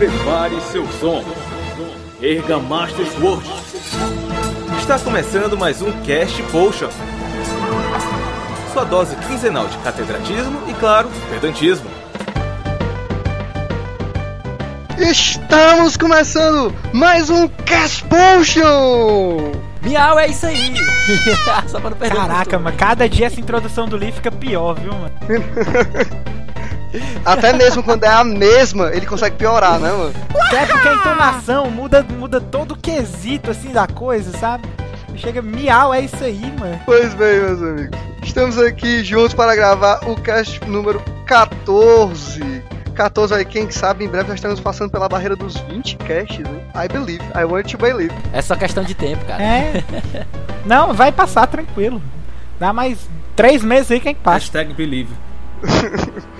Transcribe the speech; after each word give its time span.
Prepare 0.00 0.58
seu 0.62 0.88
som. 0.92 1.22
Erga 2.22 2.58
Master 2.58 3.04
Sword. 3.04 3.46
Está 4.78 4.98
começando 4.98 5.58
mais 5.58 5.82
um 5.82 5.92
Cast 6.00 6.42
Potion. 6.44 6.88
Sua 8.72 8.84
dose 8.84 9.14
quinzenal 9.16 9.68
de 9.68 9.76
catedratismo 9.76 10.58
e, 10.70 10.72
claro, 10.72 11.10
pedantismo. 11.28 11.90
Estamos 14.98 15.98
começando 15.98 16.74
mais 16.94 17.28
um 17.28 17.46
Cast 17.46 18.02
Potion! 18.04 19.52
Miau, 19.82 20.18
é 20.18 20.28
isso 20.28 20.46
aí! 20.46 20.74
Só 21.68 21.78
pra 21.78 21.90
não 21.90 21.98
perder 21.98 22.16
Caraca, 22.16 22.58
mano, 22.58 22.74
cada 22.74 23.06
dia 23.06 23.26
essa 23.26 23.38
introdução 23.38 23.86
do 23.86 23.98
Lee 23.98 24.12
fica 24.12 24.32
pior, 24.32 24.80
viu, 24.80 24.94
mano? 24.94 25.12
Até 27.24 27.52
mesmo 27.52 27.82
quando 27.82 28.04
é 28.04 28.08
a 28.08 28.24
mesma, 28.24 28.92
ele 28.94 29.06
consegue 29.06 29.36
piorar, 29.36 29.78
né, 29.78 29.90
mano? 29.90 30.14
Até 30.46 30.66
porque 30.66 30.88
a 30.88 30.94
entonação 30.94 31.70
muda, 31.70 32.02
muda 32.02 32.40
todo 32.40 32.72
o 32.72 32.76
quesito, 32.76 33.50
assim, 33.50 33.72
da 33.72 33.86
coisa, 33.86 34.36
sabe? 34.36 34.68
Chega, 35.16 35.42
miau, 35.42 35.92
é 35.92 36.00
isso 36.00 36.22
aí, 36.22 36.40
mano. 36.58 36.80
Pois 36.86 37.14
bem, 37.14 37.40
meus 37.40 37.62
amigos. 37.62 37.98
Estamos 38.22 38.58
aqui 38.58 39.04
juntos 39.04 39.34
para 39.34 39.54
gravar 39.54 40.00
o 40.08 40.16
cast 40.16 40.64
número 40.66 41.02
14. 41.26 42.62
14 42.94 43.34
aí, 43.34 43.44
quem 43.44 43.70
sabe, 43.70 44.04
em 44.04 44.08
breve 44.08 44.28
já 44.28 44.34
estamos 44.34 44.60
passando 44.60 44.90
pela 44.90 45.08
barreira 45.08 45.36
dos 45.36 45.56
20 45.58 45.96
casts, 45.96 46.38
né? 46.38 46.60
I 46.74 46.88
believe, 46.88 47.24
I 47.34 47.44
want 47.44 47.70
to 47.70 47.78
believe. 47.78 48.14
É 48.32 48.42
só 48.42 48.56
questão 48.56 48.84
de 48.84 48.94
tempo, 48.94 49.24
cara. 49.24 49.42
É. 49.42 49.84
Não, 50.66 50.92
vai 50.92 51.10
passar 51.10 51.46
tranquilo. 51.46 52.02
Dá 52.58 52.72
mais 52.72 52.98
três 53.34 53.62
meses 53.62 53.90
aí, 53.90 54.00
quem 54.00 54.14
que 54.14 54.20
passa? 54.20 54.38
Hashtag 54.38 54.74
Believe. 54.74 55.12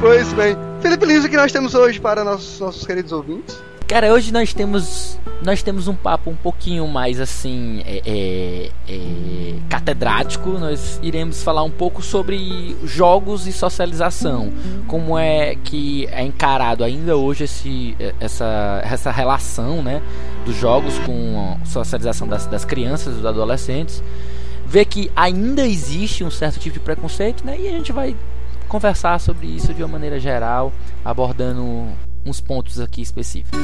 Pois 0.00 0.32
bem, 0.32 0.56
Felipe 0.80 1.06
Liso, 1.06 1.28
que 1.28 1.36
nós 1.36 1.52
temos 1.52 1.74
hoje 1.74 2.00
para 2.00 2.24
nossos, 2.24 2.60
nossos 2.60 2.86
queridos 2.86 3.12
ouvintes. 3.12 3.62
Cara, 3.86 4.12
hoje 4.12 4.32
nós 4.32 4.52
temos 4.54 5.18
nós 5.42 5.62
temos 5.62 5.88
um 5.88 5.94
papo 5.94 6.30
um 6.30 6.36
pouquinho 6.36 6.88
mais 6.88 7.20
assim 7.20 7.82
é, 7.84 8.00
é, 8.06 8.70
é, 8.88 9.54
catedrático. 9.68 10.50
Nós 10.58 10.98
iremos 11.02 11.42
falar 11.42 11.62
um 11.62 11.70
pouco 11.70 12.00
sobre 12.00 12.74
jogos 12.82 13.46
e 13.46 13.52
socialização, 13.52 14.50
como 14.86 15.18
é 15.18 15.54
que 15.54 16.08
é 16.10 16.22
encarado 16.22 16.82
ainda 16.82 17.14
hoje 17.16 17.44
esse, 17.44 17.94
essa, 18.18 18.80
essa 18.84 19.10
relação, 19.10 19.82
né, 19.82 20.02
dos 20.46 20.56
jogos 20.56 20.98
com 21.00 21.58
a 21.62 21.66
socialização 21.66 22.26
das, 22.26 22.46
das 22.46 22.64
crianças, 22.64 23.14
dos 23.14 23.26
adolescentes. 23.26 24.02
Ver 24.66 24.86
que 24.86 25.10
ainda 25.14 25.66
existe 25.66 26.24
um 26.24 26.30
certo 26.30 26.58
tipo 26.58 26.72
de 26.72 26.80
preconceito, 26.80 27.44
né, 27.44 27.56
e 27.60 27.68
a 27.68 27.70
gente 27.70 27.92
vai 27.92 28.16
conversar 28.74 29.20
sobre 29.20 29.46
isso 29.46 29.72
de 29.72 29.84
uma 29.84 29.92
maneira 29.92 30.18
geral, 30.18 30.72
abordando 31.04 31.86
uns 32.26 32.40
pontos 32.40 32.80
aqui 32.80 33.02
específicos. 33.02 33.60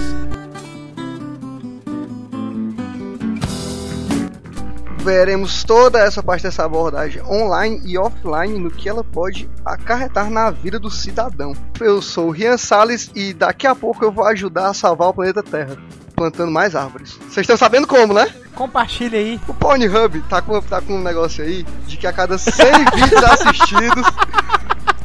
Veremos 4.99 5.65
toda 5.65 5.99
essa 5.99 6.23
parte 6.23 6.45
dessa 6.45 6.65
abordagem 6.65 7.21
online 7.25 7.83
e 7.85 7.99
offline 7.99 8.57
no 8.57 8.71
que 8.71 8.89
ela 8.89 9.03
pode 9.03 9.51
acarretar 9.65 10.31
na 10.31 10.49
vida 10.49 10.79
do 10.79 10.89
cidadão. 10.91 11.55
Eu 11.81 12.01
sou 12.01 12.29
o 12.29 12.31
Rian 12.31 12.57
Salles 12.57 13.11
e 13.13 13.35
daqui 13.35 13.67
a 13.67 13.75
pouco 13.75 14.05
eu 14.05 14.13
vou 14.13 14.25
ajudar 14.27 14.69
a 14.69 14.75
salvar 14.75 15.09
o 15.09 15.15
planeta 15.15 15.43
Terra, 15.43 15.77
plantando 16.15 16.53
mais 16.53 16.77
árvores. 16.77 17.15
Vocês 17.15 17.39
estão 17.39 17.57
sabendo 17.57 17.89
como, 17.89 18.15
né? 18.15 18.33
Compartilha 18.55 19.19
aí. 19.19 19.41
O 19.49 19.55
Pornhub 19.55 20.21
tá 20.29 20.41
com, 20.41 20.61
tá 20.61 20.81
com 20.81 20.95
um 20.95 21.03
negócio 21.03 21.43
aí 21.43 21.65
de 21.89 21.97
que 21.97 22.07
a 22.07 22.13
cada 22.13 22.39
100 22.39 22.53
vídeos 22.95 23.25
assistidos 23.25 24.07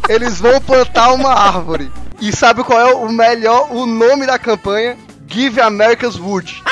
eles 0.10 0.40
vão 0.40 0.60
plantar 0.62 1.14
uma 1.14 1.34
árvore. 1.34 1.92
E 2.22 2.32
sabe 2.32 2.64
qual 2.64 2.80
é 2.80 2.94
o 2.94 3.12
melhor, 3.12 3.72
o 3.72 3.86
nome 3.86 4.26
da 4.26 4.40
campanha? 4.40 4.98
Give 5.28 5.60
America's 5.60 6.18
Wood. 6.18 6.64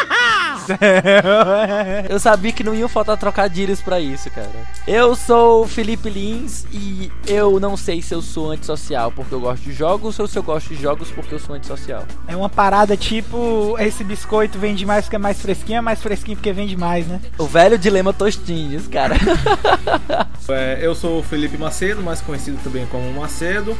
Eu 2.09 2.19
sabia 2.19 2.52
que 2.52 2.64
não 2.64 2.73
iam 2.73 2.89
faltar 2.89 3.17
trocadilhos 3.17 3.82
pra 3.82 3.99
isso, 3.99 4.30
cara. 4.30 4.49
Eu 4.87 5.15
sou 5.15 5.64
o 5.64 5.67
Felipe 5.67 6.10
Lins 6.10 6.65
e 6.71 7.11
eu 7.27 7.60
não 7.60 7.77
sei 7.77 8.02
se 8.02 8.14
eu 8.14 8.21
sou 8.21 8.52
antissocial 8.52 9.11
porque 9.11 9.33
eu 9.33 9.39
gosto 9.39 9.64
de 9.64 9.73
jogos 9.73 10.20
ou 10.20 10.27
se 10.27 10.37
eu 10.37 10.43
gosto 10.43 10.70
de 10.70 10.82
jogos 10.82 11.11
porque 11.11 11.33
eu 11.36 11.39
sou 11.39 11.55
antissocial. 11.55 12.04
É 12.27 12.36
uma 12.36 12.49
parada 12.49 12.95
tipo, 12.98 13.76
esse 13.80 14.04
biscoito 14.04 14.58
vende 14.58 14.86
mais 14.86 15.05
porque 15.05 15.15
é 15.15 15.20
mais 15.20 15.42
fresquinho, 15.42 15.77
é 15.77 15.82
mais 15.82 16.02
fresquinho 16.02 16.37
porque 16.37 16.52
vende 16.54 16.76
mais, 16.76 17.08
né? 17.08 17.21
O 17.37 17.45
velho 17.45 17.77
dilema 17.77 18.14
tostinhos, 18.14 18.87
cara. 18.87 19.16
É, 20.49 20.77
eu 20.82 20.93
sou 20.93 21.20
o 21.20 21.23
Felipe 21.23 21.58
Macedo, 21.58 22.04
mais 22.04 22.20
conhecido 22.20 22.60
também 22.64 22.86
como 22.87 23.10
Macedo. 23.14 23.77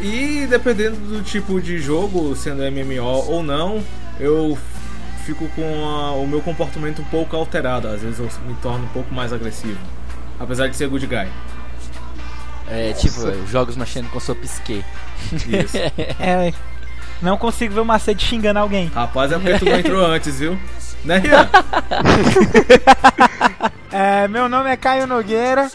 E 0.00 0.46
dependendo 0.48 0.96
do 0.96 1.22
tipo 1.22 1.60
de 1.60 1.78
jogo, 1.78 2.36
sendo 2.36 2.62
MMO 2.62 3.24
ou 3.26 3.42
não, 3.42 3.82
eu 4.20 4.56
fico 5.28 5.46
com 5.54 5.62
a- 5.86 6.12
o 6.12 6.26
meu 6.26 6.40
comportamento 6.40 7.02
um 7.02 7.04
pouco 7.06 7.36
alterado. 7.36 7.86
Às 7.88 8.00
vezes 8.00 8.18
eu 8.18 8.28
me 8.46 8.54
torno 8.62 8.84
um 8.84 8.88
pouco 8.88 9.12
mais 9.14 9.30
agressivo. 9.32 9.78
Apesar 10.40 10.68
de 10.68 10.76
ser 10.76 10.88
good 10.88 11.06
guy. 11.06 11.28
É, 12.70 12.92
tipo, 12.94 13.20
jogos 13.46 13.76
mexendo 13.76 14.08
com 14.10 14.18
sua 14.20 14.34
psique. 14.34 14.84
Isso. 15.32 15.76
É, 16.20 16.52
não 17.20 17.36
consigo 17.36 17.74
ver 17.74 17.80
o 17.80 17.84
Macedo 17.84 18.22
xingando 18.22 18.58
alguém. 18.58 18.86
Rapaz, 18.94 19.32
é 19.32 19.38
porque 19.38 19.58
tu 19.58 19.64
não 19.66 19.78
entrou 19.78 20.06
antes, 20.06 20.38
viu? 20.38 20.58
Né, 21.04 21.18
Rian? 21.18 21.48
É, 23.90 24.28
meu 24.28 24.48
nome 24.48 24.70
é 24.70 24.76
Caio 24.76 25.06
Nogueira 25.06 25.70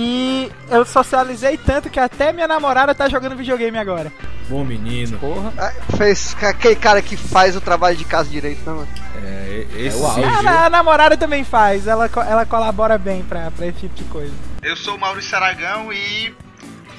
e 0.00 0.52
eu 0.70 0.84
socializei 0.84 1.56
tanto 1.58 1.90
que 1.90 1.98
até 1.98 2.32
minha 2.32 2.46
namorada 2.46 2.94
tá 2.94 3.08
jogando 3.08 3.34
videogame 3.36 3.76
agora. 3.76 4.12
Bom 4.48 4.64
menino. 4.64 5.18
Porra. 5.18 5.52
Ah, 5.58 5.72
Fez 5.96 6.36
aquele 6.40 6.76
cara 6.76 7.02
que 7.02 7.16
faz 7.16 7.56
o 7.56 7.60
trabalho 7.60 7.96
de 7.96 8.04
casa 8.04 8.30
direito, 8.30 8.58
né, 8.64 8.72
mano? 8.76 8.88
É, 9.24 9.66
esse 9.76 9.98
É 9.98 10.00
o 10.00 10.06
auge. 10.06 10.20
viu? 10.20 10.48
A, 10.48 10.66
a 10.66 10.70
namorada 10.70 11.16
também 11.16 11.42
faz, 11.42 11.88
ela, 11.88 12.08
ela 12.28 12.46
colabora 12.46 12.96
bem 12.96 13.24
pra, 13.24 13.50
pra 13.50 13.66
esse 13.66 13.80
tipo 13.80 13.94
de 13.96 14.04
coisa. 14.04 14.32
Eu 14.62 14.76
sou 14.76 14.94
o 14.94 15.00
Maurício 15.00 15.36
Aragão 15.36 15.92
e 15.92 16.32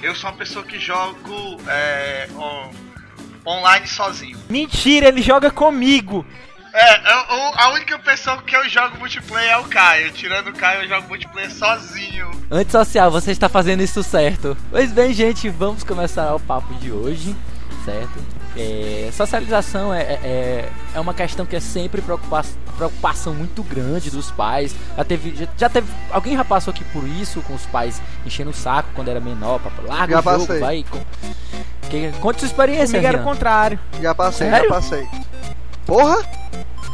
eu 0.03 0.13
sou 0.13 0.29
uma 0.29 0.35
pessoa 0.35 0.65
que 0.65 0.77
jogo 0.77 1.57
é, 1.67 2.27
on- 2.35 2.69
online 3.45 3.87
sozinho. 3.87 4.37
Mentira, 4.49 5.07
ele 5.07 5.21
joga 5.21 5.49
comigo. 5.49 6.25
É, 6.73 6.95
eu- 7.13 7.37
eu- 7.37 7.51
a 7.55 7.69
única 7.73 7.97
pessoa 7.99 8.37
que 8.43 8.55
eu 8.55 8.67
jogo 8.69 8.97
multiplayer 8.99 9.51
é 9.53 9.57
o 9.57 9.63
Caio. 9.65 10.11
Tirando 10.11 10.49
o 10.49 10.53
Caio, 10.53 10.83
eu 10.83 10.87
jogo 10.87 11.07
multiplayer 11.07 11.51
sozinho. 11.51 12.29
Antissocial, 12.51 13.09
você 13.09 13.31
está 13.31 13.49
fazendo 13.49 13.81
isso 13.81 14.03
certo. 14.03 14.55
Pois 14.69 14.91
bem, 14.91 15.13
gente, 15.13 15.49
vamos 15.49 15.83
começar 15.83 16.33
o 16.35 16.39
papo 16.39 16.73
de 16.75 16.91
hoje, 16.91 17.35
certo? 17.85 18.19
É, 18.57 19.09
socialização 19.13 19.93
é, 19.93 20.01
é, 20.01 20.69
é 20.93 20.99
uma 20.99 21.13
questão 21.13 21.45
que 21.45 21.55
é 21.55 21.59
sempre 21.59 22.01
preocupa 22.01 22.43
preocupação 22.77 23.33
muito 23.33 23.61
grande 23.63 24.09
dos 24.09 24.31
pais. 24.31 24.73
Já 24.95 25.03
teve, 25.03 25.35
já, 25.35 25.47
já 25.57 25.69
teve. 25.69 25.91
Alguém 26.11 26.35
já 26.37 26.45
passou 26.45 26.71
aqui 26.71 26.83
por 26.85 27.03
isso 27.05 27.41
com 27.41 27.53
os 27.53 27.65
pais 27.65 28.01
enchendo 28.25 28.51
o 28.51 28.53
saco 28.53 28.89
quando 28.95 29.09
era 29.09 29.19
menor? 29.19 29.59
Papai, 29.59 29.85
larga 29.85 30.13
Já 30.13 30.19
o 30.19 30.23
jogo, 30.23 30.39
passei. 30.47 30.59
vai. 30.59 30.85
Com... 30.89 30.99
Que, 31.89 32.11
conte 32.21 32.39
sua 32.39 32.45
experiência, 32.47 32.87
Comigo 32.99 33.07
era 33.07 33.17
o 33.19 33.23
contrário. 33.23 33.79
Já 34.01 34.13
passei, 34.15 34.49
Sério? 34.49 34.69
já 34.69 34.75
passei. 34.75 35.07
Porra! 35.89 36.23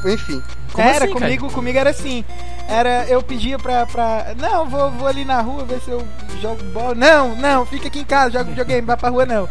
Enfim. 0.06 0.42
Como 0.72 0.88
era, 0.88 1.06
assim, 1.06 1.14
cara? 1.14 1.26
comigo, 1.26 1.52
comigo 1.52 1.78
era 1.78 1.90
assim. 1.90 2.26
Era, 2.68 3.06
eu 3.08 3.22
pedia 3.22 3.60
pra, 3.60 3.86
pra. 3.86 4.34
Não, 4.38 4.68
vou, 4.68 4.90
vou 4.92 5.08
ali 5.08 5.24
na 5.24 5.42
rua 5.42 5.64
ver 5.66 5.80
se 5.82 5.92
eu 5.92 6.06
jogo 6.42 6.64
bola. 6.66 6.96
Não, 6.96 7.36
não, 7.36 7.66
fica 7.66 7.88
aqui 7.88 8.00
em 8.00 8.06
casa, 8.06 8.32
joga 8.32 8.46
videogame, 8.46 8.82
vai 8.82 8.98
pra 8.98 9.10
rua 9.10 9.26
não. 9.26 9.50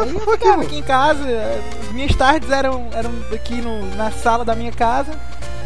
Aí 0.00 0.14
eu 0.14 0.20
ficava 0.20 0.62
aqui 0.62 0.78
em 0.78 0.82
casa, 0.82 1.24
as 1.82 1.92
minhas 1.92 2.14
tardes 2.14 2.50
eram, 2.50 2.88
eram 2.92 3.10
aqui 3.32 3.60
no, 3.60 3.94
na 3.96 4.10
sala 4.10 4.44
da 4.44 4.54
minha 4.54 4.72
casa, 4.72 5.12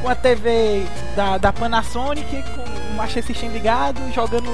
com 0.00 0.08
a 0.08 0.14
TV 0.14 0.84
da, 1.14 1.38
da 1.38 1.52
Panasonic, 1.52 2.42
com 2.42 2.71
o 3.02 3.04
Master 3.04 3.24
System 3.24 3.50
ligado, 3.50 4.00
jogando 4.14 4.48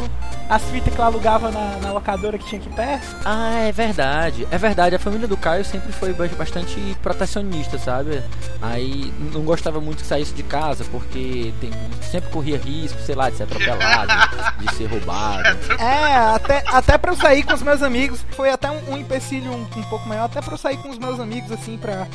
as 0.48 0.62
fitas 0.64 0.94
que 0.94 0.98
eu 0.98 1.04
alugava 1.04 1.50
na, 1.50 1.76
na 1.82 1.92
locadora 1.92 2.38
que 2.38 2.46
tinha 2.46 2.58
aqui 2.60 2.70
perto. 2.70 3.16
Ah, 3.24 3.52
é 3.68 3.72
verdade. 3.72 4.48
É 4.50 4.56
verdade, 4.56 4.94
a 4.94 4.98
família 4.98 5.28
do 5.28 5.36
Caio 5.36 5.64
sempre 5.64 5.92
foi 5.92 6.14
ba- 6.14 6.26
bastante 6.36 6.96
protecionista, 7.02 7.78
sabe? 7.78 8.22
Aí 8.62 9.12
não 9.34 9.42
gostava 9.42 9.80
muito 9.80 10.00
que 10.00 10.06
saísse 10.06 10.32
de 10.32 10.42
casa, 10.42 10.84
porque 10.90 11.52
tem, 11.60 11.70
sempre 12.10 12.30
corria 12.30 12.56
risco, 12.58 12.98
sei 13.02 13.14
lá, 13.14 13.28
de 13.28 13.36
ser 13.36 13.42
atropelado, 13.42 14.10
de 14.58 14.74
ser 14.74 14.86
roubado. 14.86 15.58
É, 15.78 16.16
até, 16.34 16.64
até 16.72 16.96
pra 16.98 17.12
eu 17.12 17.16
sair 17.16 17.42
com 17.42 17.52
os 17.52 17.62
meus 17.62 17.82
amigos, 17.82 18.24
foi 18.30 18.48
até 18.50 18.70
um, 18.70 18.94
um 18.94 18.96
empecilho 18.96 19.52
um, 19.52 19.62
um 19.62 19.82
pouco 19.84 20.08
maior, 20.08 20.24
até 20.24 20.40
pra 20.40 20.54
eu 20.54 20.58
sair 20.58 20.78
com 20.78 20.88
os 20.88 20.98
meus 20.98 21.20
amigos, 21.20 21.52
assim, 21.52 21.76
pra, 21.76 22.06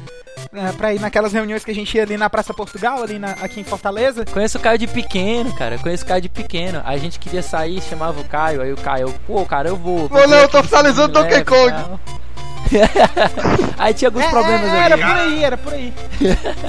pra 0.78 0.94
ir 0.94 1.00
naquelas 1.00 1.34
reuniões 1.34 1.64
que 1.66 1.72
a 1.72 1.76
gente 1.76 1.96
ia 1.96 2.04
ali 2.04 2.16
na 2.18 2.30
Praça 2.30 2.54
Portugal, 2.54 3.02
ali 3.04 3.18
na- 3.20 3.32
aqui 3.42 3.60
em 3.60 3.64
Fortaleza. 3.64 4.26
Conheço 4.26 4.58
o 4.58 4.62
Caio 4.62 4.78
de 4.78 4.88
pequeno, 4.88 5.54
cara. 5.56 5.78
Conheço 5.80 6.04
o 6.04 6.08
Caio 6.08 6.22
de 6.22 6.30
pequeno. 6.30 6.82
A 6.86 6.96
gente 6.98 7.20
queria 7.20 7.42
sair, 7.42 7.82
chamava 7.82 8.20
o 8.22 8.24
Caio, 8.26 8.62
aí 8.62 8.72
o 8.72 8.78
Caio, 8.78 9.14
pô, 9.28 9.46
cara, 9.46 9.70
eu 9.70 9.76
vou. 9.76 10.06
Ô, 10.12 10.28
não, 10.28 10.38
eu 10.38 10.50
tô 10.50 10.62
finalizando 10.64 11.14
Donkey 11.14 11.38
e 11.40 11.46
Kong. 11.46 11.74
aí 13.78 13.94
tinha 13.94 14.08
alguns 14.10 14.24
É, 14.24 14.30
problemas 14.30 14.66
é, 14.68 14.70
ali. 14.70 14.94
Era 14.94 14.98
por 14.98 15.16
aí, 15.16 15.44
era 15.44 15.58
por 15.58 15.74
aí. 15.74 15.94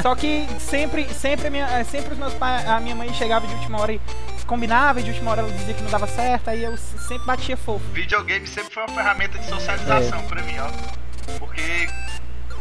Só 0.03 0.15
que 0.15 0.47
sempre, 0.59 1.07
sempre, 1.15 1.47
a 1.47 1.51
minha, 1.51 1.67
é, 1.67 1.85
sempre 1.85 2.13
os 2.13 2.19
meus 2.19 2.35
pais, 2.35 2.67
a 2.69 2.81
minha 2.81 2.95
mãe 2.95 3.13
chegava 3.15 3.47
de 3.47 3.55
última 3.55 3.81
hora 3.81 3.93
e 3.93 4.01
combinava, 4.47 5.01
e 5.01 5.03
de 5.03 5.11
última 5.11 5.31
hora 5.31 5.41
ela 5.41 5.51
dizia 5.51 5.73
que 5.73 5.83
não 5.83 5.91
dava 5.91 6.07
certo, 6.07 6.49
aí 6.49 6.63
eu 6.65 6.77
sempre 6.77 7.25
batia 7.27 7.57
fofo. 7.57 7.85
Videogame 7.93 8.47
sempre 8.47 8.75
foi 8.75 8.83
uma 8.85 8.95
ferramenta 8.95 9.39
de 9.39 9.47
socialização 9.49 10.23
pra 10.25 10.43
mim, 10.43 10.57
ó. 10.59 10.69
Porque 11.39 11.89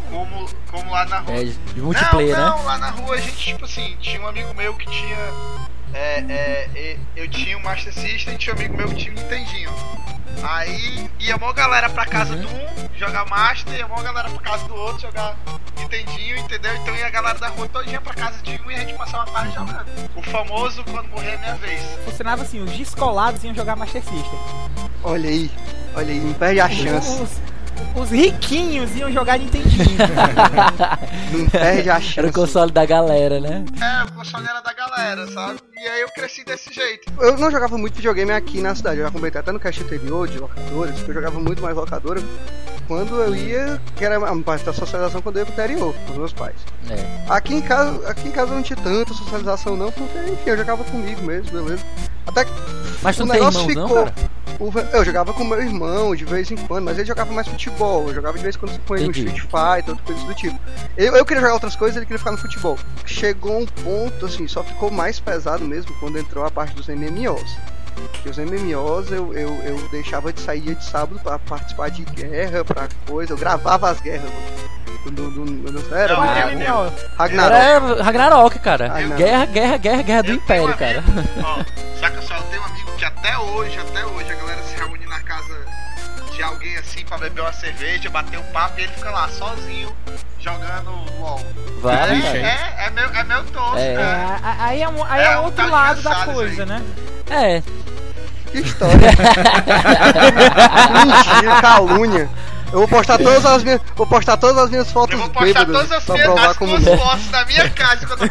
como, 0.09 0.49
como 0.71 0.91
lá 0.91 1.05
na 1.05 1.19
rua. 1.19 1.35
É, 1.35 1.43
de 1.43 1.81
multiplayer, 1.81 2.37
não, 2.37 2.43
né? 2.43 2.57
não, 2.57 2.65
lá 2.65 2.77
na 2.77 2.89
rua 2.89 3.15
a 3.15 3.17
gente, 3.19 3.35
tipo 3.37 3.65
assim, 3.65 3.95
tinha 3.99 4.21
um 4.21 4.27
amigo 4.27 4.53
meu 4.53 4.73
que 4.75 4.85
tinha. 4.89 5.17
É, 5.93 6.19
é, 6.75 6.97
eu 7.15 7.27
tinha 7.29 7.57
um 7.57 7.61
Master 7.61 7.93
System 7.93 8.33
e 8.33 8.37
tinha 8.37 8.55
um 8.55 8.57
amigo 8.59 8.75
meu 8.77 8.87
que 8.89 8.95
tinha 8.95 9.11
um 9.11 9.15
Nintendinho. 9.15 9.69
Aí 10.41 11.09
ia 11.19 11.37
mó 11.37 11.53
galera 11.53 11.89
pra 11.89 12.05
casa 12.05 12.33
Uhum. 12.33 12.41
do 12.41 12.47
um 12.47 12.89
jogar 12.97 13.25
Master, 13.29 13.73
ia 13.73 13.87
mó 13.87 14.01
galera 14.01 14.29
pra 14.29 14.39
casa 14.39 14.67
do 14.67 14.75
outro 14.75 15.01
jogar 15.01 15.37
Nintendinho, 15.77 16.37
entendeu? 16.37 16.75
Então 16.77 16.95
ia 16.95 17.05
a 17.07 17.09
galera 17.11 17.37
da 17.37 17.47
rua 17.49 17.67
todinha 17.69 18.01
pra 18.01 18.13
casa 18.15 18.41
de 18.41 18.59
um 18.65 18.71
e 18.71 18.75
a 18.75 18.79
gente 18.79 18.93
passava 18.95 19.23
a 19.23 19.27
tarde 19.27 19.53
jogando. 19.53 19.85
O 20.15 20.21
famoso 20.23 20.83
quando 20.85 21.07
morrer 21.09 21.33
é 21.33 21.37
minha 21.37 21.55
vez. 21.55 21.81
Funcionava 22.05 22.41
assim, 22.41 22.59
os 22.61 22.71
descolados 22.71 23.43
iam 23.43 23.53
jogar 23.53 23.75
Master 23.75 24.01
System. 24.03 24.39
Olha 25.03 25.29
aí, 25.29 25.51
olha 25.95 26.11
aí, 26.11 26.19
não 26.19 26.33
perde 26.33 26.59
a 26.59 26.69
chance. 26.69 27.21
Os, 27.21 27.29
os 27.95 28.09
riquinhos 28.09 28.95
iam 28.95 29.11
jogar 29.11 29.37
Nintendinho. 29.39 29.85
Não 31.31 31.49
perde 31.49 31.89
a 31.89 31.93
Era 31.93 32.01
chance. 32.01 32.29
o 32.29 32.33
console 32.33 32.71
da 32.71 32.85
galera, 32.85 33.39
né? 33.39 33.65
É, 33.81 34.03
o 34.03 34.11
console 34.13 34.45
era 34.47 34.61
da 34.61 34.73
galera, 34.73 35.27
sabe? 35.27 35.59
E 35.75 35.87
aí 35.87 36.01
eu 36.01 36.09
cresci 36.09 36.43
desse 36.43 36.73
jeito. 36.73 37.11
Eu 37.19 37.37
não 37.37 37.51
jogava 37.51 37.77
muito 37.77 37.95
videogame 37.95 38.31
aqui 38.31 38.61
na 38.61 38.73
cidade, 38.73 38.99
eu 38.99 39.05
já 39.05 39.11
comentei 39.11 39.41
até 39.41 39.51
no 39.51 39.59
cast 39.59 39.83
anterior 39.83 40.27
de 40.27 40.39
locadoras, 40.39 41.01
que 41.01 41.09
eu 41.09 41.13
jogava 41.13 41.39
muito 41.39 41.61
mais 41.61 41.75
locadora 41.75 42.21
quando 42.87 43.15
eu 43.21 43.35
ia, 43.35 43.81
que 43.95 44.03
era 44.05 44.17
a 44.17 44.41
parte 44.41 44.65
da 44.65 44.73
socialização 44.73 45.21
quando 45.21 45.37
eu 45.37 45.41
ia 45.41 45.45
pro 45.45 45.53
interior, 45.53 45.93
com 46.05 46.11
os 46.11 46.17
meus 46.17 46.33
pais. 46.33 46.55
É. 46.89 47.31
Aqui 47.31 47.55
em 47.55 47.61
casa, 47.61 48.07
aqui 48.09 48.27
em 48.27 48.31
casa 48.31 48.53
não 48.53 48.61
tinha 48.61 48.77
tanta 48.77 49.13
socialização 49.13 49.75
não, 49.75 49.91
porque 49.91 50.17
enfim, 50.31 50.49
eu 50.49 50.57
jogava 50.57 50.83
comigo 50.83 51.21
mesmo, 51.23 51.51
beleza. 51.51 51.83
Até 52.25 52.45
que 52.45 52.51
Mas 53.01 53.15
tu 53.15 53.23
o 53.23 53.25
não 53.25 53.33
tem 53.33 53.41
negócio 53.41 53.69
irmãos, 53.69 53.75
não, 53.75 53.87
ficou. 53.87 54.05
cara? 54.05 54.33
eu 54.93 55.03
jogava 55.05 55.33
com 55.33 55.43
meu 55.43 55.61
irmão 55.61 56.15
de 56.15 56.25
vez 56.25 56.49
em 56.51 56.55
quando, 56.55 56.85
mas 56.85 56.97
ele 56.97 57.07
jogava 57.07 57.31
mais 57.33 57.47
futebol. 57.47 58.07
Eu 58.07 58.15
jogava 58.15 58.37
de 58.37 58.43
vez 58.43 58.55
em 58.55 58.59
quando 58.59 58.79
com 58.85 58.95
ele 58.95 59.05
no. 59.05 59.11
Street 59.11 59.41
Fighter, 59.41 59.89
outras 59.89 60.01
coisas 60.01 60.23
do 60.23 60.33
tipo. 60.33 60.59
Eu, 60.95 61.15
eu 61.15 61.25
queria 61.25 61.41
jogar 61.41 61.53
outras 61.55 61.75
coisas, 61.75 61.97
ele 61.97 62.05
queria 62.05 62.19
ficar 62.19 62.31
no 62.31 62.37
futebol. 62.37 62.77
Chegou 63.05 63.59
um 63.59 63.65
ponto, 63.65 64.25
assim, 64.25 64.47
só 64.47 64.63
ficou 64.63 64.89
mais 64.91 65.19
pesado 65.19 65.65
mesmo 65.65 65.93
quando 65.99 66.17
entrou 66.17 66.45
a 66.45 66.51
parte 66.51 66.75
dos 66.75 66.87
MMOs. 66.87 67.57
Porque 67.93 68.29
os 68.29 68.37
MMOs 68.37 69.11
eu, 69.11 69.33
eu, 69.33 69.55
eu 69.63 69.89
deixava 69.89 70.31
de 70.31 70.39
sair 70.39 70.75
de 70.75 70.83
sábado 70.83 71.19
pra 71.21 71.39
participar 71.39 71.89
de 71.89 72.03
guerra, 72.03 72.63
pra 72.63 72.87
coisa. 73.07 73.33
Eu 73.33 73.37
gravava 73.37 73.89
as 73.89 73.99
guerras 74.01 74.29
do. 75.05 75.11
do, 75.11 75.29
do, 75.45 75.71
do, 75.71 75.95
era, 75.95 76.15
Não, 76.15 76.23
é, 76.23 76.55
MMO. 76.55 76.93
Ragnarok. 77.17 77.55
Era 77.55 78.03
Ragnarok, 78.03 78.59
cara. 78.59 78.87
Ragnarok. 78.87 79.23
Guerra, 79.23 79.45
guerra, 79.45 79.77
guerra, 79.77 80.01
guerra 80.01 80.23
do 80.23 80.29
Eu 80.29 80.35
Império, 80.35 80.69
um 80.69 80.73
cara. 80.73 81.03
Ó, 81.43 81.99
saca 81.99 82.21
só, 82.21 82.35
eu 82.35 82.43
tenho 82.43 82.61
um 82.61 82.65
amigo 82.65 82.91
que 82.97 83.05
até 83.05 83.37
hoje, 83.37 83.79
até 83.79 84.05
hoje, 84.05 84.31
a 84.31 84.35
galera 84.35 84.63
se 84.63 84.75
reúne 84.75 85.05
na 85.05 85.19
casa 85.21 85.65
de 86.33 86.41
alguém 86.41 86.75
assim 86.77 87.05
pra 87.05 87.17
beber 87.17 87.41
uma 87.41 87.53
cerveja, 87.53 88.09
bater 88.09 88.39
um 88.39 88.51
papo 88.51 88.79
e 88.79 88.83
ele 88.83 88.93
fica 88.93 89.11
lá 89.11 89.27
sozinho 89.29 89.95
jogando 90.43 90.91
LOL. 91.19 91.39
Vai, 91.81 92.11
é, 92.21 92.37
é, 92.37 92.85
é 92.85 92.89
meu, 92.91 93.05
é 93.09 93.23
meu 93.23 93.43
tosco, 93.45 93.77
É. 93.77 93.93
É, 93.93 93.97
né? 93.97 94.39
a- 94.43 94.65
aí 94.65 94.81
é, 94.81 94.89
um- 94.89 95.03
aí 95.03 95.21
É 95.21 95.25
é 95.33 95.39
um 95.39 95.43
outro 95.43 95.69
lado 95.69 96.01
da 96.01 96.15
coisa, 96.25 96.63
aí. 96.63 96.69
né? 96.69 96.81
É. 97.29 97.63
Que 98.51 98.59
história. 98.59 98.97
Mentira, 101.05 101.61
calúnia. 101.61 102.29
Eu 102.71 102.79
vou 102.79 102.87
postar 102.87 103.17
todas 103.19 103.45
as 103.45 103.63
minhas, 103.63 103.81
vou 103.95 104.07
postar 104.07 104.37
todas 104.37 104.57
as 104.57 104.69
minhas 104.69 104.91
fotos 104.91 105.13
Eu 105.13 105.19
vou 105.19 105.29
postar 105.29 105.65
todas 105.65 105.91
as 105.91 106.07
minhas 106.07 106.29
as 106.29 106.57
duas 106.57 106.99
fotos 106.99 107.27
da 107.29 107.45
minha 107.45 107.69
casa 107.69 108.07
quando 108.07 108.23
eu 108.23 108.29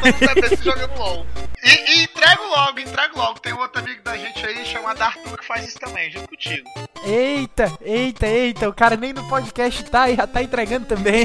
tô 0.58 0.64
jogando 0.64 0.98
LOL. 0.98 1.26
E, 1.62 1.68
e 1.68 2.02
entrego 2.02 2.42
logo, 2.44 2.80
entrego 2.80 3.16
logo. 3.16 3.38
Tem 3.38 3.52
um 3.52 3.58
outro 3.60 3.80
amigo 3.80 4.02
da 4.02 4.16
gente 4.16 4.44
aí 4.44 4.64
chamado 4.66 5.00
Arthur 5.00 5.38
que 5.38 5.46
faz 5.46 5.68
isso 5.68 5.78
também, 5.78 6.10
junto 6.10 6.28
contigo. 6.28 6.68
Eita, 7.04 7.72
eita, 7.80 8.26
eita, 8.26 8.68
o 8.68 8.72
cara 8.72 8.96
nem 8.96 9.12
no 9.12 9.28
podcast 9.28 9.84
tá 9.84 10.10
e 10.10 10.16
já 10.16 10.26
tá 10.26 10.42
entregando 10.42 10.86
também. 10.86 11.24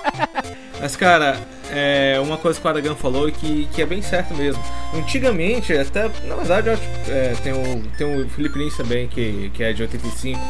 Mas, 0.80 0.96
cara, 0.96 1.38
é 1.70 2.18
uma 2.20 2.38
coisa 2.38 2.58
que 2.58 2.66
o 2.66 2.70
Aragão 2.70 2.96
falou 2.96 3.28
e 3.28 3.32
que, 3.32 3.68
que 3.74 3.82
é 3.82 3.86
bem 3.86 4.00
certo 4.00 4.34
mesmo. 4.34 4.62
Antigamente, 4.94 5.76
até, 5.76 6.10
na 6.24 6.36
verdade, 6.36 6.68
eu 6.68 6.72
acho, 6.72 6.82
é, 7.08 7.34
tem, 7.42 7.52
o, 7.52 7.82
tem 7.98 8.22
o 8.22 8.28
Felipe 8.30 8.58
Lins 8.58 8.76
também, 8.78 9.08
que, 9.08 9.50
que 9.50 9.62
é 9.62 9.74
de 9.74 9.82
85. 9.82 10.40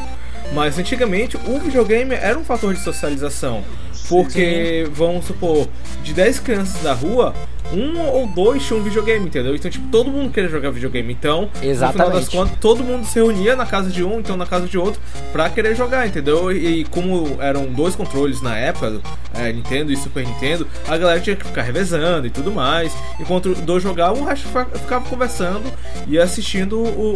Mas 0.53 0.77
antigamente 0.77 1.35
o 1.35 1.59
videogame 1.59 2.15
era 2.15 2.39
um 2.39 2.45
fator 2.45 2.73
de 2.73 2.81
socialização. 2.81 3.63
Porque, 4.07 4.87
vamos 4.91 5.25
supor, 5.25 5.67
de 6.03 6.13
10 6.13 6.39
crianças 6.39 6.81
da 6.81 6.93
rua, 6.93 7.33
um 7.73 7.99
ou 7.99 8.27
dois 8.27 8.65
tinham 8.65 8.79
um 8.79 8.83
videogame, 8.83 9.25
entendeu? 9.27 9.55
Então, 9.55 9.69
tipo, 9.71 9.87
todo 9.89 10.09
mundo 10.11 10.31
queria 10.31 10.49
jogar 10.49 10.71
videogame. 10.71 11.13
Então, 11.13 11.43
no 11.43 11.47
final 11.47 11.61
das 11.61 11.69
Exatamente. 11.69 12.29
contas, 12.31 12.57
todo 12.59 12.83
mundo 12.83 13.05
se 13.05 13.15
reunia 13.15 13.55
na 13.55 13.65
casa 13.65 13.89
de 13.89 14.03
um, 14.03 14.19
então 14.19 14.35
na 14.35 14.45
casa 14.45 14.67
de 14.67 14.77
outro, 14.77 15.01
pra 15.31 15.49
querer 15.49 15.75
jogar, 15.75 16.07
entendeu? 16.07 16.51
E, 16.51 16.81
e 16.81 16.85
como 16.85 17.37
eram 17.41 17.65
dois 17.67 17.95
controles 17.95 18.41
na 18.41 18.57
época, 18.57 18.99
é, 19.33 19.51
Nintendo 19.53 19.91
e 19.91 19.97
Super 19.97 20.25
Nintendo, 20.25 20.67
a 20.87 20.97
galera 20.97 21.19
tinha 21.19 21.35
que 21.35 21.45
ficar 21.45 21.61
revezando 21.61 22.27
e 22.27 22.29
tudo 22.29 22.51
mais. 22.51 22.93
Enquanto 23.19 23.53
dois 23.55 23.81
jogavam, 23.83 24.21
o 24.21 24.25
resto 24.25 24.47
fica- 24.47 24.65
ficava 24.77 25.07
conversando 25.09 25.63
e 26.07 26.17
assistindo 26.19 26.77
o, 26.79 27.13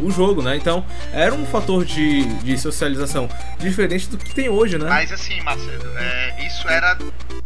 o, 0.00 0.04
o 0.06 0.10
jogo, 0.10 0.42
né? 0.42 0.56
Então, 0.56 0.84
era 1.12 1.34
um 1.34 1.44
fator 1.46 1.84
de, 1.84 2.24
de 2.42 2.58
socialização 2.58 3.28
diferente 3.58 4.08
do 4.08 4.18
que 4.18 4.34
tem 4.34 4.48
hoje, 4.48 4.78
né? 4.78 4.86
Mas 4.88 5.12
assim, 5.12 5.40
Macedo, 5.42 5.86
é, 5.98 6.46
isso 6.46 6.68
era 6.68 6.98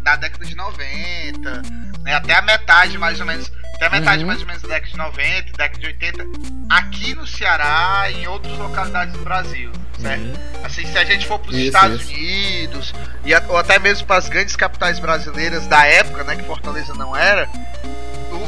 da 0.02 0.16
década 0.16 0.44
de 0.44 0.54
90, 0.56 1.62
né, 2.02 2.14
até 2.14 2.34
a 2.34 2.42
metade 2.42 2.96
mais 2.98 3.20
ou 3.20 3.26
menos. 3.26 3.50
Até 3.74 3.86
a 3.86 3.90
metade 3.90 4.20
Uhum. 4.22 4.26
mais 4.26 4.40
ou 4.42 4.46
menos 4.46 4.60
da 4.60 4.68
década 4.68 4.90
de 4.90 4.98
90, 4.98 5.52
década 5.56 5.78
de 5.80 5.86
80, 5.86 6.24
aqui 6.68 7.14
no 7.14 7.26
Ceará 7.26 8.10
e 8.10 8.22
em 8.24 8.26
outras 8.26 8.58
localidades 8.58 9.14
do 9.14 9.20
Brasil, 9.24 9.72
certo? 9.98 10.20
Uhum. 10.20 10.34
Assim, 10.64 10.86
se 10.86 10.98
a 10.98 11.04
gente 11.04 11.26
for 11.26 11.38
para 11.38 11.50
os 11.50 11.56
Estados 11.56 12.02
isso. 12.02 12.12
Unidos, 12.12 12.94
e 13.24 13.34
ou 13.48 13.56
até 13.56 13.78
mesmo 13.78 14.06
para 14.06 14.16
as 14.16 14.28
grandes 14.28 14.54
capitais 14.54 14.98
brasileiras 14.98 15.66
da 15.66 15.86
época, 15.86 16.24
né, 16.24 16.36
que 16.36 16.42
Fortaleza 16.42 16.92
não 16.92 17.16
era, 17.16 17.48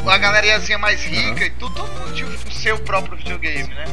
o- 0.04 0.10
a 0.10 0.18
galeriazinha 0.18 0.78
mais 0.78 1.02
rica 1.04 1.44
e 1.44 1.50
tudo, 1.50 1.74
todo 1.74 1.88
mundo 2.00 2.12
tinha 2.14 2.26
o 2.28 2.52
seu 2.52 2.78
próprio 2.78 3.16
videogame, 3.16 3.68
né? 3.74 3.84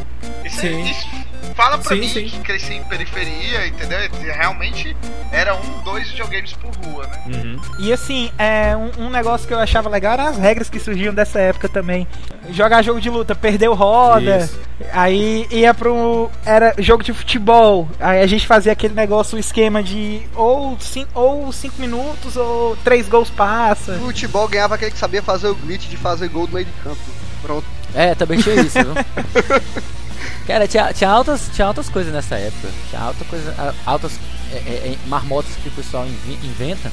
Isso, 0.45 0.59
Sim. 0.61 0.83
isso 0.89 1.07
fala 1.55 1.77
pra 1.77 1.93
Sim, 1.95 1.99
mim 2.01 2.07
sim. 2.09 2.25
que 2.25 2.39
cresci 2.39 2.73
em 2.73 2.83
periferia, 2.83 3.67
entendeu? 3.67 3.99
Realmente 4.33 4.95
era 5.31 5.55
um, 5.55 5.81
dois 5.83 6.09
videogames 6.09 6.53
por 6.53 6.73
rua, 6.85 7.05
né? 7.07 7.23
Uhum. 7.27 7.59
E 7.79 7.91
assim, 7.91 8.31
é, 8.37 8.75
um, 8.75 9.05
um 9.05 9.09
negócio 9.09 9.47
que 9.47 9.53
eu 9.53 9.59
achava 9.59 9.89
legal 9.89 10.13
eram 10.13 10.27
as 10.27 10.37
regras 10.37 10.69
que 10.69 10.79
surgiam 10.79 11.13
dessa 11.13 11.39
época 11.39 11.67
também. 11.67 12.07
Jogar 12.51 12.81
jogo 12.81 12.99
de 13.01 13.09
luta, 13.09 13.35
perdeu 13.35 13.73
roda, 13.75 14.37
Isso. 14.45 14.59
aí 14.91 15.45
ia 15.51 15.73
pro. 15.73 16.31
Era 16.45 16.73
jogo 16.79 17.03
de 17.03 17.13
futebol. 17.13 17.87
Aí 17.99 18.21
a 18.21 18.27
gente 18.27 18.47
fazia 18.47 18.71
aquele 18.71 18.93
negócio, 18.93 19.35
o 19.35 19.39
esquema 19.39 19.83
de 19.83 20.21
ou 20.35 20.79
5 20.79 21.09
ou 21.13 21.51
cinco 21.51 21.79
minutos 21.79 22.35
ou 22.37 22.75
três 22.77 23.07
gols 23.07 23.29
passa. 23.29 23.97
Futebol 23.99 24.47
ganhava 24.47 24.75
aquele 24.75 24.91
que 24.91 24.97
sabia 24.97 25.21
fazer 25.21 25.47
o 25.47 25.55
glitch 25.55 25.88
de 25.89 25.97
fazer 25.97 26.29
gol 26.29 26.47
do 26.47 26.53
meio 26.53 26.65
de 26.65 26.71
campo. 26.83 27.01
Pronto. 27.41 27.65
É, 27.93 28.13
também 28.15 28.39
tinha 28.39 28.55
isso, 28.55 28.77
viu? 28.77 28.93
Cara, 30.45 30.67
tinha, 30.67 30.91
tinha, 30.93 31.09
altas, 31.09 31.49
tinha 31.53 31.67
altas 31.67 31.89
coisas 31.89 32.13
nessa 32.13 32.35
época. 32.35 32.69
Tinha 32.89 33.01
alta 33.01 33.25
coisa, 33.25 33.75
altas 33.85 34.11
é, 34.51 34.55
é, 34.55 34.71
é, 34.93 34.97
marmotas 35.07 35.51
que 35.61 35.69
o 35.69 35.71
pessoal 35.71 36.05
inventa. 36.43 36.91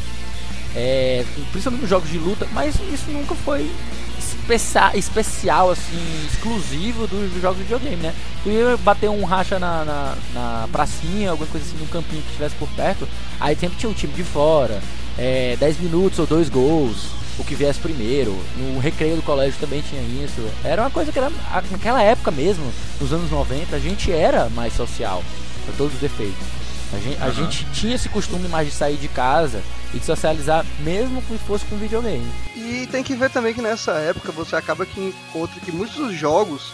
É, 0.74 1.24
principalmente 1.52 1.80
nos 1.80 1.90
jogos 1.90 2.10
de 2.10 2.18
luta, 2.18 2.46
mas 2.52 2.74
isso 2.92 3.10
nunca 3.10 3.34
foi 3.34 3.70
especia- 4.18 4.92
especial, 4.94 5.70
assim, 5.70 6.26
exclusivo 6.30 7.06
dos, 7.06 7.32
dos 7.32 7.40
jogos 7.40 7.56
de 7.56 7.64
videogame, 7.64 7.96
né? 8.02 8.14
Tu 8.42 8.50
ia 8.50 8.76
bater 8.76 9.08
um 9.08 9.24
racha 9.24 9.58
na, 9.58 9.84
na, 9.84 10.16
na 10.34 10.68
pracinha, 10.70 11.30
alguma 11.30 11.48
coisa 11.50 11.66
assim, 11.66 11.78
num 11.78 11.86
campinho 11.86 12.20
que 12.20 12.28
estivesse 12.28 12.54
por 12.56 12.68
perto, 12.70 13.08
aí 13.40 13.56
sempre 13.56 13.78
tinha 13.78 13.88
um 13.88 13.94
time 13.94 14.12
de 14.12 14.22
fora, 14.22 14.82
é, 15.16 15.56
10 15.58 15.78
minutos 15.78 16.18
ou 16.18 16.26
dois 16.26 16.50
gols, 16.50 17.06
o 17.38 17.44
que 17.44 17.54
viesse 17.54 17.78
primeiro. 17.78 18.36
No 18.56 18.78
recreio 18.78 19.16
do 19.16 19.22
colégio 19.22 19.58
também 19.60 19.82
tinha 19.82 20.02
isso. 20.24 20.40
Era 20.64 20.82
uma 20.82 20.90
coisa 20.90 21.12
que 21.12 21.18
era, 21.18 21.30
naquela 21.70 22.02
época 22.02 22.30
mesmo, 22.30 22.72
nos 23.00 23.12
anos 23.12 23.30
90, 23.30 23.74
a 23.74 23.78
gente 23.78 24.12
era 24.12 24.48
mais 24.50 24.72
social, 24.74 25.22
com 25.66 25.72
todos 25.72 25.94
os 25.94 26.00
defeitos. 26.00 26.56
A 26.92 26.98
gente, 26.98 27.22
a 27.22 27.30
gente 27.30 27.64
tinha 27.72 27.96
esse 27.96 28.08
costume 28.08 28.48
mais 28.48 28.68
de 28.68 28.74
sair 28.74 28.96
de 28.96 29.08
casa 29.08 29.60
e 29.92 29.98
de 29.98 30.04
socializar, 30.04 30.64
mesmo 30.80 31.20
que 31.22 31.36
fosse 31.38 31.64
com 31.64 31.76
videogame. 31.76 32.26
E 32.54 32.86
tem 32.90 33.02
que 33.02 33.14
ver 33.14 33.30
também 33.30 33.52
que 33.52 33.60
nessa 33.60 33.92
época 33.92 34.30
você 34.30 34.54
acaba 34.54 34.86
que 34.86 35.00
encontra 35.00 35.60
que 35.60 35.72
muitos 35.72 35.96
dos 35.96 36.14
jogos 36.14 36.72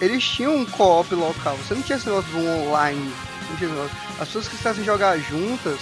eles 0.00 0.24
tinham 0.24 0.56
um 0.56 0.64
co-op 0.64 1.14
local. 1.14 1.56
Você 1.58 1.74
não 1.74 1.82
tinha 1.82 1.96
esse 1.96 2.06
negócio 2.06 2.30
do 2.32 2.38
online. 2.38 3.12
não 3.48 3.56
tinha 3.56 3.70
esse 3.70 3.78
negócio. 3.78 3.96
As 4.18 4.26
pessoas 4.28 4.48
que 4.48 4.56
quisessem 4.56 4.84
jogar 4.84 5.18
juntas, 5.18 5.78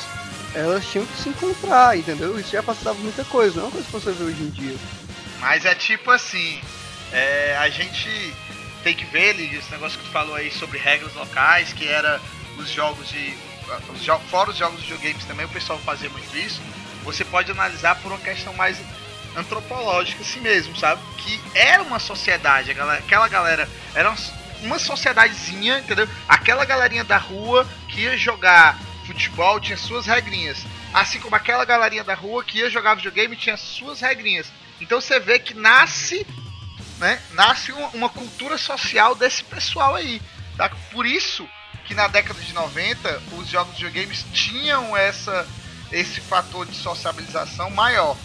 elas 0.55 0.85
tinham 0.87 1.07
que 1.07 1.17
se 1.23 1.29
encontrar, 1.29 1.97
entendeu? 1.97 2.39
Isso 2.39 2.53
já 2.53 2.63
facilitava 2.63 2.99
muita 2.99 3.25
coisa, 3.25 3.57
não 3.57 3.63
é 3.63 3.67
uma 3.67 3.73
coisa 3.73 3.87
que 3.87 3.93
você 3.93 4.13
vê 4.13 4.25
hoje 4.25 4.43
em 4.43 4.51
dia. 4.51 4.77
Mas 5.41 5.65
é 5.65 5.75
tipo 5.75 6.11
assim, 6.11 6.61
é, 7.13 7.57
a 7.59 7.69
gente 7.69 8.35
tem 8.83 8.95
que 8.95 9.05
ver, 9.07 9.35
Liga, 9.35 9.57
esse 9.57 9.71
negócio 9.71 9.99
que 9.99 10.05
tu 10.05 10.11
falou 10.11 10.35
aí 10.35 10.51
sobre 10.51 10.79
regras 10.79 11.15
locais, 11.15 11.73
que 11.73 11.87
era 11.89 12.21
os 12.59 12.69
jogos 12.71 13.09
de. 13.09 13.35
Os 13.95 14.03
jo 14.03 14.19
fora 14.31 14.51
os 14.51 14.57
jogos 14.57 14.81
de 14.83 14.93
videogames 14.93 15.25
também, 15.25 15.47
o 15.47 15.49
pessoal 15.49 15.79
fazia 15.79 16.11
muito 16.11 16.37
isso. 16.37 16.61
Você 17.05 17.25
pode 17.25 17.51
analisar 17.51 17.95
por 17.97 18.13
uma 18.13 18.19
questão 18.21 18.53
mais 18.55 18.77
antropológica 19.37 20.21
assim 20.23 20.41
mesmo, 20.41 20.77
sabe? 20.77 21.01
Que 21.19 21.41
era 21.55 21.83
uma 21.83 21.99
sociedade, 21.99 22.71
aquela 22.71 23.29
galera 23.29 23.69
era 23.95 24.11
uma- 24.11 24.19
uma 24.63 24.79
sociedadezinha, 24.79 25.79
entendeu? 25.79 26.09
Aquela 26.29 26.65
galerinha 26.65 27.03
da 27.05 27.17
rua 27.17 27.67
que 27.89 28.03
ia 28.03 28.17
jogar 28.17 28.79
futebol 29.13 29.61
tinha 29.61 29.77
suas 29.77 30.07
regrinhas. 30.07 30.65
assim 30.93 31.21
como 31.21 31.37
aquela 31.37 31.65
galerinha 31.65 32.03
da 32.03 32.15
rua 32.15 32.43
que 32.43 32.59
ia 32.59 32.71
jogar 32.71 32.95
videogame 32.95 33.37
tinha 33.37 33.57
suas 33.57 34.01
regrinhas. 34.01 34.47
Então 34.81 35.01
você 35.01 35.21
vê 35.21 35.39
que 35.39 35.55
nasce, 35.55 36.27
né? 36.99 37.21
Nasce 37.33 37.73
uma, 37.73 38.09
cultura 38.09 38.59
social 38.59 39.15
desse 39.15 39.45
pessoal 39.45 39.95
aí. 39.95 40.21
Tá? 40.57 40.71
Por 40.91 41.07
isso 41.07 41.49
que 41.85 41.95
na 41.95 42.09
década 42.09 42.41
de 42.41 42.53
90 42.53 43.23
os 43.33 43.49
jogos 43.49 43.77
de 43.77 43.85
videogames 43.85 44.25
tinham 44.33 44.97
essa, 44.97 45.47
esse 45.91 46.21
fator 46.21 46.67
de 46.67 46.75
sociabilização 46.75 47.71
maior. 47.71 48.17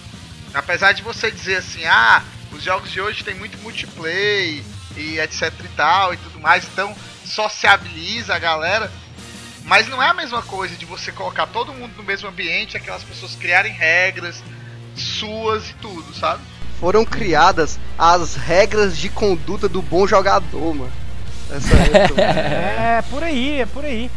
Apesar 0.54 0.94
de 0.94 1.04
você 1.04 1.30
dizer 1.30 1.58
assim, 1.58 1.86
ah, 1.86 2.24
os 2.52 2.64
jogos 2.64 2.92
de 2.92 3.02
hoje 3.02 3.24
tem 3.24 3.36
muito 3.36 3.58
multiplayer 3.60 4.64
e 4.96 5.20
etc 5.20 5.54
e 5.64 5.68
tal 5.70 6.14
e 6.14 6.18
tudo 6.18 6.40
mais, 6.40 6.66
então 6.66 6.96
sociabiliza 7.26 8.36
a 8.36 8.40
galera. 8.40 8.92
Mas 9.68 9.88
não 9.90 10.02
é 10.02 10.08
a 10.10 10.14
mesma 10.14 10.42
coisa 10.42 10.76
de 10.76 10.86
você 10.86 11.12
colocar 11.12 11.46
todo 11.46 11.74
mundo 11.74 11.92
no 11.98 12.04
mesmo 12.04 12.28
ambiente, 12.30 12.76
aquelas 12.78 13.04
pessoas 13.04 13.36
criarem 13.36 13.72
regras 13.74 14.42
suas 14.96 15.70
e 15.70 15.74
tudo, 15.76 16.14
sabe? 16.16 16.42
Foram 16.80 17.04
criadas 17.06 17.78
as 17.98 18.36
regras 18.36 18.98
de 18.98 19.10
conduta 19.10 19.68
do 19.68 19.82
bom 19.82 20.08
jogador, 20.08 20.74
mano. 20.74 20.92
Essa 21.52 21.76
é, 22.22 22.98
é 23.00 23.02
por 23.10 23.24
aí, 23.24 23.62
é 23.62 23.66
por 23.66 23.84
aí. 23.86 24.10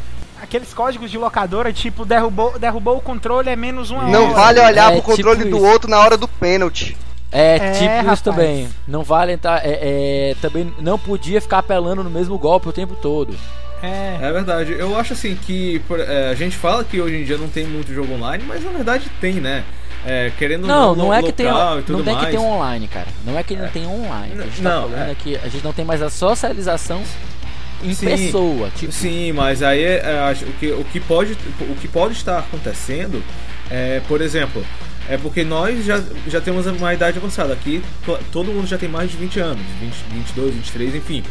Aqueles 0.43 0.73
códigos 0.73 1.11
de 1.11 1.19
locadora, 1.19 1.73
tipo, 1.73 2.05
derrubou, 2.07 2.59
derrubou 2.59 2.97
o 2.97 3.01
controle 3.03 3.51
é 3.51 3.57
menos 3.57 3.91
uma 3.91 4.05
Não 4.05 4.27
hora. 4.27 4.35
vale 4.35 4.61
olhar 4.61 4.91
É, 4.91 4.95
pro 4.95 5.03
controle 5.03 5.39
tipo 5.45 5.51
do 5.51 5.57
isso. 5.59 5.67
outro 5.67 5.91
na 5.91 5.99
hora 5.99 6.17
do 6.17 6.27
pênalti. 6.27 6.97
É, 7.31 7.57
É, 7.57 7.73
tipo 7.73 7.85
rapaz. 7.97 8.13
isso 8.15 8.25
também. 8.25 8.69
Não 8.89 9.03
vale 9.05 9.33
entrar. 9.33 9.59
É, 9.65 9.79
é, 10.31 10.37
também 10.41 10.73
não 10.79 10.99
podia 10.99 11.41
ficar 11.41 11.59
apelando 11.59 12.03
no 12.03 12.11
mesmo 12.11 12.39
golpe 12.39 12.69
o 12.69 12.73
tempo 12.73 12.95
todo. 12.97 13.37
É. 13.83 14.19
É 14.21 14.33
verdade. 14.33 14.73
Eu 14.79 14.97
acho 14.99 15.13
assim 15.15 15.35
que 15.35 15.79
por- 15.89 16.01
é, 16.01 16.29
a 16.31 16.35
gente 16.35 16.57
fala 16.57 16.85
que 16.85 17.01
hoje 17.01 17.17
em 17.17 17.25
dia 17.25 17.37
não 17.39 17.49
tem 17.49 17.67
muito 17.67 17.93
jogo 17.95 18.13
online, 18.15 18.45
mas 18.47 18.63
na 18.65 18.71
verdade 18.71 19.05
tem, 19.21 19.35
né? 19.35 19.65
É, 20.07 20.33
querendo 20.39 20.67
Não, 20.67 20.95
não 20.95 21.13
é 21.13 21.23
que 21.23 21.31
tem, 21.31 21.45
não 21.47 21.83
tem 21.83 22.05
que 22.17 22.23
mais. 22.23 22.31
ter 22.31 22.39
online, 22.39 22.89
cara. 22.89 23.07
Não 23.25 23.39
é 23.39 23.43
que 23.43 23.55
não 23.55 23.69
tem 23.69 23.87
online. 23.87 24.33
A 24.39 24.43
gente 24.45 24.63
tá 24.63 24.69
Não, 24.71 24.83
falando 24.89 25.09
é. 25.09 25.11
é 25.11 25.15
que 25.15 25.37
a 25.37 25.49
gente 25.49 25.63
não 25.63 25.73
tem 25.75 25.85
mais 25.85 26.01
a 26.01 26.09
socialização 26.09 27.03
em 27.85 27.93
Sim. 27.93 28.07
pessoa. 28.07 28.71
Tipo, 28.75 28.93
Sim, 28.93 29.33
mas 29.33 29.63
aí 29.63 29.83
é, 29.83 30.03
é, 30.05 30.19
acho- 30.21 30.47
o, 30.47 30.53
que, 30.55 30.71
o, 30.73 30.85
que 30.85 31.01
pode, 31.01 31.37
o 31.61 31.75
que 31.75 31.87
pode 31.89 32.15
estar 32.15 32.39
acontecendo 32.39 33.23
é, 33.71 34.01
por 34.09 34.23
exemplo, 34.23 34.65
é 35.07 35.19
porque 35.19 35.45
nós 35.45 35.85
já, 35.85 36.03
já 36.27 36.41
temos 36.41 36.67
uma 36.67 36.95
idade 36.95 37.19
avançada. 37.19 37.53
Aqui 37.53 37.83
to- 38.05 38.19
todo 38.33 38.51
mundo 38.53 38.67
já 38.67 38.79
tem 38.79 38.89
mais 38.89 39.11
de 39.11 39.19
20 39.19 39.39
anos, 39.39 39.63
20, 39.81 39.95
22, 40.15 40.55
23, 40.55 40.95
enfim. 40.95 41.23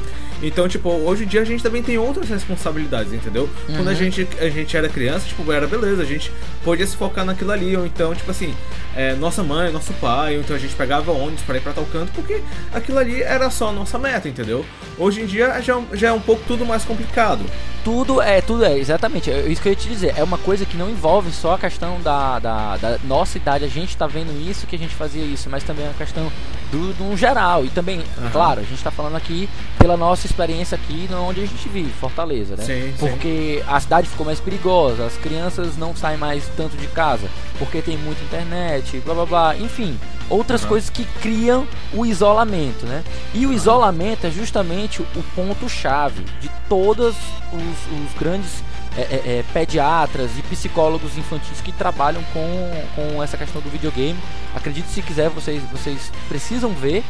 Então, 0.41 0.67
tipo, 0.67 0.89
hoje 0.89 1.23
em 1.23 1.27
dia 1.27 1.41
a 1.41 1.45
gente 1.45 1.61
também 1.61 1.83
tem 1.83 1.97
outras 1.97 2.29
responsabilidades, 2.29 3.11
entendeu? 3.13 3.49
Quando 3.65 3.87
a 3.89 3.93
gente, 3.93 4.27
a 4.39 4.49
gente 4.49 4.75
era 4.75 4.87
criança, 4.87 5.27
tipo, 5.27 5.51
era 5.51 5.67
beleza, 5.67 6.01
a 6.01 6.05
gente 6.05 6.31
podia 6.63 6.85
se 6.87 6.95
focar 6.95 7.25
naquilo 7.25 7.51
ali, 7.51 7.75
ou 7.75 7.85
então, 7.85 8.15
tipo 8.15 8.31
assim, 8.31 8.53
é, 8.95 9.13
nossa 9.15 9.43
mãe, 9.43 9.71
nosso 9.71 9.93
pai, 9.93 10.35
ou 10.35 10.41
então 10.41 10.55
a 10.55 10.59
gente 10.59 10.73
pegava 10.75 11.11
ônibus 11.11 11.41
para 11.43 11.57
ir 11.57 11.61
pra 11.61 11.73
tal 11.73 11.85
canto, 11.85 12.11
porque 12.13 12.41
aquilo 12.73 12.97
ali 12.97 13.21
era 13.21 13.49
só 13.49 13.69
a 13.69 13.71
nossa 13.71 13.97
meta, 13.99 14.27
entendeu? 14.29 14.65
Hoje 14.97 15.21
em 15.21 15.25
dia 15.25 15.61
já, 15.61 15.81
já 15.93 16.09
é 16.09 16.11
um 16.13 16.19
pouco 16.21 16.43
tudo 16.47 16.65
mais 16.65 16.83
complicado. 16.85 17.43
tudo 17.83 18.21
é, 18.21 18.41
tudo 18.41 18.65
é, 18.65 18.77
exatamente. 18.77 19.31
É 19.31 19.47
isso 19.47 19.61
que 19.61 19.69
eu 19.69 19.71
ia 19.73 19.75
te 19.75 19.87
dizer. 19.87 20.13
É 20.17 20.23
uma 20.23 20.37
coisa 20.37 20.65
que 20.65 20.77
não 20.77 20.89
envolve 20.89 21.31
só 21.31 21.55
a 21.55 21.57
questão 21.57 21.99
da, 22.01 22.39
da, 22.39 22.77
da 22.77 22.99
nossa 23.03 23.37
idade, 23.37 23.63
a 23.65 23.69
gente 23.69 23.95
tá 23.95 24.07
vendo 24.07 24.31
isso, 24.49 24.67
que 24.67 24.75
a 24.75 24.79
gente 24.79 24.95
fazia 24.95 25.23
isso, 25.23 25.49
mas 25.49 25.63
também 25.63 25.87
a 25.87 25.93
questão 25.93 26.31
do, 26.71 26.93
do 26.93 27.17
geral. 27.17 27.65
E 27.65 27.69
também, 27.69 28.01
Aham. 28.17 28.29
claro, 28.31 28.59
a 28.61 28.63
gente 28.63 28.83
tá 28.83 28.91
falando 28.91 29.15
aqui 29.15 29.49
pela 29.77 29.95
nossa 29.97 30.27
experiência 30.29 30.75
aqui 30.75 31.09
onde 31.13 31.41
a 31.41 31.45
gente 31.45 31.67
vive, 31.69 31.91
Fortaleza, 31.91 32.55
né? 32.55 32.63
Sim, 32.63 32.93
sim. 32.97 33.09
porque 33.09 33.63
a 33.67 33.79
cidade 33.79 34.07
ficou 34.07 34.25
mais 34.25 34.39
perigosa, 34.39 35.05
as 35.05 35.17
crianças 35.17 35.77
não 35.77 35.95
saem 35.95 36.17
mais 36.17 36.47
tanto 36.55 36.77
de 36.77 36.87
casa, 36.87 37.27
porque 37.57 37.81
tem 37.81 37.97
muita 37.97 38.21
internet, 38.23 38.99
blá 39.05 39.13
blá 39.13 39.25
blá, 39.25 39.57
enfim, 39.57 39.97
outras 40.29 40.61
Aham. 40.61 40.69
coisas 40.69 40.89
que 40.89 41.05
criam 41.21 41.67
o 41.93 42.05
isolamento, 42.05 42.85
né? 42.85 43.03
E 43.33 43.45
o 43.45 43.53
isolamento 43.53 44.27
é 44.27 44.31
justamente 44.31 45.01
o 45.01 45.23
ponto-chave 45.35 46.23
de 46.39 46.49
todos 46.67 47.15
os, 47.51 47.61
os 47.61 48.19
grandes 48.19 48.63
é, 48.97 49.01
é, 49.01 49.05
é, 49.39 49.45
pediatras 49.53 50.31
e 50.37 50.41
psicólogos 50.43 51.17
infantis 51.17 51.61
que 51.61 51.71
trabalham 51.71 52.23
com, 52.33 52.85
com 52.95 53.23
essa 53.23 53.37
questão 53.37 53.61
do 53.61 53.69
videogame. 53.69 54.19
Acredite 54.55 54.87
se 54.89 55.01
quiser, 55.01 55.29
vocês, 55.29 55.61
vocês 55.71 56.11
precisam 56.27 56.71
ver 56.73 57.03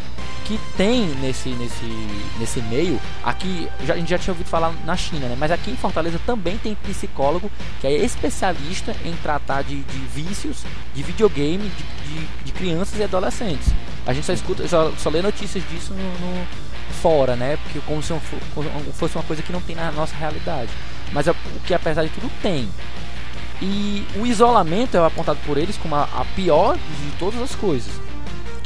que 0.45 0.59
tem 0.75 1.05
nesse, 1.21 1.49
nesse, 1.49 1.85
nesse 2.39 2.59
meio, 2.61 2.99
aqui 3.23 3.69
já, 3.85 3.93
a 3.93 3.97
gente 3.97 4.09
já 4.09 4.17
tinha 4.17 4.31
ouvido 4.33 4.47
falar 4.47 4.73
na 4.83 4.97
China, 4.97 5.27
né? 5.27 5.35
mas 5.37 5.51
aqui 5.51 5.69
em 5.69 5.75
Fortaleza 5.75 6.19
também 6.25 6.57
tem 6.57 6.73
psicólogo 6.73 7.51
que 7.79 7.85
é 7.85 7.91
especialista 7.93 8.95
em 9.05 9.13
tratar 9.21 9.61
de, 9.61 9.83
de 9.83 9.99
vícios 10.07 10.63
de 10.95 11.03
videogame 11.03 11.69
de, 11.69 11.83
de, 12.09 12.27
de 12.45 12.51
crianças 12.51 12.97
e 12.99 13.03
adolescentes. 13.03 13.67
A 14.07 14.13
gente 14.13 14.25
só 14.25 14.33
escuta, 14.33 14.67
só, 14.67 14.91
só 14.97 15.09
lê 15.11 15.21
notícias 15.21 15.63
disso 15.69 15.93
no, 15.93 16.03
no- 16.03 16.47
fora, 17.03 17.35
né? 17.35 17.57
Porque 17.63 17.79
como 17.85 18.01
se 18.01 18.11
fosse 18.93 19.15
uma 19.15 19.23
coisa 19.23 19.43
que 19.43 19.53
não 19.53 19.61
tem 19.61 19.75
na 19.75 19.91
nossa 19.91 20.15
realidade. 20.15 20.69
Mas 21.11 21.27
é 21.27 21.31
o 21.31 21.35
que 21.65 21.73
apesar 21.73 22.03
de 22.03 22.09
tudo 22.09 22.29
tem. 22.41 22.69
E 23.61 24.05
o 24.15 24.25
isolamento 24.25 24.95
é 24.95 25.05
apontado 25.05 25.39
por 25.45 25.57
eles 25.57 25.77
como 25.77 25.95
a, 25.95 26.03
a 26.03 26.25
pior 26.35 26.75
de 26.75 27.17
todas 27.17 27.41
as 27.41 27.55
coisas. 27.55 27.91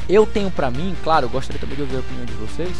Eu 0.07 0.25
tenho 0.25 0.51
pra 0.51 0.69
mim, 0.69 0.95
claro, 1.03 1.25
eu 1.25 1.29
gostaria 1.29 1.59
também 1.59 1.75
de 1.75 1.81
ouvir 1.81 1.95
a 1.95 1.99
opinião 1.99 2.25
de 2.25 2.33
vocês, 2.33 2.75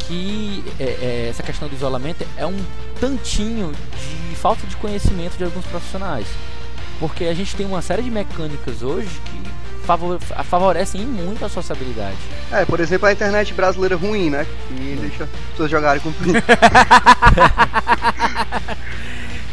que 0.00 0.62
é, 0.78 0.84
é, 0.84 1.26
essa 1.30 1.42
questão 1.42 1.68
do 1.68 1.74
isolamento 1.74 2.26
é 2.36 2.46
um 2.46 2.58
tantinho 3.00 3.72
de 3.72 4.36
falta 4.36 4.66
de 4.66 4.76
conhecimento 4.76 5.36
de 5.36 5.44
alguns 5.44 5.64
profissionais. 5.66 6.26
Porque 7.00 7.24
a 7.24 7.34
gente 7.34 7.56
tem 7.56 7.66
uma 7.66 7.82
série 7.82 8.02
de 8.02 8.10
mecânicas 8.10 8.82
hoje 8.82 9.08
que 9.24 9.50
favorecem 9.82 11.02
muito 11.02 11.44
a 11.44 11.48
sociabilidade. 11.48 12.16
É, 12.50 12.64
por 12.64 12.80
exemplo, 12.80 13.06
a 13.08 13.12
internet 13.12 13.52
brasileira 13.54 13.96
ruim, 13.96 14.30
né? 14.30 14.46
Que 14.68 14.98
deixa 15.00 15.24
as 15.24 15.30
pessoas 15.50 15.70
jogarem 15.70 16.00
com 16.00 16.12
tudo. 16.14 16.32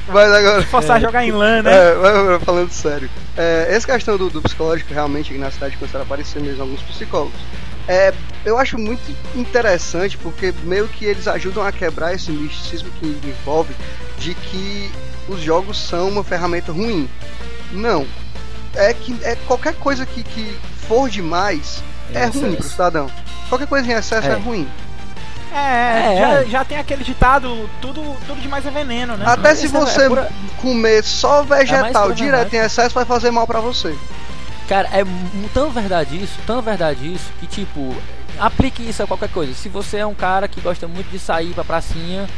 Mas 0.07 0.31
agora. 0.31 0.61
Forçar 0.63 0.97
a 0.97 0.99
jogar 0.99 1.23
em 1.25 1.31
LAN, 1.31 1.61
né? 1.63 1.71
É, 1.71 1.95
mas 1.95 2.43
falando 2.43 2.71
sério. 2.71 3.09
É, 3.37 3.67
essa 3.69 3.87
questão 3.87 4.17
do, 4.17 4.29
do 4.29 4.41
psicológico, 4.41 4.93
realmente, 4.93 5.31
aqui 5.31 5.39
na 5.39 5.51
cidade 5.51 5.77
começaram 5.77 6.03
a 6.03 6.05
aparecer 6.05 6.41
mesmo 6.41 6.63
alguns 6.63 6.81
psicólogos. 6.81 7.39
É, 7.87 8.13
eu 8.45 8.57
acho 8.57 8.77
muito 8.77 9.01
interessante 9.35 10.17
porque 10.17 10.53
meio 10.63 10.87
que 10.87 11.05
eles 11.05 11.27
ajudam 11.27 11.63
a 11.65 11.71
quebrar 11.71 12.13
esse 12.13 12.31
misticismo 12.31 12.89
que 12.99 13.07
envolve 13.07 13.73
de 14.19 14.35
que 14.35 14.91
os 15.27 15.41
jogos 15.41 15.79
são 15.79 16.09
uma 16.09 16.23
ferramenta 16.23 16.71
ruim. 16.71 17.09
Não. 17.71 18.05
É 18.75 18.93
que 18.93 19.17
é 19.23 19.35
qualquer 19.47 19.73
coisa 19.75 20.05
que, 20.05 20.23
que 20.23 20.57
for 20.87 21.09
demais 21.09 21.83
é, 22.13 22.23
É 22.23 22.25
ruim 22.27 22.55
pro 22.55 22.67
cidadão. 22.67 23.09
Qualquer 23.49 23.67
coisa 23.67 23.87
em 23.91 23.95
excesso 23.95 24.27
é, 24.27 24.31
É. 24.31 24.35
ruim. 24.35 24.67
É, 25.51 25.57
É, 25.57 26.17
já, 26.19 26.29
é. 26.41 26.45
já 26.45 26.65
tem 26.65 26.77
aquele 26.77 27.03
ditado, 27.03 27.67
tudo, 27.81 28.15
tudo 28.27 28.39
demais 28.39 28.65
é 28.65 28.69
veneno, 28.69 29.17
né? 29.17 29.25
Até 29.27 29.55
se 29.55 29.65
é- 29.65 29.69
você 29.69 30.03
é 30.03 30.07
pura- 30.07 30.29
comer 30.61 31.03
só 31.03 31.41
vegetal 31.43 32.11
direto 32.13 32.53
em 32.53 32.57
excesso 32.59 32.93
vai 32.93 33.05
fazer 33.05 33.31
mal 33.31 33.47
pra 33.47 33.59
você. 33.59 33.95
Cara, 34.67 34.87
é 34.91 35.03
tão 35.53 35.71
verdade 35.71 36.15
isso, 36.23 36.37
tão 36.45 36.61
verdade 36.61 37.11
isso, 37.11 37.25
que 37.39 37.47
tipo, 37.47 37.95
aplique 38.39 38.87
isso 38.87 39.01
a 39.01 39.07
qualquer 39.07 39.29
coisa. 39.29 39.51
Se 39.55 39.67
você 39.67 39.97
é 39.97 40.05
um 40.05 40.13
cara 40.13 40.47
que 40.47 40.61
gosta 40.61 40.87
muito 40.87 41.09
de 41.09 41.17
sair 41.17 41.51
pra 41.55 41.63
pracinha 41.63 42.29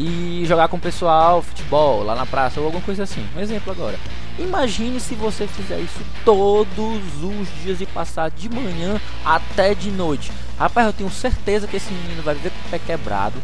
e 0.00 0.46
jogar 0.46 0.68
com 0.68 0.78
o 0.78 0.80
pessoal, 0.80 1.42
futebol, 1.42 2.02
lá 2.02 2.14
na 2.14 2.24
praça 2.24 2.58
ou 2.58 2.66
alguma 2.66 2.82
coisa 2.82 3.02
assim. 3.02 3.26
Um 3.36 3.40
exemplo 3.40 3.70
agora. 3.70 3.98
Imagine 4.38 4.98
se 4.98 5.14
você 5.14 5.46
fizer 5.46 5.78
isso 5.78 6.00
todos 6.24 7.22
os 7.22 7.62
dias 7.62 7.80
e 7.80 7.86
passar 7.86 8.30
de 8.30 8.48
manhã 8.48 8.98
até 9.24 9.74
de 9.74 9.90
noite. 9.90 10.32
Rapaz, 10.58 10.86
eu 10.86 10.92
tenho 10.94 11.10
certeza 11.10 11.66
que 11.66 11.76
esse 11.76 11.92
menino 11.92 12.22
vai 12.22 12.34
viver 12.34 12.50
com 12.50 12.68
o 12.68 12.70
pé 12.70 12.78
quebrado, 12.78 13.38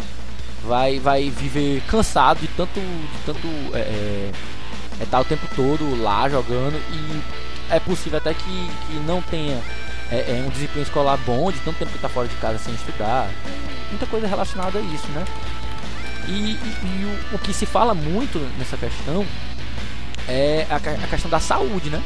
vai, 0.64 0.98
vai 0.98 1.28
viver 1.28 1.82
cansado 1.82 2.40
de 2.40 2.48
tanto, 2.48 2.80
de 2.80 3.18
tanto 3.26 3.46
é, 3.74 3.80
é, 3.80 4.32
é 5.00 5.02
estar 5.02 5.20
o 5.20 5.24
tempo 5.24 5.46
todo 5.54 6.02
lá 6.02 6.26
jogando 6.28 6.80
e 6.90 7.22
é 7.70 7.78
possível 7.78 8.18
até 8.18 8.32
que, 8.32 8.70
que 8.86 8.94
não 9.06 9.20
tenha 9.20 9.60
é, 10.10 10.38
é, 10.38 10.44
um 10.46 10.50
desempenho 10.50 10.84
escolar 10.84 11.18
bom 11.26 11.50
de 11.50 11.58
tanto 11.60 11.78
tempo 11.78 11.90
que 11.90 11.98
está 11.98 12.08
fora 12.08 12.28
de 12.28 12.34
casa 12.36 12.58
sem 12.58 12.72
estudar. 12.74 13.28
Muita 13.90 14.06
coisa 14.06 14.26
relacionada 14.26 14.78
a 14.78 14.82
isso, 14.82 15.06
né? 15.08 15.24
E, 16.28 16.32
e- 16.32 16.56
e 16.56 17.04
o, 17.32 17.36
o 17.36 17.38
que 17.38 17.52
se 17.52 17.66
fala 17.66 17.94
muito 17.94 18.38
nessa 18.58 18.76
questão 18.76 19.24
é 20.28 20.66
a, 20.68 20.76
a 20.76 21.06
questão 21.08 21.30
da 21.30 21.38
saúde, 21.40 21.90
né? 21.90 22.02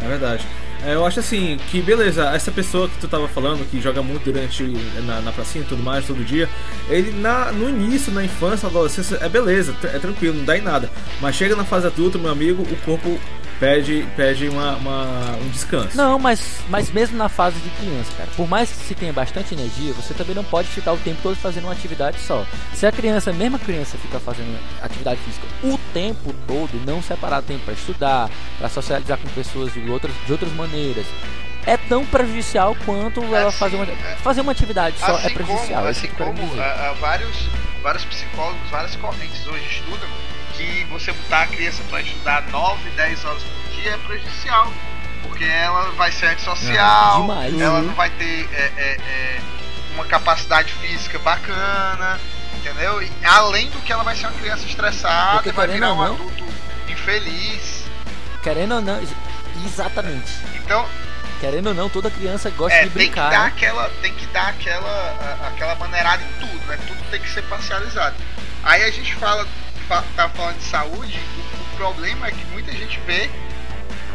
É 0.00 0.06
verdade. 0.06 0.44
É, 0.84 0.94
eu 0.94 1.06
acho 1.06 1.20
assim, 1.20 1.58
que 1.70 1.80
beleza, 1.80 2.24
essa 2.30 2.50
pessoa 2.50 2.88
que 2.88 2.98
tu 2.98 3.06
tava 3.06 3.28
falando, 3.28 3.64
que 3.70 3.80
joga 3.80 4.02
muito 4.02 4.24
durante 4.24 4.64
na, 5.06 5.20
na 5.20 5.30
pracinha 5.30 5.64
e 5.64 5.66
tudo 5.68 5.80
mais, 5.82 6.04
todo 6.04 6.24
dia, 6.24 6.48
ele 6.90 7.12
na, 7.12 7.52
no 7.52 7.68
início, 7.70 8.12
na 8.12 8.24
infância, 8.24 8.66
na 8.66 8.70
adolescência, 8.70 9.16
é 9.20 9.28
beleza, 9.28 9.76
é 9.84 9.98
tranquilo, 10.00 10.38
não 10.38 10.44
dá 10.44 10.58
em 10.58 10.60
nada. 10.60 10.90
Mas 11.20 11.36
chega 11.36 11.54
na 11.54 11.64
fase 11.64 11.86
adulta, 11.86 12.18
meu 12.18 12.32
amigo, 12.32 12.62
o 12.64 12.76
corpo 12.84 13.16
pede, 13.62 14.04
pede 14.16 14.48
uma, 14.48 14.74
uma- 14.74 15.36
um 15.40 15.48
descanso. 15.50 15.96
Não, 15.96 16.18
mas, 16.18 16.56
mas 16.68 16.90
mesmo 16.90 17.16
na 17.16 17.28
fase 17.28 17.60
de 17.60 17.70
criança, 17.70 18.10
cara, 18.16 18.28
por 18.36 18.48
mais 18.48 18.68
que 18.70 18.76
se 18.76 18.94
tenha 18.94 19.12
bastante 19.12 19.54
energia, 19.54 19.92
você 19.92 20.12
também 20.14 20.34
não 20.34 20.42
pode 20.42 20.66
ficar 20.66 20.92
o 20.92 20.96
tempo 20.98 21.20
todo 21.22 21.36
fazendo 21.36 21.64
uma 21.64 21.72
atividade 21.72 22.18
só. 22.18 22.44
Se 22.74 22.84
a 22.86 22.90
criança, 22.90 23.32
mesmo 23.32 23.54
a 23.54 23.58
criança, 23.60 23.96
fica 23.98 24.18
fazendo 24.18 24.58
atividade 24.82 25.20
física 25.20 25.46
o 25.62 25.78
tempo 25.94 26.34
todo, 26.48 26.70
não 26.84 27.00
separar 27.00 27.40
tempo 27.42 27.64
para 27.64 27.74
estudar, 27.74 28.28
para 28.58 28.68
socializar 28.68 29.16
com 29.18 29.28
pessoas 29.28 29.72
de 29.72 29.88
outras, 29.88 30.12
de 30.26 30.32
outras 30.32 30.52
maneiras, 30.54 31.06
é 31.64 31.76
tão 31.76 32.04
prejudicial 32.04 32.76
quanto 32.84 33.22
ela 33.22 33.48
Assim, 33.50 33.58
fazer 33.58 33.76
uma, 33.76 33.84
é. 33.84 34.16
fazer 34.24 34.40
uma 34.40 34.50
atividade 34.50 34.98
só 34.98 35.12
é 35.12 35.26
assim 35.26 35.34
prejudicial. 35.34 35.76
como, 35.76 35.86
é 35.86 35.90
isso 35.92 36.00
assim 36.00 36.08
que 36.08 36.20
eu 36.20 36.26
quero 36.26 36.36
como 36.36 36.48
dizer. 36.50 36.60
ah, 36.60 36.90
ah, 36.90 36.92
vários, 37.00 37.36
vários 37.80 38.04
psicólogos, 38.06 38.68
várias 38.70 38.96
correntes 38.96 39.46
hoje 39.46 39.64
estudam 39.70 40.08
que 40.56 40.84
você 40.90 41.12
botar 41.12 41.42
a 41.42 41.46
criança 41.46 41.82
para 41.88 42.00
estudar 42.02 42.42
9, 42.48 42.90
10 42.90 43.24
horas 43.24 43.42
por 43.42 43.72
dia 43.74 43.92
é 43.92 43.96
prejudicial. 43.98 44.72
Porque 45.22 45.44
ela 45.44 45.90
vai 45.92 46.10
ser 46.12 46.26
antissocial, 46.26 47.20
demais. 47.22 47.60
ela 47.60 47.78
Uhum. 47.78 47.86
não 47.86 47.94
vai 47.94 48.10
ter 48.10 48.48
é, 48.52 48.72
é, 48.76 48.92
é, 49.00 49.40
uma 49.94 50.04
capacidade 50.04 50.72
física 50.74 51.18
bacana, 51.20 52.20
entendeu? 52.56 53.00
E, 53.02 53.10
além 53.24 53.70
do 53.70 53.78
que 53.80 53.92
ela 53.92 54.02
vai 54.02 54.16
ser 54.16 54.26
uma 54.26 54.32
criança 54.38 54.66
estressada, 54.66 55.34
Porque, 55.34 55.52
vai 55.52 55.68
virar 55.68 55.92
um 55.92 56.02
adulto 56.02 56.44
infeliz. 56.88 57.84
Querendo 58.42 58.74
ou 58.76 58.80
não, 58.82 58.98
ex- 58.98 59.14
exatamente. 59.64 60.32
Então, 60.56 60.86
Querendo 61.40 61.68
ou 61.68 61.74
não, 61.74 61.88
toda 61.88 62.08
criança 62.08 62.50
gosta 62.50 62.78
É, 62.78 62.84
de 62.84 62.90
tem 62.90 63.08
que 63.08 63.14
brincar. 63.14 63.30
dar 63.30 63.40
né? 63.40 63.46
aquela, 63.48 63.88
tem 64.00 64.14
que 64.14 64.26
dar 64.26 64.48
aquela, 64.50 65.38
aquela 65.48 65.74
maneirada 65.74 66.22
em 66.22 66.32
tudo, 66.46 66.66
né? 66.66 66.78
Tudo 66.86 67.02
tem 67.10 67.20
que 67.20 67.28
ser 67.30 67.42
parcializado. 67.42 68.14
Aí 68.62 68.84
a 68.84 68.90
gente 68.92 69.12
fala, 69.16 69.44
fa- 69.44 69.50
tá 69.88 70.28
falando 70.30 70.58
de 70.58 70.64
saúde, 70.64 71.18
o, 71.36 71.40
o 71.74 71.76
problema 71.76 72.28
é 72.28 72.30
que 72.30 72.44
muita 72.46 72.72
gente 72.72 72.98
vê 73.06 73.30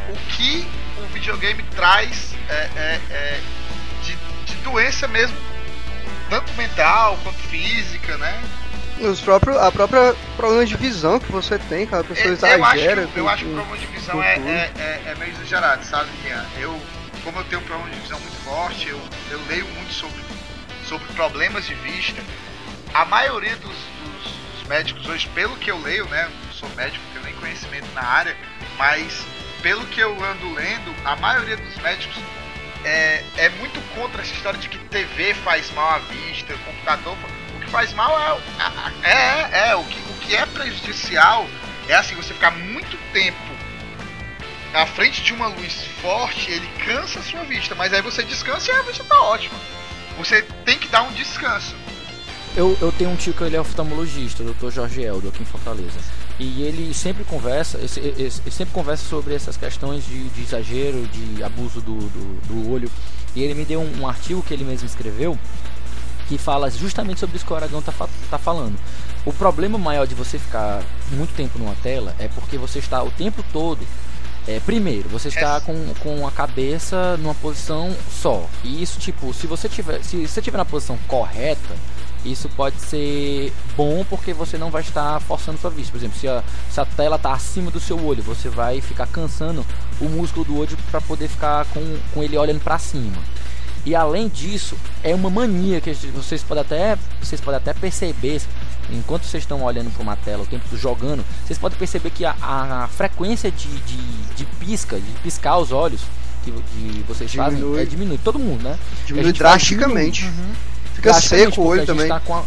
o 0.10 0.16
que 0.36 0.68
o 0.98 1.06
videogame 1.14 1.64
traz 1.76 2.34
é, 2.50 2.54
é, 2.76 3.02
é, 3.10 3.40
de, 4.04 4.16
de 4.46 4.56
doença 4.64 5.08
mesmo, 5.08 5.36
tanto 6.30 6.52
mental 6.54 7.18
quanto 7.24 7.38
física, 7.40 8.18
né? 8.18 8.42
Os 9.00 9.22
próprios, 9.22 9.56
a 9.58 9.72
própria 9.72 10.16
problema 10.36 10.66
de 10.66 10.76
visão 10.76 11.20
que 11.20 11.32
você 11.32 11.60
tem, 11.60 11.86
cara, 11.86 12.02
a 12.02 12.06
pessoa 12.06 12.26
É, 12.50 12.56
eu, 12.56 12.66
acho 12.66 12.78
exagera. 12.78 13.08
que, 13.08 13.18
eu 13.18 13.24
com- 13.26 13.30
acho 13.30 13.44
que 13.46 13.52
o 13.52 13.54
problema 13.54 13.78
de 13.78 13.86
visão 13.88 14.24
é, 14.24 14.34
é, 14.38 14.72
é- 14.80 15.02
é 15.12 15.16
meio 15.20 15.32
exagerado, 15.34 15.86
sabe, 15.86 16.10
Ian? 16.26 16.46
Eu, 16.60 16.82
como 17.24 17.38
eu 17.40 17.44
tenho 17.44 17.62
um 17.62 17.66
problema 17.66 17.92
de 17.94 18.00
visão 18.02 18.20
muito 18.20 18.36
forte, 18.44 18.88
eu, 18.88 19.00
eu 19.30 19.40
leio 19.48 19.68
muito 19.68 19.94
sobre, 19.94 20.20
sobre 20.88 21.06
problemas 21.14 21.66
de 21.68 21.76
vista. 21.76 22.20
A 22.94 23.06
maioria 23.06 23.56
dos 23.58 23.76
médicos 24.68 25.08
hoje, 25.08 25.28
pelo 25.30 25.56
que 25.58 25.72
eu 25.72 25.78
leio, 25.80 26.08
né? 26.10 26.30
Não 26.46 26.54
sou 26.54 26.70
médico, 26.70 27.04
tenho 27.14 27.26
nem 27.26 27.34
conhecimento 27.36 27.88
na 27.94 28.04
área, 28.04 28.38
mas 28.78 29.26
pelo 29.62 29.86
que 29.88 30.00
eu 30.00 30.12
ando 30.24 30.54
lendo, 30.54 30.94
a 31.04 31.16
maioria 31.16 31.58
dos 31.58 31.76
médicos 31.78 32.18
é, 32.84 33.24
é 33.38 33.50
muito 33.50 33.80
contra 33.96 34.22
essa 34.22 34.34
história 34.34 34.60
de 34.60 34.70
que 34.70 34.78
TV 34.78 35.34
faz 35.34 35.72
mal 35.72 35.96
à 35.96 36.00
vista, 36.00 36.54
computador. 36.66 37.18
O 37.56 37.60
que 37.60 37.70
faz 37.70 37.94
mal 37.94 38.18
é. 38.20 38.38
É, 39.04 39.12
é, 39.12 39.70
é 39.70 39.76
o, 39.76 39.84
que, 39.84 40.00
o 40.00 40.14
que 40.20 40.36
é 40.36 40.46
prejudicial 40.46 41.48
é 41.88 41.96
assim, 41.96 42.16
você 42.16 42.34
ficar 42.34 42.52
muito 42.52 42.98
tempo 43.12 43.58
à 44.74 44.86
frente 44.86 45.24
de 45.24 45.34
uma 45.34 45.48
luz 45.48 45.86
forte, 46.02 46.52
ele 46.52 46.68
cansa 46.86 47.20
a 47.20 47.24
sua 47.24 47.44
vista, 47.44 47.74
mas 47.74 47.94
aí 47.94 48.02
você 48.02 48.24
descansa 48.24 48.72
e 48.72 48.76
a 48.76 48.82
vista 48.82 49.04
tá 49.04 49.20
ótima. 49.22 49.58
Você 50.18 50.42
tem 50.66 50.78
que 50.78 50.88
dar 50.88 51.04
um 51.04 51.12
descanso. 51.14 51.76
Eu, 52.58 52.76
eu 52.82 52.92
tenho 52.92 53.12
um 53.12 53.16
tio 53.16 53.34
que 53.36 53.44
ele 53.44 53.56
é 53.56 53.62
oftalmologista, 53.62 54.42
o 54.44 54.52
Dr. 54.54 54.72
Jorge 54.72 55.04
Eldo, 55.04 55.28
aqui 55.30 55.44
em 55.44 55.46
Fortaleza. 55.46 56.00
E 56.40 56.64
ele 56.64 56.92
sempre 56.94 57.24
conversa, 57.24 57.78
esse- 57.84 58.00
ele 58.00 58.32
sempre 58.50 58.74
conversa 58.74 59.06
sobre 59.08 59.36
essas 59.36 59.56
questões 59.56 60.04
de, 60.06 60.28
de 60.30 60.42
exagero, 60.42 61.08
de 61.08 61.44
abuso 61.44 61.80
do, 61.82 61.96
do, 61.96 62.48
do 62.48 62.72
olho. 62.72 62.90
E 63.36 63.44
ele 63.44 63.54
me 63.54 63.64
deu 63.64 63.80
um, 63.80 64.02
um 64.02 64.08
artigo 64.08 64.42
que 64.42 64.54
ele 64.54 64.64
mesmo 64.64 64.88
escreveu 64.88 65.38
que 66.28 66.38
fala 66.38 66.70
justamente 66.70 67.20
sobre 67.22 67.38
isso 67.38 67.46
que 67.46 67.54
o 67.54 67.56
Aragão 67.56 67.82
tá, 67.82 67.94
tá 68.30 68.38
falando. 68.38 68.76
O 69.26 69.32
problema 69.32 69.78
maior 69.78 70.06
de 70.08 70.14
você 70.16 70.38
ficar 70.40 70.84
muito 71.12 71.34
tempo 71.36 71.58
numa 71.60 71.76
tela 71.76 72.14
é 72.20 72.28
porque 72.28 72.58
você 72.58 72.80
está 72.80 73.02
o 73.04 73.12
tempo 73.12 73.44
todo. 73.54 73.80
É, 74.48 74.60
primeiro, 74.62 75.08
você 75.10 75.28
está 75.30 75.58
É. 75.58 75.60
com, 75.60 75.94
com 76.00 76.28
a 76.28 76.32
cabeça 76.32 77.16
numa 77.18 77.36
posição 77.36 77.96
só. 78.12 78.46
E 78.64 78.81
isso, 78.81 79.00
tipo, 79.00 79.34
se 79.34 79.46
você 79.48 79.70
tiver, 79.70 80.01
se 80.03 80.25
você 80.27 80.42
tiver 80.42 80.58
na 80.58 80.66
posição 80.66 80.98
correta, 81.08 81.75
isso 82.25 82.50
pode 82.50 82.80
ser 82.82 83.53
bom 83.75 84.06
porque 84.10 84.34
você 84.34 84.58
não 84.58 84.70
vai 84.70 84.82
estar 84.82 85.20
forçando 85.22 85.58
sua 85.60 85.70
vista. 85.70 85.92
Por 85.92 85.98
exemplo, 85.98 86.18
se 86.20 86.27
a, 86.27 86.44
se 86.70 86.80
a 86.82 86.86
tela 86.86 87.16
está 87.16 87.32
acima 87.34 87.72
do 87.72 87.80
seu 87.80 88.03
olho, 88.03 88.22
você 88.24 88.50
vai 88.50 88.82
ficar 88.82 89.08
cansando 89.08 89.66
o 90.01 90.06
músculo 90.10 90.44
do 90.46 90.58
olho 90.58 90.77
para 90.92 91.00
poder 91.01 91.27
ficar 91.27 91.66
com, 91.68 91.98
com 92.14 92.24
ele 92.24 92.38
olhando 92.38 92.60
para 92.62 92.77
cima. 92.80 93.18
E 93.86 93.96
além 93.96 94.27
disso, 94.27 94.75
é 95.01 95.16
uma 95.16 95.30
mania 95.30 95.80
que 95.80 95.94
vocês 96.14 96.44
podem 96.44 96.62
até, 96.62 96.98
vocês 97.22 97.40
podem 97.40 97.58
até 97.58 97.74
perceber, 97.74 98.42
enquanto 98.92 99.24
vocês 99.24 99.44
estão 99.44 99.64
olhando 99.64 99.90
para 99.92 100.03
uma 100.03 100.18
tela, 100.18 100.44
o 100.44 100.46
tempo 100.46 100.75
jogando, 100.75 101.24
vocês 101.46 101.58
podem 101.58 101.77
perceber 101.80 102.10
que 102.10 102.25
a, 102.25 102.36
a- 102.42 102.90
frequência 102.92 103.50
de, 103.50 103.70
de, 103.70 103.98
de 104.36 104.46
pisca, 104.60 104.98
de 105.00 105.10
piscar 105.24 105.58
os 105.58 105.72
olhos 105.72 106.01
que, 106.44 106.51
que 106.51 107.06
vocês 107.08 107.34
fazem, 107.34 107.60
Diminui. 107.60 107.82
é, 107.82 107.86
diminui. 107.86 108.18
Todo 108.22 108.38
mundo, 108.38 108.62
né? 108.64 108.77
Diminui 109.06 109.32
drasticamente. 109.32 110.24
diminuindo. 110.25 110.58
Fica 110.98 111.12
Drasticamente, 111.12 111.50
seco 111.51 111.62
o 111.62 111.66
olho 111.68 111.86
também. 111.86 112.07
tá 112.07 112.20
a- 112.33 112.44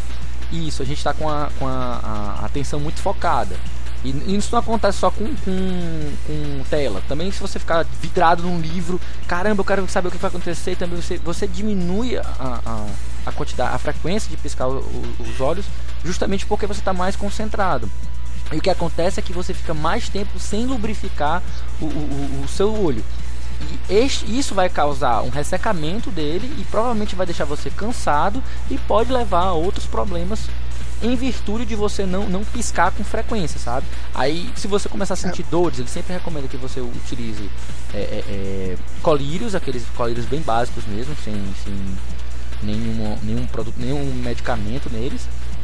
isso, 0.52 0.82
a 0.82 0.84
gente 0.84 0.98
está 0.98 1.14
com, 1.14 1.28
a, 1.28 1.48
com 1.58 1.66
a, 1.68 2.38
a 2.42 2.44
atenção 2.46 2.80
muito 2.80 3.00
focada. 3.00 3.56
E, 4.04 4.36
isso 4.36 4.48
não 4.50 4.58
acontece 4.58 4.98
só 4.98 5.08
com, 5.10 5.24
com, 5.24 6.12
com 6.26 6.64
tela. 6.68 7.00
Também 7.06 7.30
se 7.30 7.38
você 7.38 7.58
ficar 7.60 7.86
vidrado 8.02 8.42
num 8.42 8.58
livro, 8.60 9.00
caramba, 9.28 9.60
eu 9.60 9.64
quero 9.64 9.88
saber 9.88 10.08
o 10.08 10.10
que 10.10 10.16
vai 10.18 10.28
acontecer, 10.28 10.74
também 10.76 11.00
você, 11.00 11.18
você 11.18 11.46
diminui 11.46 12.16
a, 12.16 12.22
a, 12.40 12.86
a 13.26 13.32
quantidade, 13.32 13.72
a 13.74 13.78
frequência 13.78 14.28
de 14.28 14.36
piscar 14.36 14.66
o- 14.66 14.78
o- 14.80 15.14
os 15.22 15.40
olhos, 15.40 15.66
justamente 16.04 16.44
porque 16.46 16.66
você 16.66 16.80
está 16.80 16.92
mais 16.92 17.14
concentrado. 17.14 17.88
E 18.50 18.56
o 18.56 18.60
que 18.60 18.70
acontece 18.70 19.20
é 19.20 19.22
que 19.22 19.32
você 19.32 19.54
fica 19.54 19.72
mais 19.72 20.08
tempo 20.08 20.36
sem 20.40 20.66
lubrificar 20.66 21.40
o, 21.80 21.84
o- 21.84 22.42
o 22.44 22.48
seu 22.48 22.74
olho. 22.74 23.04
E 23.88 23.94
este- 23.94 24.24
isso 24.38 24.54
vai 24.54 24.68
causar 24.68 25.22
um 25.22 25.28
ressecamento 25.28 26.10
dele 26.10 26.52
e 26.58 26.64
provavelmente 26.64 27.14
vai 27.14 27.26
deixar 27.26 27.44
você 27.44 27.70
cansado 27.70 28.42
e 28.70 28.78
pode 28.78 29.12
levar 29.12 29.44
a 29.44 29.52
outros 29.52 29.86
problemas 29.86 30.40
em 31.02 31.14
virtude 31.16 31.64
de 31.64 31.74
você 31.74 32.04
não, 32.04 32.28
não 32.28 32.44
piscar 32.44 32.90
com 32.92 33.02
frequência, 33.02 33.58
sabe? 33.58 33.86
Aí, 34.14 34.50
se 34.54 34.66
você 34.68 34.86
começar 34.88 35.14
a 35.14 35.16
sentir 35.16 35.44
dores, 35.50 35.78
ele 35.78 35.88
sempre 35.88 36.12
recomenda 36.12 36.46
que 36.46 36.58
você 36.58 36.78
utilize 36.80 37.50
é, 37.94 37.98
é, 37.98 38.24
é, 38.28 38.76
colírios, 39.02 39.54
aqueles 39.54 39.82
colírios 39.96 40.26
bem 40.26 40.40
básicos 40.42 40.84
mesmo, 40.86 41.14
sem, 41.24 41.34
sem 41.64 41.74
nenhum, 42.62 43.16
nenhum 43.22 43.46
produto, 43.46 43.74
nenhum 43.78 44.04
medicamento 44.16 44.90
neles. 44.90 45.22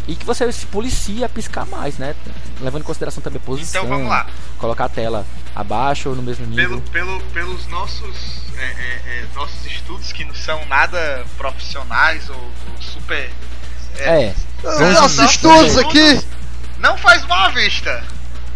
E 0.09 0.14
que 0.14 0.24
você 0.24 0.50
se 0.52 0.64
policie 0.66 1.24
a 1.24 1.28
piscar 1.28 1.66
mais, 1.66 1.98
né? 1.98 2.14
Levando 2.61 2.82
em 2.82 2.85
consideração 2.85 3.20
também 3.22 3.40
a 3.42 3.46
posição. 3.46 3.82
Então 3.85 3.94
vamos 3.96 4.09
lá. 4.09 4.26
Colocar 4.59 4.85
a 4.85 4.88
tela 4.88 5.26
abaixo 5.57 6.11
ou 6.11 6.14
no 6.14 6.23
mesmo 6.23 6.47
nível. 6.47 6.83
Pelo, 6.92 7.19
pelo, 7.19 7.21
pelos 7.31 7.66
nossos, 7.69 8.42
é, 8.59 8.64
é, 8.64 9.01
é, 9.07 9.25
nossos 9.35 9.64
estudos 9.64 10.12
que 10.12 10.23
não 10.23 10.35
são 10.35 10.62
nada 10.66 11.25
profissionais 11.38 12.29
ou, 12.29 12.37
ou 12.37 12.83
super. 12.83 13.31
É. 13.99 14.35
Nossos 14.62 14.92
nossos 14.92 15.31
estudos 15.31 15.79
aqui. 15.79 16.23
Não 16.79 16.99
faz 16.99 17.25
mal 17.27 17.47
à 17.47 17.49
vista. 17.49 18.05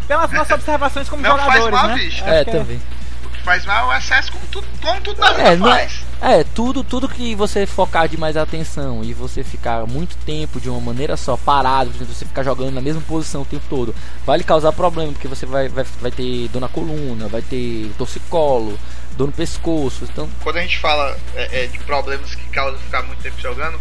Pelas 0.07 0.31
nossas 0.31 0.53
observações 0.53 1.09
como 1.09 1.23
Não 1.23 1.39
faz 1.39 1.65
jogadores, 1.65 1.71
mal 1.71 1.85
à 1.85 1.89
né? 1.89 1.95
vista. 1.95 2.25
É, 2.27 2.45
também. 2.45 2.83
O 3.25 3.31
que 3.31 3.43
faz 3.43 3.65
mal 3.65 3.91
é 3.91 3.95
o 3.95 3.99
excesso, 3.99 4.33
como 4.33 4.47
tudo, 4.49 4.67
como 4.83 5.01
tudo 5.01 5.21
na 5.21 5.33
vida 5.33 5.49
É, 5.49 5.57
não 5.57 5.73
é, 5.73 5.79
faz. 5.79 6.03
É, 6.21 6.45
tudo, 6.45 6.85
tudo 6.85 7.09
que 7.09 7.35
você 7.35 7.67
focar 7.67 8.09
demais 8.09 8.37
a 8.37 8.43
atenção 8.43 9.03
e 9.03 9.15
você 9.15 9.43
ficar 9.43 9.87
muito 9.87 10.17
tempo 10.19 10.61
de 10.61 10.69
uma 10.69 10.81
maneira 10.81 11.17
só, 11.17 11.37
parado, 11.37 11.91
você 11.91 12.25
ficar 12.25 12.43
jogando 12.43 12.75
na 12.75 12.81
mesma 12.81 13.01
posição 13.03 13.43
o 13.43 13.47
tempo 13.47 13.65
todo, 13.69 13.95
vai 14.27 14.39
lhe 14.39 14.45
causar 14.45 14.73
problema, 14.73 15.13
porque 15.13 15.29
você 15.29 15.47
vai, 15.47 15.69
vai, 15.69 15.85
vai 16.01 16.11
ter 16.11 16.49
dor 16.49 16.61
na 16.61 16.69
coluna, 16.69 17.29
vai 17.29 17.43
ter 17.43 17.91
torcicolo, 17.97 18.79
dor 19.17 19.29
no 19.29 19.33
pescoço, 19.33 20.05
então 20.05 20.29
Quando 20.43 20.59
a 20.59 20.63
gente 20.63 20.79
fala 20.79 21.17
é, 21.35 21.65
é, 21.65 21.67
de 21.67 21.79
problemas 21.81 22.35
que 22.35 22.49
causam 22.51 22.79
ficar 22.79 23.03
muito 23.03 23.23
tempo 23.23 23.41
jogando, 23.41 23.81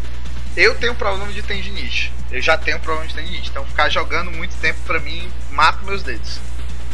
eu 0.56 0.76
tenho 0.76 0.96
problema 0.96 1.32
de 1.32 1.42
tendinite. 1.42 2.12
Eu 2.32 2.42
já 2.42 2.58
tenho 2.58 2.80
problema 2.80 3.08
de 3.08 3.16
tendinite. 3.16 3.50
Então 3.50 3.66
ficar 3.66 3.90
jogando 3.90 4.32
muito 4.32 4.56
tempo 4.58 4.80
pra 4.86 5.00
mim 5.00 5.28
mata 5.52 5.86
meus 5.86 6.04
dedos. 6.04 6.40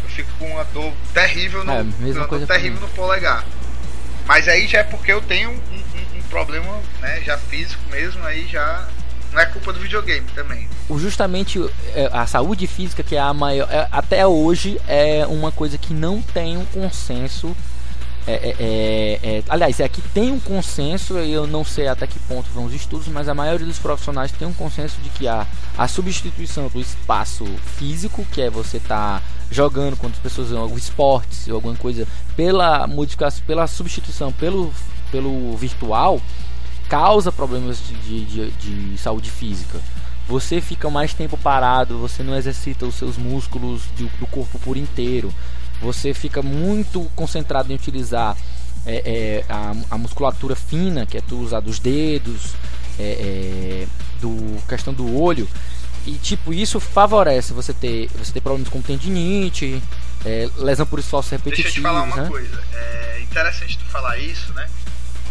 Eu 0.03 0.09
fico 0.09 0.29
com 0.37 0.49
uma 0.51 0.63
dor 0.65 0.93
terrível 1.13 1.63
no, 1.63 1.71
É, 1.71 1.83
mesma 1.99 2.27
coisa 2.27 2.45
terrível 2.45 2.79
no 2.79 2.87
polegar. 2.89 3.45
Mas 4.25 4.47
aí 4.47 4.67
já 4.67 4.79
é 4.79 4.83
porque 4.83 5.11
eu 5.11 5.21
tenho 5.21 5.49
um, 5.51 5.53
um- 5.53 6.17
um 6.17 6.21
problema 6.29 6.79
né, 7.01 7.21
já 7.25 7.37
físico 7.37 7.81
mesmo, 7.89 8.23
aí 8.25 8.47
já 8.47 8.87
não 9.31 9.39
é 9.39 9.45
culpa 9.45 9.71
do 9.73 9.79
videogame 9.79 10.25
também. 10.33 10.67
justamente 10.97 11.59
é, 11.93 12.09
a 12.11 12.25
saúde 12.25 12.67
física 12.67 13.03
que 13.03 13.15
é 13.15 13.19
a 13.19 13.33
maior 13.33 13.67
é, 13.71 13.87
até 13.91 14.25
hoje 14.25 14.79
é 14.87 15.25
uma 15.27 15.51
coisa 15.51 15.77
que 15.77 15.93
não 15.93 16.21
tem 16.21 16.57
um 16.57 16.65
consenso 16.65 17.55
É, 18.27 18.33
é, 18.33 18.55
é, 18.59 19.37
é, 19.37 19.43
aliás, 19.47 19.79
aqui 19.79 20.01
tem 20.13 20.31
um 20.31 20.39
consenso, 20.39 21.17
eu 21.19 21.45
não 21.45 21.63
sei 21.63 21.87
até 21.87 22.07
que 22.07 22.17
ponto 22.19 22.49
vão 22.49 22.65
os 22.65 22.73
estudos, 22.73 23.07
mas 23.07 23.29
a 23.29 23.35
maioria 23.35 23.67
dos 23.67 23.77
profissionais 23.77 24.31
tem 24.31 24.47
um 24.47 24.53
consenso 24.53 24.99
de 25.01 25.09
que 25.09 25.27
a, 25.27 25.45
a 25.77 25.87
substituição 25.87 26.67
do 26.67 26.79
espaço 26.79 27.45
físico, 27.77 28.25
que 28.31 28.41
é 28.41 28.49
você 28.49 28.77
estar 28.77 29.19
tá 29.19 29.25
jogando 29.51 29.95
quando 29.95 30.13
as 30.13 30.19
pessoas 30.19 30.49
jogam 30.49 30.75
esportes 30.75 31.47
ou 31.47 31.55
alguma 31.55 31.75
coisa, 31.75 32.07
pela 32.35 32.87
modificação, 32.87 33.43
pela 33.45 33.67
substituição 33.67 34.31
pelo, 34.31 34.73
pelo 35.11 35.55
virtual, 35.55 36.19
causa 36.89 37.31
problemas 37.31 37.79
de, 37.79 38.25
de, 38.25 38.51
de 38.51 38.97
saúde 38.97 39.29
física. 39.29 39.79
Você 40.27 40.59
fica 40.59 40.89
mais 40.89 41.13
tempo 41.13 41.37
parado, 41.37 41.99
você 41.99 42.23
não 42.23 42.35
exercita 42.35 42.87
os 42.87 42.95
seus 42.95 43.15
músculos 43.17 43.83
do 43.95 44.25
corpo 44.25 44.57
por 44.57 44.75
inteiro 44.75 45.31
você 45.81 46.13
fica 46.13 46.41
muito 46.41 47.09
concentrado 47.15 47.71
em 47.71 47.75
utilizar 47.75 48.37
é, 48.85 48.95
é, 48.95 49.45
a, 49.49 49.73
a, 49.91 49.97
musculatura 49.97 50.55
fina, 50.55 51.05
que 51.05 51.17
é 51.17 51.21
tu 51.21 51.39
usar 51.39 51.59
dos 51.59 51.79
dedos, 51.79 52.53
é, 52.99 53.03
é, 53.03 53.87
do 54.21 54.61
questão 54.67 54.93
do 54.93 55.19
olho, 55.19 55.47
e 56.05 56.13
tipo 56.13 56.53
isso 56.53 56.79
favorece 56.79 57.51
você 57.51 57.73
ter 57.73 58.09
você 58.15 58.31
ter 58.31 58.41
problemas 58.41 58.69
como 58.69 58.83
tendinite, 58.83 59.81
é, 60.23 60.47
lesão 60.57 60.85
por 60.85 60.99
esforço 60.99 61.31
repetitivo. 61.31 61.63
Deixa 61.63 61.79
eu 61.79 61.81
te 61.81 61.87
falar 61.87 62.03
uma 62.03 62.15
né? 62.15 62.27
coisa, 62.27 62.63
é 62.73 63.19
interessante 63.21 63.77
tu 63.77 63.85
falar 63.85 64.17
isso, 64.17 64.53
né? 64.53 64.69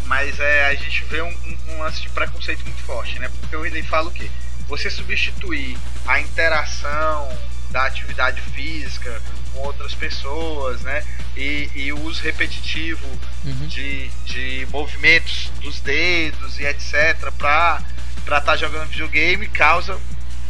Mas 0.07 0.38
é, 0.38 0.66
a 0.66 0.74
gente 0.74 1.04
vê 1.04 1.22
um, 1.22 1.28
um, 1.28 1.74
um 1.74 1.78
lance 1.78 2.02
de 2.02 2.09
preconceito 2.11 2.62
muito 2.64 2.83
forte, 2.83 3.18
né? 3.18 3.30
Porque 3.40 3.54
eu 3.54 3.64
ele 3.64 3.83
falo 3.85 4.09
o 4.09 4.12
quê? 4.12 4.28
Você 4.68 4.90
substituir 4.90 5.78
a 6.07 6.20
interação 6.20 7.28
da 7.70 7.87
atividade 7.87 8.40
física 8.40 9.20
com 9.54 9.60
outras 9.60 9.94
pessoas, 9.94 10.80
né? 10.82 11.04
E, 11.36 11.70
e 11.74 11.92
o 11.92 12.00
uso 12.02 12.22
repetitivo 12.22 13.06
uhum. 13.44 13.66
de, 13.66 14.08
de 14.26 14.66
movimentos 14.70 15.50
dos 15.60 15.80
dedos 15.80 16.58
e 16.58 16.64
etc. 16.64 17.32
para 17.38 17.82
estar 18.22 18.40
tá 18.40 18.56
jogando 18.56 18.88
videogame 18.88 19.48
causa 19.48 19.98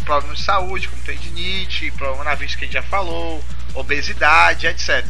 problemas 0.04 0.38
de 0.38 0.44
saúde, 0.44 0.88
como 0.88 1.02
tendinite, 1.02 1.90
problema 1.92 2.24
na 2.24 2.34
vista 2.34 2.58
que 2.58 2.64
a 2.64 2.66
gente 2.66 2.74
já 2.74 2.82
falou, 2.82 3.42
obesidade, 3.74 4.66
etc. 4.66 5.04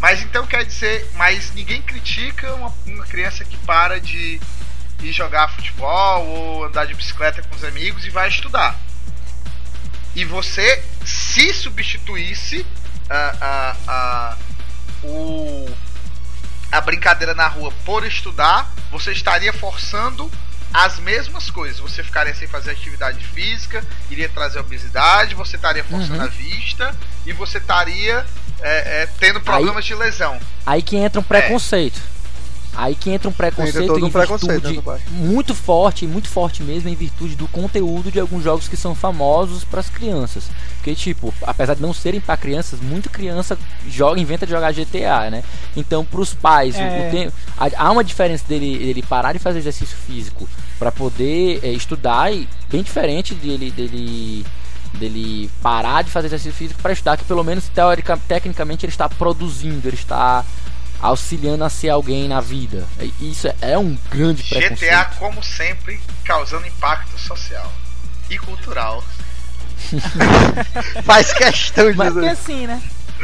Mas 0.00 0.22
então 0.22 0.46
quer 0.46 0.64
dizer, 0.64 1.10
mas 1.14 1.52
ninguém 1.52 1.82
critica 1.82 2.54
uma, 2.54 2.72
uma 2.86 3.04
criança 3.04 3.44
que 3.44 3.56
para 3.58 4.00
de 4.00 4.40
ir 5.02 5.12
jogar 5.12 5.48
futebol 5.48 6.26
ou 6.26 6.64
andar 6.64 6.86
de 6.86 6.94
bicicleta 6.94 7.42
com 7.42 7.54
os 7.54 7.64
amigos 7.64 8.04
e 8.06 8.10
vai 8.10 8.28
estudar. 8.28 8.78
E 10.14 10.24
você 10.24 10.82
se 11.04 11.52
substituísse 11.52 12.64
a, 13.08 13.34
a, 13.40 13.76
a, 13.86 14.36
o, 15.04 15.68
a 16.70 16.80
brincadeira 16.80 17.34
na 17.34 17.48
rua 17.48 17.72
por 17.84 18.04
estudar, 18.04 18.70
você 18.90 19.12
estaria 19.12 19.52
forçando 19.52 20.30
as 20.72 20.98
mesmas 20.98 21.50
coisas. 21.50 21.78
Você 21.80 22.02
ficaria 22.02 22.34
sem 22.34 22.46
fazer 22.46 22.72
atividade 22.72 23.24
física, 23.24 23.84
iria 24.10 24.28
trazer 24.28 24.58
obesidade, 24.58 25.34
você 25.34 25.56
estaria 25.56 25.84
forçando 25.84 26.18
uhum. 26.18 26.24
a 26.24 26.28
vista 26.28 26.94
e 27.26 27.32
você 27.32 27.58
estaria 27.58 28.24
é, 28.60 29.02
é, 29.02 29.08
tendo 29.18 29.40
problemas 29.40 29.84
aí, 29.84 29.88
de 29.88 29.94
lesão. 29.94 30.38
Aí 30.66 30.82
que 30.82 30.96
entra 30.96 31.20
um 31.20 31.24
preconceito. 31.24 32.00
É. 32.14 32.17
Aí 32.78 32.94
que 32.94 33.10
entra 33.10 33.28
um 33.28 33.32
preconceito 33.32 33.92
um 33.92 34.08
preconceito, 34.08 34.84
muito 35.10 35.52
forte, 35.52 36.06
muito 36.06 36.28
forte 36.28 36.62
mesmo 36.62 36.88
em 36.88 36.94
virtude 36.94 37.34
do 37.34 37.48
conteúdo 37.48 38.08
de 38.08 38.20
alguns 38.20 38.44
jogos 38.44 38.68
que 38.68 38.76
são 38.76 38.94
famosos 38.94 39.64
para 39.64 39.80
as 39.80 39.90
crianças. 39.90 40.44
Porque 40.76 40.94
tipo, 40.94 41.34
apesar 41.42 41.74
de 41.74 41.82
não 41.82 41.92
serem 41.92 42.20
para 42.20 42.36
crianças, 42.36 42.78
muita 42.80 43.08
criança 43.08 43.58
joga, 43.88 44.20
inventa 44.20 44.46
de 44.46 44.52
jogar 44.52 44.72
GTA, 44.72 45.28
né? 45.28 45.42
Então, 45.76 46.04
para 46.04 46.20
os 46.20 46.32
pais, 46.32 46.76
é. 46.76 47.10
o, 47.18 47.26
o 47.26 47.72
há 47.76 47.90
uma 47.90 48.04
diferença 48.04 48.44
dele, 48.46 48.78
dele 48.78 49.02
parar 49.02 49.32
de 49.32 49.40
fazer 49.40 49.58
exercício 49.58 49.96
físico 49.96 50.48
para 50.78 50.92
poder 50.92 51.58
é, 51.64 51.72
estudar 51.72 52.32
e 52.32 52.48
bem 52.70 52.84
diferente 52.84 53.34
dele 53.34 53.72
dele 53.72 54.46
dele 54.94 55.50
parar 55.62 56.02
de 56.02 56.10
fazer 56.10 56.28
exercício 56.28 56.52
físico 56.52 56.80
para 56.80 56.92
estudar, 56.92 57.16
que 57.16 57.24
pelo 57.24 57.44
menos 57.44 57.68
teórica, 57.68 58.18
tecnicamente 58.28 58.86
ele 58.86 58.92
está 58.92 59.08
produzindo, 59.08 59.86
ele 59.88 59.96
está 59.96 60.44
auxiliando 61.00 61.64
a 61.64 61.70
ser 61.70 61.90
alguém 61.90 62.28
na 62.28 62.40
vida. 62.40 62.86
Isso 63.20 63.48
é 63.60 63.78
um 63.78 63.96
grande 64.10 64.42
preconceito. 64.42 64.80
GTA, 64.80 65.04
como 65.18 65.42
sempre, 65.42 66.00
causando 66.24 66.66
impacto 66.66 67.18
social 67.18 67.72
e 68.28 68.38
cultural. 68.38 69.02
Faz 71.04 71.32
questão 71.32 71.90
de 71.90 71.96
Mas 71.96 72.16
é 72.16 72.30
assim, 72.30 72.66
né? 72.66 72.82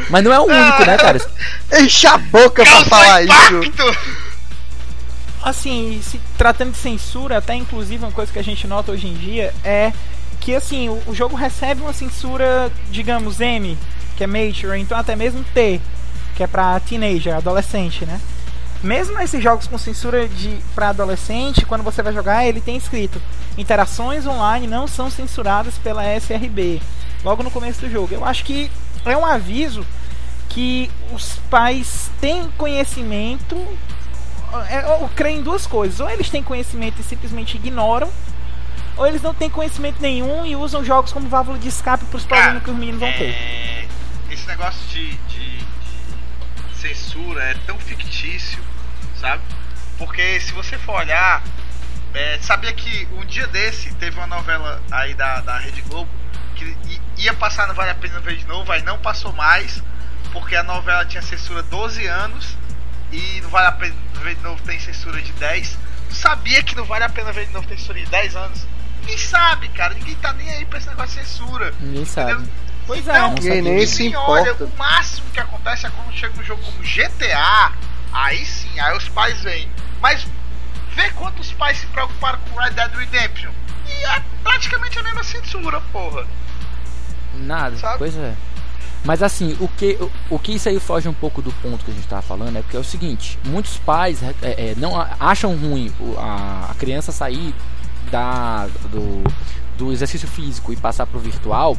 Mas 0.09 0.23
não 0.23 0.33
é 0.33 0.39
o 0.39 0.43
único, 0.43 0.83
ah, 0.83 0.85
né, 0.85 0.97
cara? 0.97 1.19
Enche 1.79 2.07
a 2.07 2.17
boca 2.17 2.63
pra 2.65 2.85
falar 2.85 3.23
impacto. 3.23 3.63
isso. 3.63 4.25
Assim, 5.41 6.01
se 6.03 6.19
tratando 6.37 6.71
de 6.71 6.77
censura, 6.77 7.37
até 7.37 7.53
inclusive 7.53 8.03
uma 8.03 8.11
coisa 8.11 8.31
que 8.31 8.39
a 8.39 8.43
gente 8.43 8.65
nota 8.67 8.91
hoje 8.91 9.07
em 9.07 9.13
dia 9.13 9.53
é 9.63 9.93
que 10.41 10.55
assim, 10.55 10.89
o, 10.89 11.01
o 11.07 11.15
jogo 11.15 11.35
recebe 11.35 11.81
uma 11.81 11.93
censura, 11.93 12.71
digamos, 12.89 13.39
M, 13.39 13.77
que 14.17 14.23
é 14.23 14.27
Mature, 14.27 14.79
então 14.79 14.97
até 14.97 15.15
mesmo 15.15 15.43
T 15.53 15.79
que 16.35 16.43
é 16.43 16.47
pra 16.47 16.79
teenager, 16.79 17.35
adolescente, 17.35 18.05
né? 18.05 18.19
Mesmo 18.83 19.19
esses 19.19 19.41
jogos 19.41 19.67
com 19.67 19.77
censura 19.77 20.27
de 20.27 20.59
para 20.75 20.89
adolescente, 20.89 21.65
quando 21.65 21.83
você 21.83 22.03
vai 22.03 22.13
jogar, 22.13 22.45
ele 22.45 22.61
tem 22.61 22.75
escrito: 22.77 23.21
interações 23.57 24.27
online 24.27 24.67
não 24.67 24.87
são 24.87 25.09
censuradas 25.09 25.77
pela 25.77 26.05
SRB. 26.05 26.81
Logo 27.23 27.41
no 27.41 27.49
começo 27.49 27.81
do 27.81 27.89
jogo. 27.89 28.13
Eu 28.13 28.23
acho 28.23 28.43
que 28.43 28.69
é 29.03 29.17
um 29.17 29.25
aviso 29.25 29.85
que 30.49 30.91
os 31.11 31.39
pais 31.49 32.11
têm 32.21 32.47
conhecimento. 32.57 33.55
É, 34.69 35.01
eu 35.01 35.09
creio 35.15 35.39
em 35.39 35.43
duas 35.43 35.65
coisas: 35.65 35.99
ou 35.99 36.09
eles 36.09 36.29
têm 36.29 36.43
conhecimento 36.43 37.01
e 37.01 37.03
simplesmente 37.03 37.57
ignoram, 37.57 38.09
ou 38.97 39.07
eles 39.07 39.21
não 39.21 39.33
têm 39.33 39.49
conhecimento 39.49 40.01
nenhum 40.01 40.45
e 40.45 40.55
usam 40.55 40.83
jogos 40.83 41.11
como 41.11 41.27
válvula 41.27 41.57
de 41.57 41.69
escape 41.69 42.05
para 42.05 42.17
os 42.17 42.25
problemas 42.25 42.61
que 42.61 42.69
os 42.69 42.77
meninos 42.77 42.99
vão 42.99 43.11
ter. 43.13 43.31
É... 43.31 43.87
Esse 44.29 44.47
negócio 44.47 44.81
de, 44.89 45.17
censura 46.93 47.43
é 47.43 47.53
tão 47.65 47.79
fictício, 47.79 48.61
sabe? 49.19 49.41
Porque 49.97 50.39
se 50.39 50.51
você 50.51 50.77
for 50.77 50.99
olhar, 50.99 51.43
é, 52.13 52.37
sabia 52.41 52.73
que 52.73 53.07
um 53.13 53.25
dia 53.25 53.47
desse 53.47 53.93
teve 53.95 54.17
uma 54.17 54.27
novela 54.27 54.81
aí 54.91 55.13
da, 55.13 55.41
da 55.41 55.57
Rede 55.57 55.81
Globo 55.81 56.09
que 56.55 56.75
ia 57.17 57.33
passar 57.33 57.67
no 57.67 57.73
Vale 57.73 57.91
a 57.91 57.95
Pena 57.95 58.19
Ver 58.19 58.37
de 58.37 58.45
Novo, 58.45 58.71
aí 58.71 58.81
não 58.83 58.97
passou 58.97 59.33
mais, 59.33 59.81
porque 60.31 60.55
a 60.55 60.63
novela 60.63 61.05
tinha 61.05 61.21
censura 61.21 61.63
12 61.63 62.05
anos 62.07 62.57
e 63.11 63.41
no 63.41 63.49
Vale 63.49 63.67
a 63.67 63.71
Pena 63.71 63.95
Ver 64.21 64.35
de 64.35 64.41
Novo 64.41 64.61
tem 64.63 64.79
censura 64.79 65.21
de 65.21 65.31
10. 65.33 65.77
Sabia 66.11 66.63
que 66.63 66.75
não 66.75 66.85
vale 66.85 67.03
a 67.03 67.09
pena 67.09 67.31
ver 67.33 67.45
de 67.47 67.53
novo 67.53 67.67
tem 67.67 67.77
censura 67.77 67.99
de 67.99 68.05
10 68.05 68.35
anos? 68.35 68.65
Ninguém 69.01 69.17
sabe, 69.17 69.67
cara. 69.69 69.93
Ninguém 69.93 70.15
tá 70.15 70.31
nem 70.33 70.49
aí 70.49 70.65
pra 70.65 70.79
esse 70.79 70.87
negócio 70.87 71.19
de 71.19 71.27
censura. 71.27 71.73
Ninguém 71.79 72.03
entendeu? 72.03 72.43
Pois 72.87 72.99
então, 72.99 73.15
é, 73.15 73.29
ninguém 73.29 73.61
nem 73.61 73.87
se 73.87 74.07
importa. 74.07 74.31
Olha, 74.31 74.53
o 74.65 74.77
máximo 74.77 75.27
que 75.31 75.39
acontece 75.39 75.87
é 75.87 75.89
quando 75.89 76.13
chega 76.13 76.39
um 76.39 76.43
jogo 76.43 76.61
como 76.61 76.77
GTA, 76.83 77.71
aí 78.13 78.45
sim, 78.45 78.79
aí 78.79 78.95
os 78.95 79.09
pais 79.09 79.41
vêm. 79.41 79.67
Mas 80.01 80.27
vê 80.95 81.09
quantos 81.11 81.51
pais 81.53 81.77
se 81.77 81.87
preocuparam 81.87 82.39
com 82.39 82.59
Red 82.59 82.71
Dead 82.71 82.91
Redemption. 82.93 83.51
E 83.87 84.05
é 84.05 84.23
praticamente 84.43 84.97
a 84.99 85.03
mesma 85.03 85.23
censura, 85.23 85.81
porra. 85.91 86.25
Nada, 87.35 87.77
Sabe? 87.77 87.97
pois 87.97 88.15
é. 88.15 88.33
Mas 89.03 89.21
assim, 89.21 89.55
o 89.59 89.67
que, 89.67 89.97
o, 90.01 90.11
o, 90.31 90.39
que 90.39 90.53
isso 90.53 90.67
aí 90.67 90.79
foge 90.79 91.07
um 91.07 91.13
pouco 91.13 91.39
do 91.39 91.51
ponto 91.53 91.85
que 91.85 91.91
a 91.91 91.93
gente 91.93 92.03
estava 92.03 92.23
falando 92.23 92.57
é 92.57 92.61
porque 92.61 92.75
é 92.75 92.79
o 92.79 92.83
seguinte, 92.83 93.37
muitos 93.45 93.77
pais 93.77 94.23
é, 94.23 94.33
é, 94.41 94.73
não 94.77 94.99
acham 95.19 95.55
ruim 95.55 95.93
a, 96.17 96.71
a 96.71 96.73
criança 96.73 97.11
sair 97.11 97.53
da, 98.09 98.67
do, 98.89 99.23
do 99.77 99.91
exercício 99.91 100.27
físico 100.27 100.73
e 100.73 100.75
passar 100.75 101.05
para 101.05 101.17
o 101.17 101.21
virtual 101.21 101.77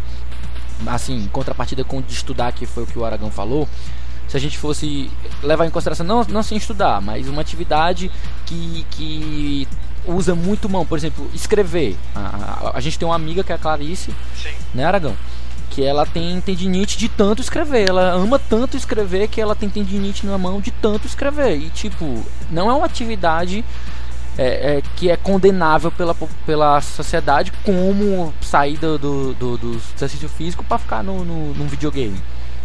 assim, 0.86 1.24
em 1.24 1.28
contrapartida 1.28 1.84
com 1.84 2.00
de 2.00 2.12
estudar, 2.12 2.52
que 2.52 2.66
foi 2.66 2.82
o 2.82 2.86
que 2.86 2.98
o 2.98 3.04
Aragão 3.04 3.30
falou, 3.30 3.68
se 4.28 4.36
a 4.36 4.40
gente 4.40 4.58
fosse 4.58 5.10
levar 5.42 5.66
em 5.66 5.70
consideração, 5.70 6.04
não, 6.04 6.24
não 6.24 6.42
sem 6.42 6.58
estudar, 6.58 7.00
mas 7.00 7.28
uma 7.28 7.40
atividade 7.40 8.10
que, 8.44 8.84
que 8.90 9.68
usa 10.04 10.34
muito 10.34 10.68
mão, 10.68 10.84
por 10.84 10.98
exemplo, 10.98 11.30
escrever. 11.34 11.96
A, 12.14 12.20
a, 12.20 12.76
a 12.76 12.80
gente 12.80 12.98
tem 12.98 13.06
uma 13.06 13.14
amiga 13.14 13.44
que 13.44 13.52
é 13.52 13.54
a 13.54 13.58
Clarice, 13.58 14.14
Sim. 14.34 14.50
né, 14.74 14.84
Aragão? 14.84 15.16
Que 15.70 15.82
ela 15.82 16.06
tem 16.06 16.40
tendinite 16.40 16.96
de 16.96 17.08
tanto 17.08 17.42
escrever. 17.42 17.88
Ela 17.88 18.12
ama 18.12 18.38
tanto 18.38 18.76
escrever 18.76 19.28
que 19.28 19.40
ela 19.40 19.54
tem 19.54 19.68
tendinite 19.68 20.26
na 20.26 20.38
mão 20.38 20.60
de 20.60 20.70
tanto 20.70 21.06
escrever. 21.06 21.56
E, 21.56 21.70
tipo, 21.70 22.24
não 22.50 22.70
é 22.70 22.74
uma 22.74 22.86
atividade 22.86 23.64
é, 24.38 24.76
é, 24.76 24.82
que 24.96 25.10
é 25.10 25.16
condenável 25.16 25.90
pela, 25.90 26.14
pela 26.44 26.80
sociedade 26.80 27.52
como 27.64 28.32
sair 28.40 28.76
do, 28.76 28.98
do, 28.98 29.34
do, 29.34 29.58
do 29.58 29.80
exercício 29.96 30.28
físico 30.28 30.64
para 30.64 30.78
ficar 30.78 31.02
no, 31.02 31.24
no, 31.24 31.54
num 31.54 31.66
videogame. 31.66 32.20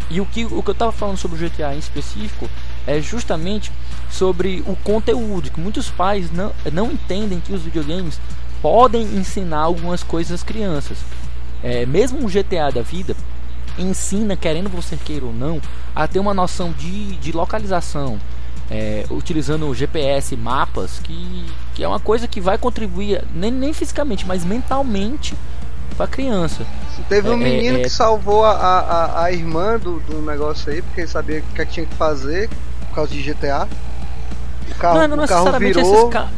E 0.10 0.20
o 0.20 0.26
que, 0.26 0.46
o 0.46 0.62
que 0.62 0.70
eu 0.70 0.74
estava 0.74 0.92
falando 0.92 1.18
sobre 1.18 1.38
o 1.38 1.50
GTA 1.50 1.74
em 1.74 1.80
específico 1.80 2.50
é 2.86 3.00
justamente 3.00 3.72
sobre 4.10 4.62
o 4.68 4.76
conteúdo, 4.76 5.50
que 5.50 5.60
muitos 5.60 5.90
pais 5.90 6.30
não, 6.32 6.52
não 6.74 6.92
entendem 6.92 7.40
que 7.40 7.54
os 7.54 7.62
videogames 7.62 8.20
podem 8.62 9.04
ensinar 9.04 9.60
algumas 9.60 10.04
coisas 10.04 10.34
às 10.34 10.44
crianças. 10.44 10.98
É, 11.64 11.86
mesmo 11.86 12.20
um 12.20 12.28
GTA 12.28 12.72
da 12.74 12.82
vida 12.82 13.16
ensina, 13.78 14.36
querendo 14.36 14.70
você 14.70 14.98
queira 14.98 15.26
ou 15.26 15.34
não, 15.34 15.62
a 15.96 16.08
ter 16.08 16.20
uma 16.20 16.34
noção 16.34 16.74
de, 16.74 17.16
de 17.16 17.32
localização, 17.32 18.20
é, 18.70 19.06
utilizando 19.10 19.74
GPS, 19.74 20.36
mapas, 20.36 21.00
que, 21.00 21.46
que 21.74 21.84
é 21.84 21.88
uma 21.88 22.00
coisa 22.00 22.28
que 22.28 22.42
vai 22.42 22.58
contribuir 22.58 23.24
nem, 23.34 23.52
nem 23.52 23.74
fisicamente, 23.74 24.26
mas 24.28 24.44
mentalmente 24.44 25.36
para 25.96 26.06
a 26.06 26.08
criança. 26.08 26.66
Teve 27.08 27.30
um 27.30 27.34
É, 27.34 27.38
menino 27.38 27.78
é, 27.78 27.82
é- 27.82 27.84
que 27.84 27.90
salvou 27.90 28.44
a, 28.46 28.52
a, 28.52 29.24
a 29.26 29.32
irmã 29.32 29.78
do, 29.78 30.00
do 30.02 30.22
negócio 30.22 30.72
aí, 30.72 30.82
porque 30.82 31.02
ele 31.02 31.08
sabia 31.08 31.40
o 31.40 31.54
que, 31.54 31.62
é 31.62 31.66
tinha 31.66 31.86
que 31.86 31.96
fazer 31.96 32.50
por 32.90 32.96
causa 32.96 33.12
de 33.14 33.22
GTA. 33.22 33.68
O 34.70 34.76
carro, 34.76 35.08
não, 35.08 35.16
não 35.16 35.20
o 35.20 35.26
carro 35.26 35.50
necessariamente 35.50 35.74
virou. 35.74 35.82
esses 35.82 36.04
ca... 36.10 36.34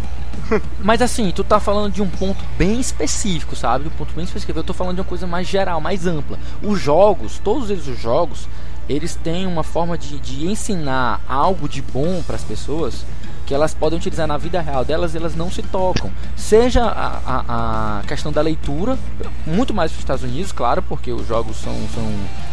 Mas 0.79 1.01
assim, 1.01 1.31
tu 1.31 1.43
tá 1.43 1.59
falando 1.59 1.91
de 1.93 2.01
um 2.01 2.09
ponto 2.09 2.43
bem 2.57 2.79
específico, 2.79 3.55
sabe? 3.55 3.85
De 3.85 3.89
um 3.89 3.93
ponto 3.97 4.13
bem 4.13 4.25
específico. 4.25 4.57
Eu 4.57 4.63
tô 4.63 4.73
falando 4.73 4.95
de 4.95 5.01
uma 5.01 5.07
coisa 5.07 5.25
mais 5.27 5.47
geral, 5.47 5.79
mais 5.81 6.05
ampla. 6.05 6.37
Os 6.61 6.79
jogos, 6.79 7.39
todos 7.39 7.69
eles 7.69 7.87
os 7.87 7.99
jogos, 7.99 8.47
eles 8.89 9.15
têm 9.15 9.45
uma 9.47 9.63
forma 9.63 9.97
de, 9.97 10.19
de 10.19 10.45
ensinar 10.47 11.21
algo 11.27 11.69
de 11.69 11.81
bom 11.81 12.21
para 12.25 12.35
as 12.35 12.43
pessoas 12.43 13.05
que 13.45 13.53
elas 13.53 13.73
podem 13.73 13.97
utilizar 13.99 14.25
na 14.27 14.37
vida 14.37 14.61
real 14.61 14.85
delas 14.85 15.15
elas 15.15 15.35
não 15.35 15.51
se 15.51 15.61
tocam. 15.61 16.09
Seja 16.35 16.83
a, 16.85 17.19
a, 17.25 17.99
a 17.99 18.03
questão 18.07 18.31
da 18.31 18.41
leitura, 18.41 18.97
muito 19.45 19.73
mais 19.73 19.91
nos 19.91 19.99
Estados 19.99 20.23
Unidos, 20.23 20.51
claro, 20.51 20.81
porque 20.81 21.11
os 21.11 21.27
jogos 21.27 21.57
são, 21.57 21.73
são 21.93 22.05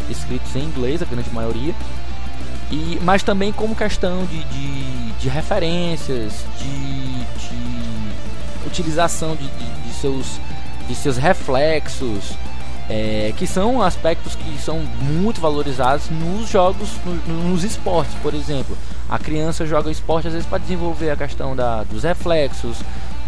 escritos 0.08 0.54
em 0.56 0.64
inglês, 0.64 1.00
a 1.02 1.04
grande 1.04 1.30
maioria. 1.32 1.74
E, 2.70 2.98
mas 3.02 3.22
também 3.22 3.52
como 3.52 3.74
questão 3.74 4.24
de, 4.26 4.44
de, 4.44 5.12
de 5.12 5.28
referências, 5.28 6.44
de, 6.58 7.24
de 7.48 8.66
utilização 8.66 9.34
de, 9.34 9.44
de, 9.48 9.88
de 9.88 9.92
seus, 9.94 10.40
de 10.88 10.94
seus 10.94 11.16
reflexos, 11.16 12.32
é, 12.88 13.32
que 13.36 13.46
são 13.46 13.82
aspectos 13.82 14.34
que 14.34 14.58
são 14.60 14.80
muito 15.02 15.40
valorizados 15.40 16.10
nos 16.10 16.48
jogos, 16.48 16.88
no- 17.04 17.50
nos 17.50 17.64
esportes, 17.64 18.14
por 18.22 18.34
exemplo. 18.34 18.76
A 19.10 19.18
criança 19.18 19.66
joga 19.66 19.90
esporte 19.90 20.28
às 20.28 20.32
vezes 20.32 20.48
para 20.48 20.58
desenvolver 20.58 21.10
a 21.10 21.16
questão 21.16 21.56
da, 21.56 21.82
dos 21.82 22.04
reflexos, 22.04 22.78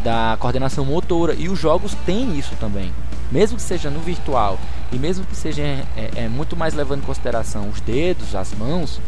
da 0.04 0.36
coordenação 0.38 0.84
motora, 0.84 1.34
e 1.34 1.48
os 1.48 1.58
jogos 1.58 1.92
têm 2.06 2.38
isso 2.38 2.54
também. 2.60 2.92
Mesmo 3.32 3.56
que 3.56 3.62
seja 3.62 3.90
no 3.90 3.98
virtual 3.98 4.58
e 4.92 4.96
mesmo 4.96 5.24
que 5.24 5.34
seja 5.34 5.62
é, 5.62 5.86
é, 6.14 6.28
muito 6.28 6.54
mais 6.56 6.72
levando 6.74 7.00
em 7.02 7.06
consideração 7.06 7.68
os 7.68 7.80
dedos, 7.80 8.36
as 8.36 8.54
mãos, 8.54 9.00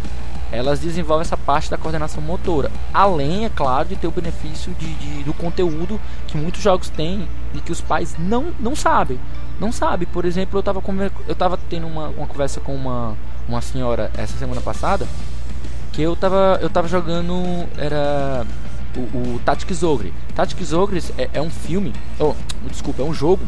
elas 0.51 0.81
desenvolvem 0.81 1.23
essa 1.23 1.37
parte 1.37 1.71
da 1.71 1.77
coordenação 1.77 2.21
motora. 2.23 2.73
Além, 2.93 3.45
é 3.45 3.51
claro, 3.51 3.89
de 3.89 3.95
ter 3.97 4.07
o 4.09 4.11
benefício 4.11 4.73
de, 4.75 4.93
de- 4.95 5.23
do 5.23 5.33
conteúdo 5.33 6.01
que 6.27 6.37
muitos 6.37 6.63
jogos 6.63 6.89
têm 6.89 7.29
e 7.55 7.61
que 7.61 7.71
os 7.71 7.81
pais 7.81 8.17
não, 8.19 8.47
não 8.59 8.75
sabem. 8.75 9.21
Não 9.61 9.71
sabe. 9.71 10.07
Por 10.07 10.25
exemplo, 10.25 10.57
eu 10.57 10.61
estava 10.61 10.83
eu 11.29 11.59
tendo 11.69 11.87
uma, 11.87 12.09
uma 12.09 12.27
conversa 12.27 12.61
com 12.61 12.75
uma, 12.75 13.17
uma 13.49 13.61
senhora 13.61 14.11
essa 14.17 14.37
semana 14.39 14.61
passada 14.61 15.07
que 15.95 16.03
eu 16.03 16.15
tava, 16.17 16.59
eu 16.61 16.69
tava 16.71 16.89
jogando. 16.89 17.67
Era. 17.79 18.45
O, 18.97 19.01
o 19.35 19.41
Tactics 19.45 19.83
Ogre. 19.83 20.13
Tactics 20.35 20.73
Ogre 20.73 21.03
é, 21.19 21.29
é 21.35 21.41
um 21.43 21.51
filme. 21.51 21.93
Oh, 22.19 22.33
desculpa, 22.69 23.03
é 23.03 23.05
um 23.05 23.13
jogo 23.15 23.43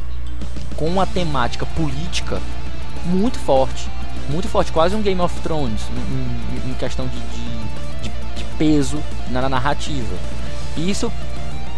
com 0.76 0.86
uma 0.86 1.06
temática 1.06 1.64
política 1.66 2.40
muito 3.04 3.38
forte. 3.38 3.88
Muito 4.28 4.48
forte, 4.48 4.72
quase 4.72 4.96
um 4.96 5.02
Game 5.02 5.20
of 5.20 5.40
Thrones 5.42 5.80
em, 5.92 6.68
em- 6.68 6.70
em 6.70 6.74
questão 6.74 7.06
de, 7.06 7.16
de, 7.16 8.02
de- 8.02 8.34
de 8.38 8.44
peso 8.58 9.00
na, 9.30 9.42
na 9.42 9.48
narrativa. 9.48 10.16
E 10.76 10.90
isso 10.90 11.12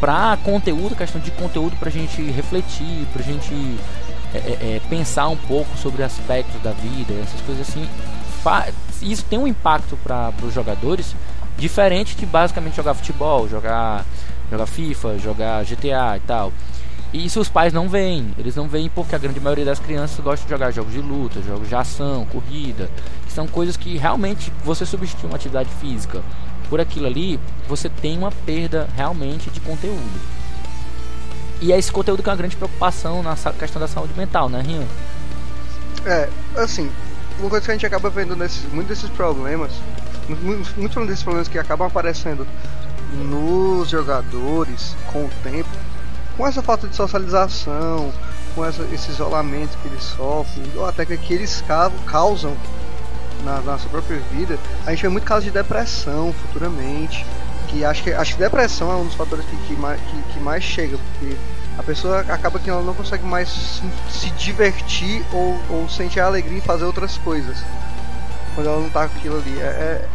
pra 0.00 0.38
conteúdo, 0.42 0.96
questão 0.96 1.20
de 1.20 1.30
conteúdo 1.32 1.76
pra 1.76 1.90
gente 1.90 2.22
refletir, 2.30 3.06
pra 3.12 3.22
gente 3.22 3.52
é, 4.32 4.38
é, 4.38 4.40
é, 4.76 4.80
pensar 4.88 5.28
um 5.28 5.36
pouco 5.36 5.76
sobre 5.76 6.02
aspectos 6.02 6.58
da 6.62 6.70
vida, 6.70 7.12
essas 7.22 7.40
coisas 7.42 7.68
assim. 7.68 7.86
Isso 9.02 9.24
tem 9.24 9.38
um 9.38 9.46
impacto 9.46 9.96
para 10.02 10.32
os 10.42 10.52
jogadores 10.52 11.14
diferente 11.56 12.16
de 12.16 12.24
basicamente 12.24 12.76
jogar 12.76 12.94
futebol, 12.94 13.48
jogar, 13.48 14.04
jogar 14.50 14.66
FIFA, 14.66 15.18
jogar 15.18 15.64
GTA 15.64 16.16
e 16.16 16.20
tal. 16.26 16.52
E 17.12 17.24
isso 17.24 17.40
os 17.40 17.48
pais 17.48 17.72
não 17.72 17.88
veem, 17.88 18.34
eles 18.36 18.54
não 18.54 18.68
veem 18.68 18.90
porque 18.90 19.14
a 19.14 19.18
grande 19.18 19.40
maioria 19.40 19.64
das 19.64 19.78
crianças 19.78 20.22
gosta 20.22 20.44
de 20.44 20.50
jogar 20.50 20.70
jogos 20.70 20.92
de 20.92 21.00
luta, 21.00 21.40
jogos 21.40 21.68
de 21.68 21.74
ação, 21.74 22.26
corrida, 22.26 22.90
que 23.26 23.32
são 23.32 23.46
coisas 23.46 23.78
que 23.78 23.96
realmente 23.96 24.52
você 24.62 24.84
substitui 24.84 25.28
uma 25.28 25.36
atividade 25.36 25.70
física 25.80 26.22
por 26.68 26.80
aquilo 26.80 27.06
ali, 27.06 27.40
você 27.66 27.88
tem 27.88 28.18
uma 28.18 28.30
perda 28.30 28.88
realmente 28.94 29.48
de 29.50 29.58
conteúdo. 29.60 30.20
E 31.60 31.72
é 31.72 31.78
esse 31.78 31.90
conteúdo 31.90 32.22
que 32.22 32.28
é 32.28 32.32
uma 32.32 32.36
grande 32.36 32.56
preocupação 32.56 33.22
na 33.22 33.34
questão 33.58 33.80
da 33.80 33.88
saúde 33.88 34.12
mental, 34.16 34.50
né, 34.50 34.62
Rian? 34.62 34.84
É, 36.04 36.28
assim, 36.56 36.90
uma 37.40 37.48
coisa 37.50 37.64
que 37.64 37.70
a 37.70 37.74
gente 37.74 37.86
acaba 37.86 38.10
vendo 38.10 38.34
nesses, 38.36 38.64
muitos 38.72 38.98
desses 38.98 39.10
problemas, 39.16 39.70
mu- 40.28 40.64
muitos 40.76 41.06
desses 41.06 41.22
problemas 41.22 41.48
que 41.48 41.58
acabam 41.58 41.86
aparecendo 41.86 42.46
nos 43.12 43.88
jogadores 43.88 44.94
com 45.12 45.24
o 45.24 45.30
tempo, 45.42 45.68
com 46.36 46.46
essa 46.46 46.62
falta 46.62 46.86
de 46.86 46.94
socialização, 46.94 48.12
com 48.54 48.64
essa, 48.64 48.82
esse 48.92 49.10
isolamento 49.10 49.76
que 49.82 49.88
eles 49.88 50.02
sofrem, 50.02 50.64
ou 50.76 50.86
até 50.86 51.04
que, 51.04 51.32
eles 51.32 51.62
ca- 51.66 51.90
causam 52.06 52.56
na, 53.44 53.60
na 53.60 53.78
sua 53.78 53.90
própria 53.90 54.18
vida, 54.32 54.58
a 54.86 54.90
gente 54.90 55.02
vê 55.02 55.08
muito 55.08 55.24
caso 55.24 55.44
de 55.44 55.50
depressão 55.50 56.32
futuramente. 56.32 57.24
Que 57.68 57.84
acho 57.84 58.02
que 58.02 58.10
acho 58.14 58.32
que 58.32 58.38
depressão 58.38 58.90
é 58.90 58.94
um 58.96 59.04
dos 59.04 59.12
fatores 59.14 59.44
que, 59.44 59.54
que, 59.58 59.76
que, 59.76 60.32
que 60.32 60.40
mais 60.40 60.64
chega, 60.64 60.96
porque 60.96 61.36
a 61.78 61.82
pessoa 61.82 62.20
acaba 62.20 62.58
que 62.58 62.68
ela 62.68 62.82
não 62.82 62.92
consegue 62.92 63.24
mais 63.24 63.80
se, 64.10 64.30
divertir 64.30 65.24
ou, 65.32 65.56
ou 65.70 65.88
sentir 65.88 66.18
a 66.18 66.26
alegria 66.26 66.58
em 66.58 66.60
fazer 66.60 66.84
outras 66.84 67.16
coisas. 67.18 67.56
Quando 68.54 68.66
ela 68.66 68.80
não 68.80 68.90
tá 68.90 69.06
com 69.08 69.16
aquilo 69.16 69.36
ali. 69.38 69.60
É, 69.60 69.64
é- 69.64 70.08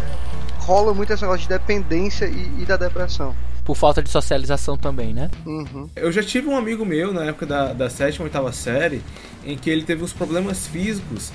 rola 0.57 0.93
muito 0.93 1.11
esse 1.11 1.21
negócio 1.21 1.41
de 1.41 1.49
dependência 1.49 2.25
e, 2.25 2.61
e 2.61 2.65
da 2.65 2.77
depressão. 2.77 3.35
Por 3.65 3.75
falta 3.75 4.01
de 4.01 4.09
socialização 4.09 4.77
também, 4.77 5.13
né? 5.13 5.29
Uhum. 5.45 5.89
Eu 5.95 6.11
já 6.11 6.21
tive 6.21 6.47
um 6.47 6.57
amigo 6.57 6.85
meu 6.85 7.13
na 7.13 7.25
época 7.25 7.45
da, 7.45 7.73
da 7.73 7.89
sétima, 7.89 8.25
oitava 8.25 8.51
série, 8.51 9.01
em 9.45 9.57
que 9.57 9.69
ele 9.69 9.83
teve 9.83 10.03
uns 10.03 10.13
problemas 10.13 10.67
físicos 10.67 11.31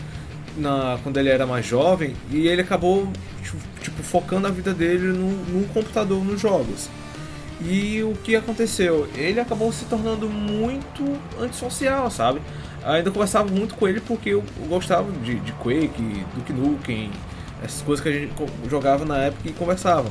na, 0.56 0.98
quando 1.02 1.18
ele 1.18 1.28
era 1.28 1.46
mais 1.46 1.64
jovem 1.64 2.14
e 2.30 2.48
ele 2.48 2.62
acabou 2.62 3.10
tipo, 3.80 4.02
focando 4.02 4.46
a 4.46 4.50
vida 4.50 4.74
dele 4.74 5.08
no, 5.08 5.30
no 5.30 5.68
computador, 5.68 6.22
nos 6.22 6.40
jogos. 6.40 6.88
E 7.60 8.02
o 8.02 8.14
que 8.22 8.36
aconteceu? 8.36 9.08
Ele 9.14 9.40
acabou 9.40 9.72
se 9.72 9.84
tornando 9.86 10.28
muito 10.28 11.18
antissocial, 11.40 12.10
sabe? 12.10 12.40
Ainda 12.84 13.10
conversava 13.10 13.48
muito 13.50 13.74
com 13.74 13.88
ele 13.88 14.00
porque 14.00 14.30
eu 14.30 14.44
gostava 14.68 15.10
de, 15.24 15.34
de 15.40 15.52
Quake, 15.52 16.24
Duke 16.34 16.52
Nukem, 16.52 17.10
essas 17.62 17.82
coisas 17.82 18.02
que 18.02 18.08
a 18.08 18.12
gente 18.12 18.32
jogava 18.70 19.04
na 19.04 19.18
época 19.18 19.48
e 19.48 19.52
conversava. 19.52 20.10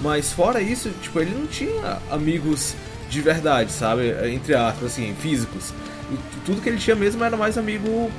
Mas 0.00 0.32
fora 0.32 0.60
isso, 0.60 0.90
tipo, 1.02 1.20
ele 1.20 1.34
não 1.34 1.46
tinha 1.46 1.98
amigos 2.10 2.74
de 3.08 3.20
verdade, 3.20 3.70
sabe? 3.70 4.14
Entre 4.32 4.54
aspas, 4.54 4.86
assim, 4.92 5.14
físicos. 5.20 5.72
E 6.10 6.16
tudo 6.44 6.62
que 6.62 6.68
ele 6.68 6.78
tinha 6.78 6.96
mesmo 6.96 7.22
era 7.22 7.36
mais 7.36 7.58
amigo 7.58 8.10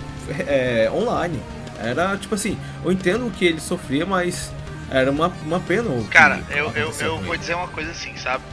é, 0.48 0.90
online. 0.94 1.42
Era 1.80 2.18
tipo 2.18 2.36
assim, 2.36 2.58
eu 2.84 2.92
entendo 2.92 3.32
que 3.32 3.46
ele 3.46 3.60
sofria, 3.60 4.06
mas 4.06 4.52
era 4.90 5.12
uma, 5.12 5.32
uma 5.46 5.60
pena. 5.60 5.90
o 5.90 6.06
Cara, 6.06 6.42
eu, 6.50 6.72
eu, 6.72 6.92
eu 7.00 7.18
vou 7.22 7.38
dizer 7.38 7.56
uma 7.56 7.68
coisa 7.68 7.92
assim, 7.92 8.16
sabe? 8.18 8.44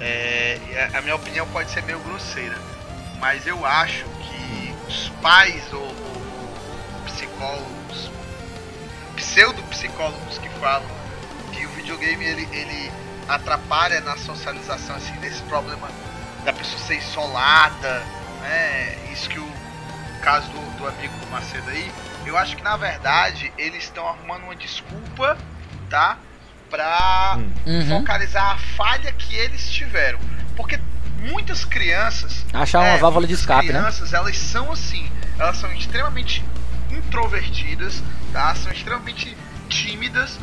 É, 0.00 0.90
a- 0.92 1.00
minha 1.02 1.14
opinião 1.16 1.46
pode 1.48 1.70
ser 1.70 1.82
meio 1.82 1.98
grosseira, 2.00 2.56
mas 3.18 3.46
eu 3.46 3.64
acho 3.64 4.04
que 4.04 4.74
os 4.88 5.08
pais 5.22 5.72
ou, 5.72 5.80
ou 5.82 7.02
psicólogos, 7.06 8.10
pseudo-psicólogos 9.16 10.38
que 10.38 10.48
falam 10.60 10.88
que 11.52 11.64
o 11.64 11.70
videogame 11.70 12.24
ele, 12.24 12.48
ele 12.52 12.92
atrapalha 13.28 14.00
na 14.00 14.16
socialização, 14.18 14.96
assim, 14.96 15.14
desse 15.16 15.42
problema 15.44 15.88
da 16.44 16.52
pessoa 16.52 16.78
ser 16.78 16.96
isolada, 16.98 18.00
né? 18.42 18.94
Isso 19.12 19.28
que 19.28 19.38
o 19.38 19.52
caso 20.22 20.48
do, 20.50 20.78
do 20.78 20.86
amigo 20.86 21.16
do 21.18 21.26
Macedo 21.30 21.70
aí, 21.70 21.90
eu 22.24 22.36
acho 22.36 22.56
que 22.56 22.62
na 22.62 22.76
verdade 22.76 23.52
eles 23.56 23.84
estão 23.84 24.06
arrumando 24.06 24.44
uma 24.44 24.54
desculpa, 24.56 25.36
tá? 25.88 26.18
Pra 26.70 27.36
Hum. 27.38 27.52
Uhum. 27.66 28.00
focalizar 28.00 28.52
a 28.54 28.58
falha 28.58 29.12
que 29.12 29.34
eles 29.36 29.68
tiveram. 29.70 30.18
Porque 30.56 30.80
muitas 31.20 31.64
crianças. 31.64 32.44
Achar 32.52 32.80
uma 32.80 32.88
é, 32.88 32.98
válvula 32.98 33.26
de 33.26 33.34
escape, 33.34 33.66
né? 33.72 33.78
crianças, 33.78 34.12
elas 34.12 34.36
são 34.38 34.72
assim. 34.72 35.10
Elas 35.38 35.56
são 35.58 35.70
extremamente 35.72 36.42
introvertidas, 36.90 38.02
tá? 38.32 38.54
São 38.54 38.72
extremamente 38.72 39.36
tímidas. 39.68 40.38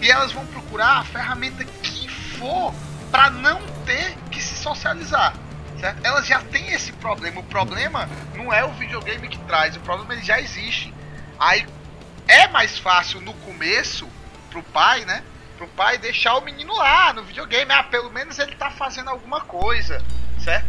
E 0.00 0.10
elas 0.10 0.32
vão 0.32 0.46
procurar 0.46 0.98
a 0.98 1.04
ferramenta 1.04 1.64
que 1.82 2.08
for 2.08 2.72
para 3.10 3.30
não 3.30 3.60
ter 3.84 4.16
que 4.30 4.42
se 4.42 4.56
socializar. 4.56 5.34
Certo? 5.80 6.00
Elas 6.04 6.26
já 6.26 6.40
têm 6.40 6.72
esse 6.72 6.92
problema. 6.92 7.40
O 7.40 7.44
problema 7.44 8.08
não 8.34 8.52
é 8.52 8.64
o 8.64 8.72
videogame 8.72 9.28
que 9.28 9.38
traz, 9.38 9.76
o 9.76 9.80
problema 9.80 10.14
ele 10.14 10.22
já 10.24 10.40
existe. 10.40 10.92
Aí 11.38 11.66
é 12.26 12.48
mais 12.48 12.78
fácil 12.78 13.20
no 13.20 13.32
começo 13.34 14.08
pro 14.50 14.62
pai, 14.62 15.04
né? 15.04 15.22
Pro 15.58 15.66
pai 15.66 15.98
deixar 15.98 16.36
o 16.36 16.40
menino 16.40 16.72
lá 16.76 17.12
no 17.12 17.24
videogame. 17.24 17.72
Ah, 17.72 17.82
pelo 17.82 18.10
menos 18.10 18.38
ele 18.38 18.54
tá 18.54 18.70
fazendo 18.70 19.10
alguma 19.10 19.40
coisa, 19.40 20.00
certo? 20.38 20.66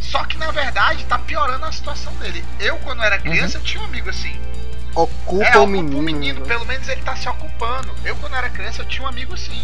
Só 0.00 0.24
que 0.24 0.38
na 0.38 0.52
verdade 0.52 1.04
tá 1.04 1.18
piorando 1.18 1.66
a 1.66 1.72
situação 1.72 2.12
dele. 2.14 2.44
Eu, 2.60 2.78
quando 2.78 3.02
era 3.02 3.18
criança, 3.18 3.58
eu 3.58 3.62
tinha 3.62 3.82
um 3.82 3.86
amigo 3.86 4.08
assim. 4.08 4.40
Ocupa 4.94 5.44
é, 5.44 5.56
o 5.56 5.62
ocupa 5.62 5.66
menino. 5.66 5.98
o 5.98 6.02
menino, 6.02 6.40
né? 6.40 6.46
pelo 6.46 6.64
menos 6.64 6.88
ele 6.88 7.02
tá 7.02 7.16
se 7.16 7.28
ocupando. 7.28 7.92
Eu, 8.04 8.14
quando 8.16 8.36
era 8.36 8.48
criança, 8.48 8.82
eu 8.82 8.86
tinha 8.86 9.04
um 9.04 9.08
amigo 9.08 9.34
assim. 9.34 9.62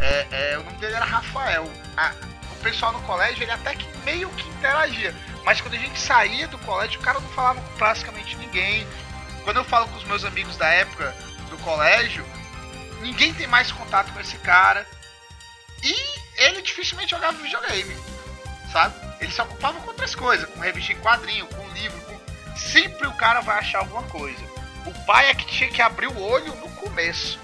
É, 0.00 0.26
é, 0.30 0.58
o 0.58 0.64
nome 0.64 0.78
dele 0.78 0.94
era 0.94 1.04
Rafael. 1.04 1.70
A, 1.94 2.12
o 2.52 2.56
pessoal 2.62 2.92
no 2.92 3.00
colégio, 3.02 3.42
ele 3.42 3.52
até 3.52 3.74
que 3.74 3.86
meio 4.04 4.30
que 4.30 4.48
interagia. 4.48 5.14
Mas 5.44 5.60
quando 5.60 5.74
a 5.74 5.78
gente 5.78 5.98
saía 5.98 6.48
do 6.48 6.58
colégio, 6.58 6.98
o 6.98 7.02
cara 7.02 7.20
não 7.20 7.28
falava 7.28 7.60
com 7.60 7.76
praticamente 7.76 8.34
ninguém. 8.36 8.86
Quando 9.44 9.58
eu 9.58 9.64
falo 9.64 9.86
com 9.88 9.96
os 9.96 10.04
meus 10.04 10.24
amigos 10.24 10.56
da 10.56 10.68
época 10.68 11.14
do 11.50 11.56
colégio, 11.58 12.24
ninguém 13.00 13.32
tem 13.34 13.46
mais 13.46 13.70
contato 13.72 14.12
com 14.12 14.20
esse 14.20 14.36
cara. 14.38 14.86
E 15.82 15.94
ele 16.36 16.62
dificilmente 16.62 17.10
jogava 17.10 17.36
videogame, 17.38 17.96
sabe? 18.72 18.94
Ele 19.20 19.32
se 19.32 19.40
ocupava 19.40 19.80
com 19.80 19.88
outras 19.88 20.14
coisas, 20.14 20.48
com 20.50 20.60
revista 20.60 20.92
em 20.92 20.96
quadrinho, 20.96 21.46
com 21.46 21.68
livro, 21.70 21.98
com... 22.00 22.56
sempre 22.56 23.06
o 23.06 23.12
cara 23.12 23.40
vai 23.40 23.58
achar 23.58 23.80
alguma 23.80 24.02
coisa. 24.04 24.42
O 24.84 24.92
pai 25.06 25.30
é 25.30 25.34
que 25.34 25.46
tinha 25.46 25.70
que 25.70 25.82
abrir 25.82 26.06
o 26.06 26.20
olho 26.20 26.54
no 26.56 26.68
começo. 26.70 27.38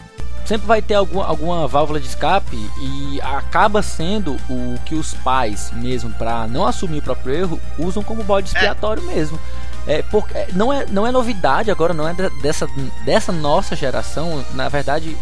Sempre 0.44 0.66
vai 0.66 0.82
ter 0.82 0.94
alguma, 0.94 1.24
alguma 1.24 1.68
válvula 1.68 2.00
de 2.00 2.06
escape 2.06 2.56
e 2.80 3.20
acaba 3.22 3.82
sendo 3.82 4.34
o 4.50 4.78
que 4.84 4.94
os 4.94 5.14
pais, 5.14 5.70
mesmo 5.72 6.12
para 6.14 6.46
não 6.48 6.66
assumir 6.66 6.98
o 6.98 7.02
próprio 7.02 7.34
erro, 7.34 7.60
usam 7.78 8.02
como 8.02 8.24
bode 8.24 8.48
expiatório 8.48 9.02
é. 9.04 9.14
mesmo. 9.14 9.40
É, 9.86 10.00
porque 10.02 10.46
não 10.52 10.72
é, 10.72 10.86
não 10.86 11.06
é 11.06 11.10
novidade 11.10 11.70
agora, 11.70 11.92
não 11.92 12.08
é 12.08 12.14
dessa, 12.40 12.68
dessa 13.04 13.32
nossa 13.32 13.74
geração. 13.74 14.44
Na 14.54 14.68
verdade, 14.68 15.16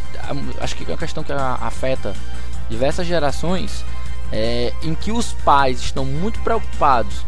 acho 0.61 0.77
que 0.77 0.85
é 0.85 0.89
uma 0.89 0.99
questão 0.99 1.25
que 1.25 1.33
afeta 1.33 2.15
diversas 2.69 3.07
gerações 3.07 3.85
é, 4.33 4.73
em 4.83 4.95
que 4.95 5.11
os 5.11 5.33
pais 5.33 5.81
estão 5.81 6.05
muito 6.05 6.39
preocupados 6.41 7.25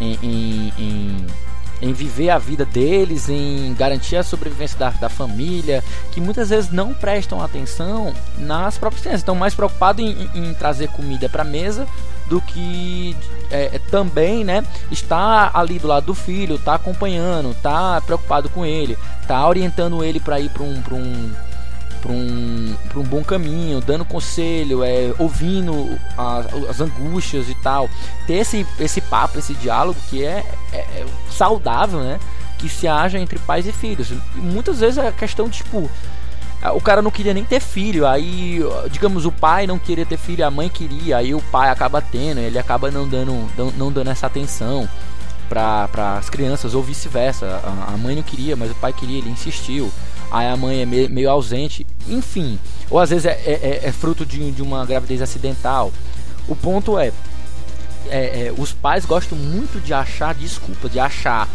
em, 0.00 0.18
em, 0.22 0.72
em, 0.78 1.26
em, 1.80 1.92
viver 1.92 2.30
a 2.30 2.38
vida 2.38 2.64
deles, 2.64 3.28
em 3.28 3.74
garantir 3.74 4.16
a 4.16 4.22
sobrevivência 4.22 4.78
da, 4.78 4.90
da 4.90 5.08
família, 5.08 5.82
que 6.12 6.20
muitas 6.20 6.50
vezes 6.50 6.70
não 6.70 6.94
prestam 6.94 7.42
atenção 7.42 8.14
nas 8.38 8.78
próprias 8.78 9.02
crianças, 9.02 9.20
estão 9.20 9.34
mais 9.34 9.54
preocupados 9.54 10.04
em, 10.04 10.30
em 10.34 10.54
trazer 10.54 10.88
comida 10.88 11.28
para 11.28 11.42
a 11.42 11.46
mesa 11.46 11.86
do 12.28 12.40
que 12.40 13.16
é, 13.50 13.78
também 13.90 14.44
né, 14.44 14.64
está 14.90 15.50
ali 15.54 15.78
do 15.78 15.86
lado 15.86 16.06
do 16.06 16.14
filho, 16.14 16.56
está 16.56 16.74
acompanhando, 16.74 17.52
está 17.52 18.00
preocupado 18.00 18.48
com 18.48 18.64
ele, 18.64 18.98
está 19.22 19.46
orientando 19.46 20.02
ele 20.02 20.18
para 20.18 20.40
ir 20.40 20.50
para 20.50 20.64
um, 20.64 20.82
um 20.92 21.32
para 22.06 22.14
um, 22.14 22.76
um 22.94 23.02
bom 23.02 23.24
caminho, 23.24 23.80
dando 23.80 24.04
conselho, 24.04 24.84
é, 24.84 25.12
ouvindo 25.18 25.98
as, 26.16 26.70
as, 26.70 26.80
angústias 26.80 27.48
e 27.48 27.54
tal. 27.56 27.90
Ter 28.26 28.34
esse, 28.34 28.64
esse 28.78 29.00
papo, 29.00 29.38
esse 29.38 29.54
diálogo 29.54 29.98
que 30.08 30.24
é, 30.24 30.44
é, 30.72 30.78
é 30.78 31.06
saudável, 31.30 31.98
né? 31.98 32.20
Que 32.58 32.68
se 32.68 32.86
haja 32.86 33.18
entre 33.18 33.38
pais 33.40 33.66
e 33.66 33.72
filhos. 33.72 34.10
E 34.10 34.38
muitas 34.38 34.78
vezes 34.78 34.98
é 34.98 35.10
questão 35.10 35.48
de, 35.48 35.58
tipo, 35.58 35.90
o 36.74 36.80
cara 36.80 37.02
não 37.02 37.10
queria 37.10 37.34
nem 37.34 37.44
ter 37.44 37.60
filho, 37.60 38.06
aí, 38.06 38.60
digamos, 38.90 39.26
o 39.26 39.32
pai 39.32 39.66
não 39.66 39.78
queria 39.78 40.06
ter 40.06 40.16
filho, 40.16 40.46
a 40.46 40.50
mãe 40.50 40.68
queria, 40.68 41.18
aí 41.18 41.34
o 41.34 41.42
pai 41.42 41.68
acaba 41.70 42.00
tendo, 42.00 42.38
ele 42.38 42.58
acaba 42.58 42.90
não 42.90 43.06
dando, 43.06 43.48
não 43.76 43.92
dando 43.92 44.10
essa 44.10 44.26
atenção 44.26 44.88
para 45.48 46.18
as 46.18 46.28
crianças, 46.28 46.74
ou 46.74 46.82
vice-versa. 46.82 47.60
A 47.88 47.96
mãe 47.96 48.16
não 48.16 48.22
queria, 48.22 48.56
mas 48.56 48.70
o 48.70 48.74
pai 48.74 48.92
queria, 48.92 49.18
ele 49.18 49.30
insistiu 49.30 49.90
aí 50.30 50.48
a 50.48 50.56
mãe 50.56 50.82
é 50.82 50.86
meio, 50.86 51.10
meio 51.10 51.30
ausente, 51.30 51.86
enfim. 52.08 52.58
Ou 52.90 52.98
às 52.98 53.10
vezes 53.10 53.26
é, 53.26 53.30
é, 53.44 53.80
é, 53.84 53.88
é 53.88 53.92
fruto 53.92 54.24
de, 54.24 54.50
de, 54.50 54.62
uma 54.62 54.84
gravidez 54.84 55.22
acidental. 55.22 55.92
O 56.48 56.54
ponto 56.54 56.98
é, 56.98 57.12
é, 58.08 58.46
é, 58.46 58.54
os 58.56 58.72
pais 58.72 59.04
gostam 59.04 59.36
muito 59.36 59.80
de 59.80 59.92
achar 59.92 60.34
desculpas, 60.34 60.90
de 60.90 61.00
achar 61.00 61.48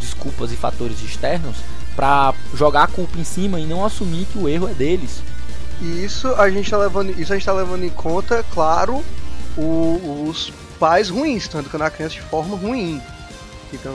desculpas 0.00 0.52
e 0.52 0.56
fatores 0.56 1.02
externos 1.02 1.56
para 1.94 2.32
jogar 2.54 2.84
a 2.84 2.86
culpa 2.86 3.18
em 3.18 3.24
cima 3.24 3.58
e 3.58 3.66
não 3.66 3.84
assumir 3.84 4.26
que 4.26 4.38
o 4.38 4.48
erro 4.48 4.68
é 4.68 4.74
deles. 4.74 5.22
E 5.80 6.04
isso 6.04 6.28
a 6.34 6.48
gente 6.50 6.64
está 6.64 6.78
levando, 6.78 7.10
isso 7.20 7.32
a 7.32 7.36
gente 7.36 7.44
tá 7.44 7.52
levando 7.52 7.84
em 7.84 7.90
conta, 7.90 8.44
claro, 8.52 9.04
o, 9.56 10.26
os 10.28 10.52
pais 10.78 11.08
ruins, 11.08 11.42
estão 11.42 11.60
educando 11.60 11.84
a 11.84 11.90
criança 11.90 12.14
de 12.14 12.22
forma 12.22 12.56
ruim. 12.56 13.02
Então, 13.72 13.94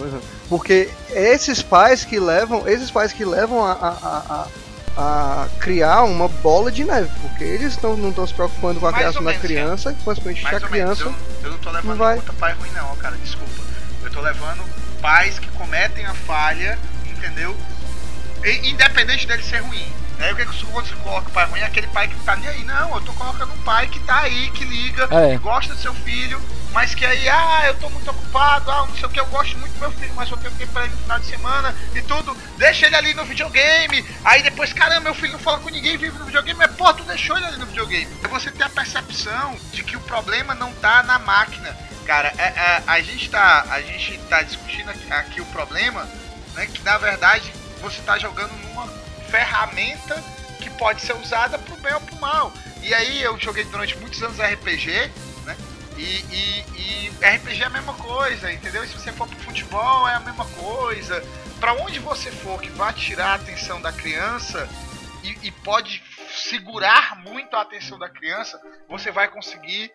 porque 0.50 0.90
esses 1.10 1.62
pais 1.62 2.06
que 2.06 2.20
levam, 2.20 2.68
esses 2.68 2.92
pais 2.92 3.12
que 3.12 3.26
levam 3.26 3.66
a, 3.66 3.72
a, 3.72 4.48
a, 4.98 5.44
a 5.44 5.48
criar 5.60 6.04
uma 6.04 6.28
bola 6.28 6.72
de 6.72 6.84
neve, 6.84 7.10
porque 7.22 7.44
eles 7.44 7.76
tão, 7.78 7.98
não 7.98 8.10
estão 8.10 8.28
se 8.28 8.34
preocupando 8.34 8.80
com 8.80 8.88
a 8.88 8.94
criação 8.94 9.24
da 9.24 9.34
criança, 9.34 9.90
é. 9.90 9.96
consequentemente 10.04 10.56
a 10.56 10.68
criança. 10.68 11.04
Eu, 11.04 11.16
eu, 11.44 11.52
não 11.52 11.58
tô 11.58 11.72
levando 11.72 11.90
não 11.90 11.98
vai... 11.98 12.16
conta 12.18 12.34
pai 12.34 12.54
ruim 12.54 12.72
não, 12.72 12.96
cara, 12.98 13.16
desculpa. 13.18 13.52
Eu 14.04 14.12
tô 14.12 14.22
levando 14.22 14.64
pais 15.02 15.40
que 15.40 15.48
cometem 15.50 16.06
a 16.06 16.14
falha, 16.14 16.78
entendeu? 17.06 17.56
E, 18.44 18.70
independente 18.70 19.26
dele 19.26 19.44
ser 19.44 19.60
ruim. 19.60 20.03
Aí 20.20 20.32
o 20.32 20.36
que, 20.36 20.46
que 20.46 20.66
você 20.66 20.96
coloca 20.96 21.28
o 21.28 21.32
pai 21.32 21.46
ruim? 21.46 21.60
É 21.60 21.66
aquele 21.66 21.88
pai 21.88 22.08
que 22.08 22.16
tá 22.24 22.36
nem 22.36 22.48
aí. 22.48 22.64
Não, 22.64 22.96
eu 22.96 23.02
tô 23.02 23.14
colocando 23.14 23.54
um 23.54 23.62
pai 23.64 23.88
que 23.88 24.00
tá 24.00 24.22
aí, 24.22 24.50
que 24.52 24.64
liga, 24.64 25.08
é. 25.12 25.32
que 25.32 25.38
gosta 25.38 25.74
do 25.74 25.82
seu 25.82 25.94
filho, 25.94 26.42
mas 26.74 26.96
que 26.96 27.06
aí, 27.06 27.30
ah, 27.30 27.64
eu 27.68 27.76
tô 27.76 27.90
muito 27.90 28.10
ocupado, 28.10 28.72
ah, 28.72 28.86
não 28.88 28.96
sei 28.96 29.06
o 29.06 29.10
que, 29.10 29.20
eu 29.20 29.26
gosto 29.28 29.58
muito 29.60 29.74
do 29.74 29.80
meu 29.80 29.92
filho, 29.92 30.14
mas 30.16 30.28
só 30.28 30.36
tenho 30.36 30.54
tempo 30.56 30.72
pra 30.74 30.86
ele 30.86 30.94
no 30.94 31.02
final 31.02 31.20
de 31.20 31.26
semana 31.26 31.76
e 31.94 32.02
tudo. 32.02 32.36
Deixa 32.58 32.88
ele 32.88 32.96
ali 32.96 33.14
no 33.14 33.26
videogame. 33.26 34.04
Aí 34.26 34.42
depois, 34.42 34.74
caramba, 34.74 35.02
meu 35.02 35.14
filho 35.14 35.34
não 35.34 35.40
fala 35.40 35.60
com 35.60 35.70
ninguém, 35.70 35.98
vive 35.98 36.18
no 36.18 36.26
videogame, 36.26 36.58
mas 36.58 36.76
pô, 36.76 36.92
tu 36.94 37.04
deixou 37.04 37.38
ele 37.38 37.46
ali 37.46 37.58
no 37.58 37.66
videogame. 37.68 38.08
É 38.24 38.28
você 38.28 38.50
ter 38.50 38.64
a 38.64 38.70
percepção 38.70 39.56
de 39.72 39.84
que 39.84 39.96
o 39.96 40.02
problema 40.02 40.56
não 40.56 40.74
tá 40.74 41.04
na 41.04 41.20
máquina. 41.20 41.78
Cara, 42.06 42.34
é, 42.38 42.44
é, 42.44 42.84
a, 42.88 43.02
gente 43.02 43.30
tá, 43.30 43.66
a 43.70 43.82
gente 43.82 44.18
tá 44.30 44.42
discutindo 44.42 44.90
aqui, 44.90 45.14
aqui 45.14 45.42
o 45.42 45.46
problema, 45.46 46.08
né, 46.54 46.66
que 46.66 46.82
na 46.84 46.98
verdade 46.98 47.54
você 47.82 48.02
tá 48.02 48.18
jogando 48.18 48.52
numa 48.64 48.88
ferramenta 49.34 50.24
que 50.62 50.70
pode 50.70 51.02
ser 51.02 51.16
usada 51.16 51.58
pro 51.58 51.76
bem 51.78 51.94
ou 51.96 52.02
pro 52.02 52.16
mal. 52.18 52.54
E 52.84 52.94
aí 52.94 53.24
eu 53.24 53.38
joguei 53.40 53.64
durante 53.64 53.98
muitos 53.98 54.22
anos 54.22 54.38
RPG, 54.38 54.92
né? 55.44 55.58
E, 55.98 56.04
e, 56.04 56.66
e, 56.78 57.10
RPG 57.10 57.64
é 57.64 57.66
a 57.66 57.70
mesma 57.72 57.94
coisa, 57.96 58.52
entendeu? 58.52 58.86
Se 58.86 58.94
você 58.94 59.12
for 59.12 59.28
pro 59.28 59.40
futebol 59.40 60.08
é 60.08 60.14
a 60.14 60.20
mesma 60.20 60.46
coisa. 60.46 61.24
Para 61.60 61.74
onde 61.74 61.98
você 61.98 62.30
for 62.30 62.62
que 62.62 62.70
vai 62.70 62.94
tirar 62.94 63.32
a 63.32 63.36
atenção 63.36 63.82
da 63.82 63.92
criança 63.92 64.70
e, 65.24 65.48
e 65.48 65.52
pode 65.52 66.04
segurar 66.30 67.18
muito 67.24 67.56
a 67.56 67.62
atenção 67.62 67.98
da 67.98 68.10
criança, 68.10 68.62
você 68.88 69.12
vai 69.12 69.28
conseguir 69.30 69.92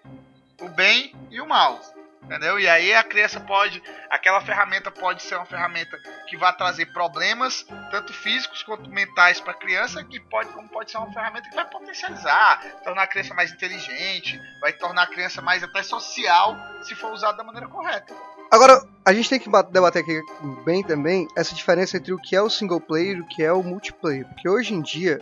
o 0.61 0.69
bem 0.69 1.15
e 1.31 1.41
o 1.41 1.47
mal. 1.47 1.81
Entendeu? 2.23 2.59
E 2.59 2.69
aí 2.69 2.93
a 2.95 3.03
criança 3.03 3.41
pode. 3.41 3.83
Aquela 4.11 4.41
ferramenta 4.41 4.91
pode 4.91 5.23
ser 5.23 5.37
uma 5.37 5.47
ferramenta 5.47 5.97
que 6.27 6.37
vai 6.37 6.55
trazer 6.55 6.87
problemas, 6.87 7.65
tanto 7.91 8.13
físicos 8.13 8.63
quanto 8.63 8.91
mentais 8.91 9.41
para 9.41 9.53
a 9.53 9.57
criança, 9.57 10.05
que 10.05 10.21
pode, 10.21 10.51
como 10.51 10.69
pode 10.69 10.91
ser 10.91 10.99
uma 10.99 11.13
ferramenta 11.13 11.49
que 11.49 11.55
vai 11.55 11.65
potencializar, 11.65 12.63
tornar 12.85 13.05
a 13.05 13.07
criança 13.07 13.33
mais 13.35 13.51
inteligente, 13.51 14.39
vai 14.61 14.73
tornar 14.73 15.05
a 15.05 15.07
criança 15.07 15.41
mais 15.41 15.63
até 15.63 15.83
social, 15.83 16.57
se 16.83 16.95
for 16.95 17.13
usada 17.13 17.39
da 17.39 17.45
maneira 17.45 17.69
correta. 17.69 18.15
Agora, 18.51 18.83
a 19.05 19.13
gente 19.13 19.29
tem 19.29 19.39
que 19.39 19.51
debater 19.71 20.03
aqui 20.03 20.23
bem 20.65 20.83
também 20.83 21.29
essa 21.37 21.55
diferença 21.55 21.97
entre 21.97 22.13
o 22.13 22.19
que 22.19 22.35
é 22.35 22.43
o 22.43 22.49
single 22.49 22.81
player 22.81 23.19
e 23.19 23.21
o 23.21 23.27
que 23.27 23.43
é 23.43 23.53
o 23.53 23.63
multiplayer. 23.63 24.27
Porque 24.27 24.49
hoje 24.49 24.75
em 24.75 24.81
dia, 24.81 25.19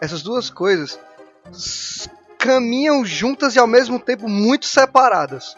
essas 0.00 0.22
duas 0.22 0.50
coisas 0.50 0.98
caminham 2.38 3.04
juntas 3.04 3.56
e 3.56 3.58
ao 3.58 3.66
mesmo 3.66 3.98
tempo 3.98 4.28
muito 4.28 4.66
separadas. 4.66 5.56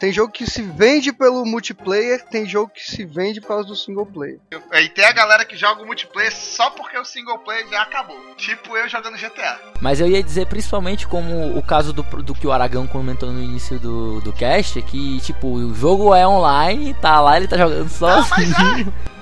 Tem 0.00 0.10
jogo 0.10 0.32
que 0.32 0.50
se 0.50 0.62
vende 0.62 1.12
pelo 1.12 1.44
multiplayer, 1.44 2.24
tem 2.24 2.48
jogo 2.48 2.72
que 2.74 2.90
se 2.90 3.04
vende 3.04 3.38
por 3.38 3.48
causa 3.48 3.68
do 3.68 3.76
single 3.76 4.06
player. 4.06 4.40
E 4.72 4.88
tem 4.88 5.04
a 5.04 5.12
galera 5.12 5.44
que 5.44 5.54
joga 5.58 5.82
o 5.82 5.86
multiplayer 5.86 6.34
só 6.34 6.70
porque 6.70 6.96
o 6.96 7.04
single 7.04 7.38
player 7.40 7.68
já 7.68 7.82
acabou. 7.82 8.18
Tipo 8.34 8.78
eu 8.78 8.88
jogando 8.88 9.18
GTA. 9.18 9.60
Mas 9.78 10.00
eu 10.00 10.08
ia 10.08 10.22
dizer 10.22 10.46
principalmente 10.46 11.06
como 11.06 11.54
o 11.54 11.62
caso 11.62 11.92
do, 11.92 12.02
do 12.02 12.34
que 12.34 12.46
o 12.46 12.52
Aragão 12.52 12.86
comentou 12.86 13.30
no 13.30 13.42
início 13.42 13.78
do, 13.78 14.22
do 14.22 14.32
cast, 14.32 14.80
que 14.80 15.20
tipo, 15.20 15.46
o 15.48 15.74
jogo 15.74 16.14
é 16.14 16.26
online, 16.26 16.94
tá 16.94 17.20
lá, 17.20 17.36
ele 17.36 17.46
tá 17.46 17.58
jogando 17.58 17.90
só. 17.90 18.22
Não, 18.22 18.28
mas, 18.30 18.50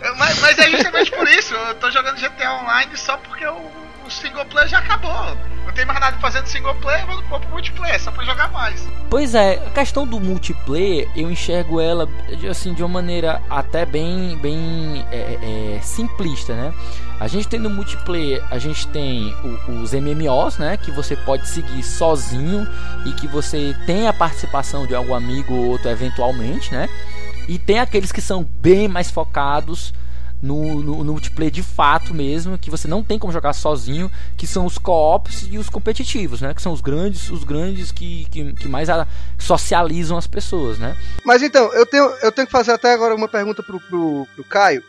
é, 0.00 0.12
mas, 0.16 0.40
mas 0.40 0.58
é 0.60 0.70
justamente 0.70 1.10
por 1.10 1.28
isso. 1.28 1.54
Eu 1.54 1.74
tô 1.74 1.90
jogando 1.90 2.20
GTA 2.20 2.52
Online 2.62 2.96
só 2.96 3.16
porque 3.16 3.44
o, 3.44 3.87
o 4.08 4.10
single 4.10 4.44
player 4.46 4.68
já 4.68 4.78
acabou 4.78 5.36
não 5.68 5.74
tem 5.74 5.84
mais 5.84 6.00
nada 6.00 6.18
fazendo 6.18 6.46
single 6.46 6.74
player, 6.76 7.06
vou 7.06 7.38
pro 7.38 7.50
multiplayer, 7.50 8.00
só 8.00 8.10
pra 8.10 8.24
jogar 8.24 8.50
mais. 8.50 8.88
Pois 9.10 9.34
é, 9.34 9.62
a 9.66 9.70
questão 9.70 10.06
do 10.06 10.18
multiplayer, 10.18 11.10
eu 11.14 11.30
enxergo 11.30 11.78
ela 11.78 12.08
assim 12.50 12.72
de 12.72 12.82
uma 12.82 12.88
maneira 12.88 13.42
até 13.50 13.84
bem, 13.84 14.38
bem 14.38 15.04
é, 15.12 15.76
é, 15.76 15.80
simplista, 15.82 16.54
né? 16.54 16.72
A 17.20 17.28
gente 17.28 17.48
tem 17.48 17.60
no 17.60 17.68
multiplayer, 17.68 18.42
a 18.50 18.58
gente 18.58 18.88
tem 18.88 19.34
o, 19.68 19.72
os 19.82 19.92
MMOs, 19.92 20.56
né? 20.56 20.78
Que 20.78 20.90
você 20.90 21.14
pode 21.16 21.46
seguir 21.46 21.82
sozinho 21.82 22.66
e 23.04 23.12
que 23.12 23.28
você 23.28 23.76
tem 23.84 24.08
a 24.08 24.12
participação 24.12 24.86
de 24.86 24.94
algum 24.94 25.14
amigo 25.14 25.52
ou 25.52 25.66
outro 25.66 25.90
eventualmente, 25.90 26.72
né? 26.72 26.88
E 27.46 27.58
tem 27.58 27.78
aqueles 27.78 28.10
que 28.10 28.22
são 28.22 28.42
bem 28.42 28.88
mais 28.88 29.10
focados 29.10 29.92
no, 30.42 30.82
no, 30.82 31.04
no, 31.04 31.12
multiplayer 31.12 31.50
de 31.50 31.62
fato 31.62 32.14
mesmo, 32.14 32.58
que 32.58 32.70
você 32.70 32.86
não 32.86 33.02
tem 33.02 33.18
como 33.18 33.32
jogar 33.32 33.52
sozinho, 33.52 34.10
que 34.36 34.46
são 34.46 34.64
os 34.64 34.78
co-ops 34.78 35.48
e 35.50 35.58
os 35.58 35.68
competitivos, 35.68 36.40
né? 36.40 36.54
Que 36.54 36.62
são 36.62 36.72
os 36.72 36.80
grandes, 36.80 37.28
os 37.30 37.44
grandes 37.44 37.90
que, 37.90 38.26
que, 38.30 38.52
que 38.52 38.68
mais 38.68 38.88
a, 38.88 39.06
socializam 39.38 40.16
as 40.16 40.26
pessoas, 40.26 40.78
né? 40.78 40.96
Mas 41.24 41.42
então, 41.42 41.72
eu 41.74 41.84
tenho, 41.84 42.04
eu 42.22 42.32
tenho 42.32 42.46
que 42.46 42.52
fazer 42.52 42.72
até 42.72 42.92
agora 42.92 43.14
uma 43.14 43.28
pergunta 43.28 43.62
pro, 43.62 43.80
pro, 43.80 44.26
pro 44.34 44.44
Caio. 44.44 44.82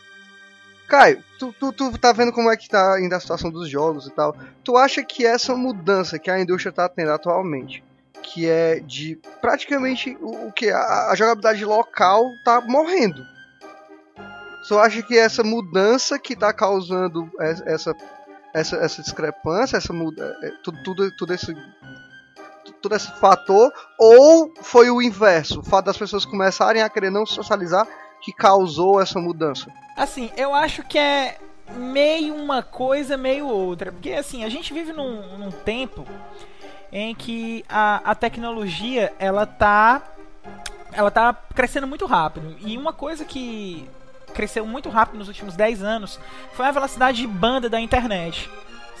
Caio, 0.86 1.22
tu, 1.38 1.54
tu, 1.58 1.72
tu 1.72 1.98
tá 1.98 2.12
vendo 2.12 2.32
como 2.32 2.50
é 2.50 2.56
que 2.56 2.68
tá 2.68 2.94
ainda 2.94 3.16
a 3.16 3.20
situação 3.20 3.50
dos 3.50 3.68
jogos 3.68 4.06
e 4.06 4.10
tal. 4.10 4.36
Tu 4.64 4.76
acha 4.76 5.02
que 5.02 5.24
essa 5.24 5.54
mudança 5.54 6.18
que 6.18 6.30
a 6.30 6.40
indústria 6.40 6.72
tá 6.72 6.88
tendo 6.88 7.12
atualmente, 7.12 7.82
que 8.22 8.48
é 8.48 8.80
de 8.80 9.18
praticamente 9.40 10.16
o, 10.20 10.48
o 10.48 10.52
que? 10.52 10.68
A, 10.70 11.10
a 11.10 11.14
jogabilidade 11.14 11.64
local 11.64 12.24
tá 12.44 12.60
morrendo. 12.60 13.24
Tu 14.66 14.78
acha 14.78 15.02
que 15.02 15.18
essa 15.18 15.42
mudança 15.42 16.18
que 16.18 16.36
tá 16.36 16.52
causando 16.52 17.30
es- 17.40 17.62
essa, 17.66 17.94
essa, 18.54 18.76
essa 18.76 19.02
discrepância, 19.02 19.76
essa 19.76 19.92
muda, 19.92 20.36
é, 20.42 20.50
tudo, 20.62 20.82
tudo, 20.82 21.10
tudo 21.16 21.34
esse 21.34 21.54
todo 22.82 22.94
esse 22.94 23.10
fator, 23.18 23.70
ou 23.98 24.52
foi 24.62 24.90
o 24.90 25.02
inverso, 25.02 25.60
o 25.60 25.62
fato 25.62 25.86
das 25.86 25.98
pessoas 25.98 26.24
começarem 26.24 26.82
a 26.82 26.88
querer 26.88 27.10
não 27.10 27.26
socializar 27.26 27.86
que 28.22 28.32
causou 28.32 29.00
essa 29.00 29.18
mudança? 29.20 29.70
Assim, 29.96 30.30
eu 30.36 30.54
acho 30.54 30.82
que 30.84 30.98
é 30.98 31.38
meio 31.76 32.34
uma 32.34 32.62
coisa, 32.62 33.16
meio 33.16 33.46
outra. 33.46 33.92
Porque, 33.92 34.12
assim, 34.12 34.44
a 34.44 34.48
gente 34.48 34.72
vive 34.72 34.92
num, 34.92 35.38
num 35.38 35.50
tempo 35.50 36.06
em 36.92 37.14
que 37.14 37.64
a, 37.68 38.10
a 38.10 38.14
tecnologia, 38.14 39.12
ela 39.18 39.46
tá... 39.46 40.02
Ela 40.92 41.10
tá 41.10 41.32
crescendo 41.54 41.86
muito 41.86 42.04
rápido. 42.06 42.56
E 42.60 42.76
uma 42.76 42.92
coisa 42.92 43.24
que 43.24 43.88
cresceu 44.30 44.66
muito 44.66 44.88
rápido 44.88 45.18
nos 45.18 45.28
últimos 45.28 45.56
10 45.56 45.82
anos 45.82 46.18
foi 46.52 46.66
a 46.66 46.70
velocidade 46.70 47.18
de 47.18 47.26
banda 47.26 47.68
da 47.68 47.80
internet, 47.80 48.48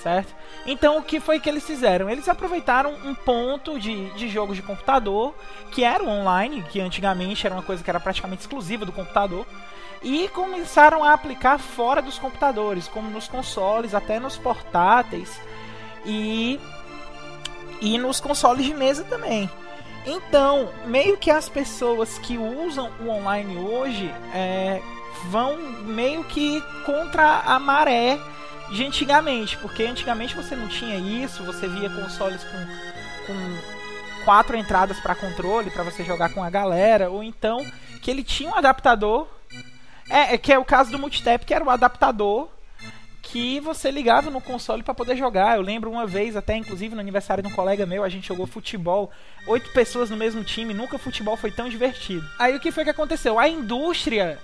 certo? 0.02 0.34
Então, 0.66 0.98
o 0.98 1.02
que 1.02 1.20
foi 1.20 1.40
que 1.40 1.48
eles 1.48 1.64
fizeram? 1.64 2.10
Eles 2.10 2.28
aproveitaram 2.28 2.92
um 3.04 3.14
ponto 3.14 3.78
de, 3.78 4.10
de 4.10 4.28
jogos 4.28 4.56
de 4.56 4.62
computador, 4.62 5.34
que 5.70 5.82
era 5.82 6.02
o 6.02 6.08
online, 6.08 6.62
que 6.70 6.80
antigamente 6.80 7.46
era 7.46 7.54
uma 7.54 7.62
coisa 7.62 7.82
que 7.82 7.88
era 7.88 7.98
praticamente 7.98 8.42
exclusiva 8.42 8.84
do 8.84 8.92
computador, 8.92 9.46
e 10.02 10.28
começaram 10.28 11.02
a 11.04 11.12
aplicar 11.12 11.58
fora 11.58 12.02
dos 12.02 12.18
computadores, 12.18 12.88
como 12.88 13.10
nos 13.10 13.28
consoles, 13.28 13.94
até 13.94 14.18
nos 14.18 14.36
portáteis 14.36 15.40
e 16.04 16.58
e 17.80 17.96
nos 17.96 18.20
consoles 18.20 18.66
de 18.66 18.74
mesa 18.74 19.04
também. 19.04 19.50
Então, 20.06 20.70
meio 20.86 21.16
que 21.16 21.30
as 21.30 21.48
pessoas 21.48 22.18
que 22.18 22.36
usam 22.38 22.90
o 23.00 23.08
online 23.08 23.56
hoje 23.56 24.12
é, 24.34 24.80
vão 25.26 25.56
meio 25.84 26.24
que 26.24 26.60
contra 26.84 27.40
a 27.40 27.58
maré 27.58 28.18
de 28.70 28.84
antigamente, 28.84 29.56
porque 29.58 29.84
antigamente 29.84 30.34
você 30.34 30.54
não 30.54 30.68
tinha 30.68 30.96
isso, 30.96 31.44
você 31.44 31.66
via 31.66 31.90
consoles 31.90 32.42
com, 32.44 33.26
com 33.26 34.24
quatro 34.24 34.56
entradas 34.56 35.00
para 35.00 35.14
controle 35.14 35.70
para 35.70 35.82
você 35.82 36.04
jogar 36.04 36.32
com 36.32 36.42
a 36.42 36.50
galera, 36.50 37.10
ou 37.10 37.22
então 37.22 37.64
que 38.00 38.10
ele 38.10 38.22
tinha 38.22 38.50
um 38.50 38.54
adaptador 38.54 39.26
é, 40.08 40.34
é 40.34 40.38
que 40.38 40.52
é 40.52 40.58
o 40.58 40.64
caso 40.64 40.90
do 40.90 40.98
multitap, 40.98 41.44
que 41.44 41.54
era 41.54 41.64
o 41.64 41.70
adaptador 41.70 42.48
que 43.22 43.60
você 43.60 43.92
ligava 43.92 44.28
no 44.28 44.40
console 44.40 44.82
para 44.82 44.92
poder 44.92 45.16
jogar. 45.16 45.56
Eu 45.56 45.62
lembro 45.62 45.88
uma 45.88 46.04
vez, 46.04 46.36
até 46.36 46.56
inclusive 46.56 46.96
no 46.96 47.00
aniversário 47.00 47.42
de 47.42 47.48
um 47.48 47.54
colega 47.54 47.86
meu, 47.86 48.02
a 48.02 48.08
gente 48.08 48.26
jogou 48.26 48.46
futebol, 48.46 49.10
oito 49.46 49.70
pessoas 49.70 50.10
no 50.10 50.16
mesmo 50.16 50.42
time, 50.42 50.74
nunca 50.74 50.98
futebol 50.98 51.36
foi 51.36 51.52
tão 51.52 51.68
divertido. 51.68 52.26
Aí 52.38 52.56
o 52.56 52.60
que 52.60 52.72
foi 52.72 52.82
que 52.82 52.90
aconteceu? 52.90 53.38
A 53.38 53.48
indústria, 53.48 54.38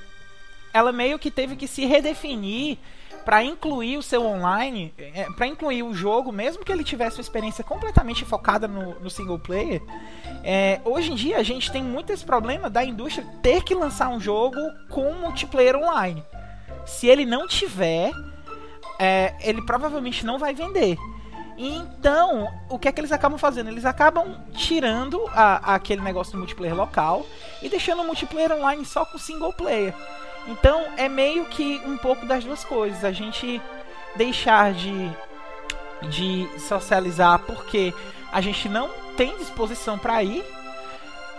ela 0.77 0.93
meio 0.93 1.19
que 1.19 1.31
teve 1.31 1.57
que 1.57 1.67
se 1.67 1.87
redefinir 1.87 2.77
para 3.25 3.43
incluir 3.43 3.97
o 3.97 4.03
seu 4.03 4.25
online, 4.25 4.95
é, 4.99 5.25
para 5.33 5.47
incluir 5.47 5.83
o 5.83 5.95
jogo, 5.95 6.31
mesmo 6.31 6.63
que 6.63 6.71
ele 6.71 6.85
tivesse 6.85 7.17
uma 7.17 7.23
experiência 7.23 7.65
completamente 7.65 8.27
focada 8.27 8.69
no, 8.69 8.95
no 9.01 9.09
single 9.09 9.39
player. 9.39 9.83
É, 10.45 10.81
hoje 10.85 11.13
em 11.13 11.15
dia 11.15 11.39
a 11.39 11.43
gente 11.43 11.73
tem 11.73 11.83
muito 11.83 12.13
esse 12.13 12.25
problema 12.25 12.69
da 12.69 12.85
indústria 12.85 13.27
ter 13.43 13.65
que 13.65 13.75
lançar 13.75 14.11
um 14.11 14.21
jogo 14.21 14.59
com 14.91 15.13
multiplayer 15.15 15.77
online. 15.77 16.23
Se 16.85 17.09
ele 17.09 17.25
não 17.25 17.49
tiver, 17.49 18.13
é, 18.99 19.35
ele 19.41 19.63
provavelmente 19.63 20.27
não 20.27 20.39
vai 20.39 20.55
vender. 20.55 20.99
Então, 21.57 22.49
o 22.69 22.79
que 22.79 22.87
é 22.87 22.93
que 22.93 23.01
eles 23.01 23.13
acabam 23.13 23.39
fazendo? 23.39 23.71
Eles 23.71 23.87
acabam 23.87 24.37
tirando 24.53 25.27
a, 25.29 25.75
aquele 25.75 26.03
negócio 26.03 26.33
do 26.33 26.39
multiplayer 26.39 26.77
local 26.77 27.25
e 27.63 27.69
deixando 27.71 28.03
o 28.03 28.05
multiplayer 28.05 28.53
online 28.53 28.85
só 28.85 29.07
com 29.07 29.17
single 29.17 29.55
player. 29.55 29.95
Então, 30.47 30.85
é 30.97 31.09
meio 31.09 31.45
que 31.47 31.81
um 31.85 31.97
pouco 31.97 32.27
das 32.27 32.45
duas 32.45 32.65
coisas. 32.65 33.05
A 33.05 33.13
gente 33.13 33.61
deixar 34.17 34.73
de, 34.73 35.11
de 36.09 36.49
socializar 36.61 37.41
porque 37.41 37.93
a 38.33 38.41
gente 38.41 38.69
não 38.69 38.89
tem 39.17 39.37
disposição 39.39 39.99
para 39.99 40.23
ir, 40.23 40.45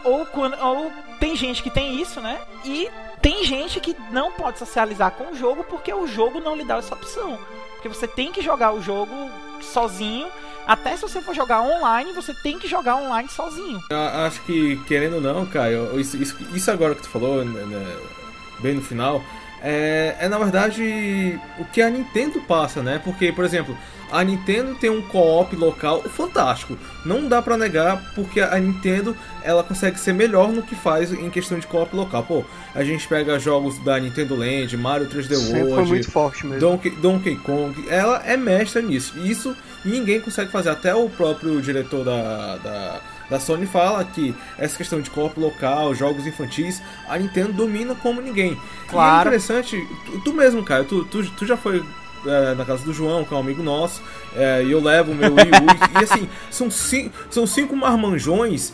ou, 0.04 0.26
quando, 0.26 0.58
ou 0.62 0.92
tem 1.20 1.36
gente 1.36 1.62
que 1.62 1.70
tem 1.70 2.02
isso, 2.02 2.22
né? 2.22 2.40
E 2.64 2.90
tem 3.22 3.44
gente 3.44 3.80
que 3.80 3.96
não 4.12 4.32
pode 4.32 4.60
socializar 4.60 5.12
com 5.12 5.32
o 5.32 5.36
jogo 5.36 5.64
porque 5.64 5.94
o 5.94 6.08
jogo 6.08 6.40
não 6.40 6.56
lhe 6.56 6.64
dá 6.64 6.78
essa 6.78 6.96
opção. 6.96 7.38
Porque 7.74 7.90
você 7.90 8.08
tem 8.08 8.32
que 8.32 8.42
jogar 8.42 8.74
o 8.74 8.82
jogo 8.82 9.14
sozinho. 9.62 10.28
Até 10.66 10.96
se 10.96 11.02
você 11.02 11.22
for 11.22 11.34
jogar 11.34 11.62
online, 11.62 12.12
você 12.14 12.34
tem 12.34 12.60
que 12.60 12.68
jogar 12.68 12.98
online 12.98 13.30
sozinho. 13.30 13.82
Eu 13.90 13.98
acho 13.98 14.42
que, 14.42 14.78
querendo 14.86 15.16
ou 15.16 15.22
não, 15.22 15.46
Caio, 15.46 16.00
isso, 16.00 16.18
isso, 16.18 16.38
isso 16.54 16.72
agora 16.72 16.94
que 16.94 17.02
tu 17.02 17.10
falou, 17.10 17.44
né, 17.44 17.64
né, 17.64 17.98
bem 18.60 18.74
no 18.74 18.82
final, 18.82 19.24
é, 19.62 20.16
é 20.20 20.30
na 20.30 20.38
verdade 20.38 21.40
o 21.60 21.66
que 21.66 21.82
a 21.82 21.90
Nintendo 21.90 22.40
passa, 22.42 22.82
né? 22.82 23.02
Porque, 23.04 23.32
por 23.32 23.44
exemplo, 23.44 23.78
a 24.12 24.24
Nintendo 24.24 24.76
tem 24.76 24.90
um 24.90 25.02
co-op 25.02 25.56
local 25.56 26.04
fantástico. 26.04 26.78
Não 27.06 27.28
dá 27.28 27.42
pra 27.42 27.58
negar, 27.58 28.14
porque 28.16 28.40
a 28.40 28.58
Nintendo 28.58 29.16
ela 29.44 29.64
consegue 29.64 30.00
ser 30.00 30.14
melhor 30.14 30.52
no 30.52 30.62
que 30.62 30.76
faz 30.76 31.12
em 31.12 31.30
questão 31.30 31.60
de 31.60 31.68
co-op 31.68 31.96
local. 31.96 32.24
Pô, 32.24 32.44
a 32.74 32.84
gente 32.84 33.08
pega 33.08 33.38
jogos 33.40 33.78
da 33.80 34.00
Nintendo 34.00 34.36
Land, 34.36 34.78
Mario 34.78 35.08
3D 35.08 35.36
Sempre 35.36 35.52
foi 35.52 35.64
World, 35.64 35.90
muito 35.90 36.12
forte 36.12 36.46
mesmo. 36.46 36.60
Donkey, 36.60 36.92
Donkey 36.92 37.36
Kong, 37.38 37.86
ela 37.90 38.22
é 38.26 38.38
mestra 38.38 38.82
nisso. 38.82 39.14
E 39.18 39.30
Isso 39.30 39.56
ninguém 39.84 40.22
consegue 40.22 40.52
fazer. 40.52 40.70
Até 40.70 40.94
o 40.96 41.10
próprio 41.10 41.62
diretor 41.62 42.04
da, 42.04 42.58
da, 42.58 43.02
da 43.30 43.40
Sony 43.40 43.66
fala 43.66 44.04
que 44.04 44.34
essa 44.58 44.78
questão 44.78 45.02
de 45.02 45.10
corpo 45.10 45.40
local, 45.40 45.94
jogos 45.94 46.26
infantis, 46.26 46.82
a 47.08 47.18
Nintendo 47.18 47.54
domina 47.54 47.96
como 47.96 48.22
ninguém. 48.22 48.58
Claro. 48.88 49.30
E 49.30 49.34
é 49.34 49.36
interessante, 49.36 49.88
tu, 50.06 50.20
tu 50.22 50.34
mesmo, 50.34 50.64
cara, 50.64 50.84
tu, 50.84 51.04
tu, 51.06 51.24
tu 51.32 51.46
já 51.46 51.58
foi 51.58 51.84
é, 52.26 52.56
na 52.56 52.66
casa 52.66 52.84
do 52.84 52.94
João, 52.94 53.24
que 53.24 53.34
é 53.34 53.38
um 53.38 53.40
amigo 53.40 53.62
nosso, 53.62 54.02
é, 54.36 54.64
e 54.64 54.72
eu 54.72 54.82
levo 54.82 55.12
o 55.12 55.16
meu 55.16 55.34
Wii 55.34 55.46
U, 55.46 56.00
e 56.00 56.04
assim, 56.04 56.30
são, 56.50 56.70
ci, 56.72 57.12
são 57.30 57.46
cinco 57.46 57.76
marmanjões 57.76 58.74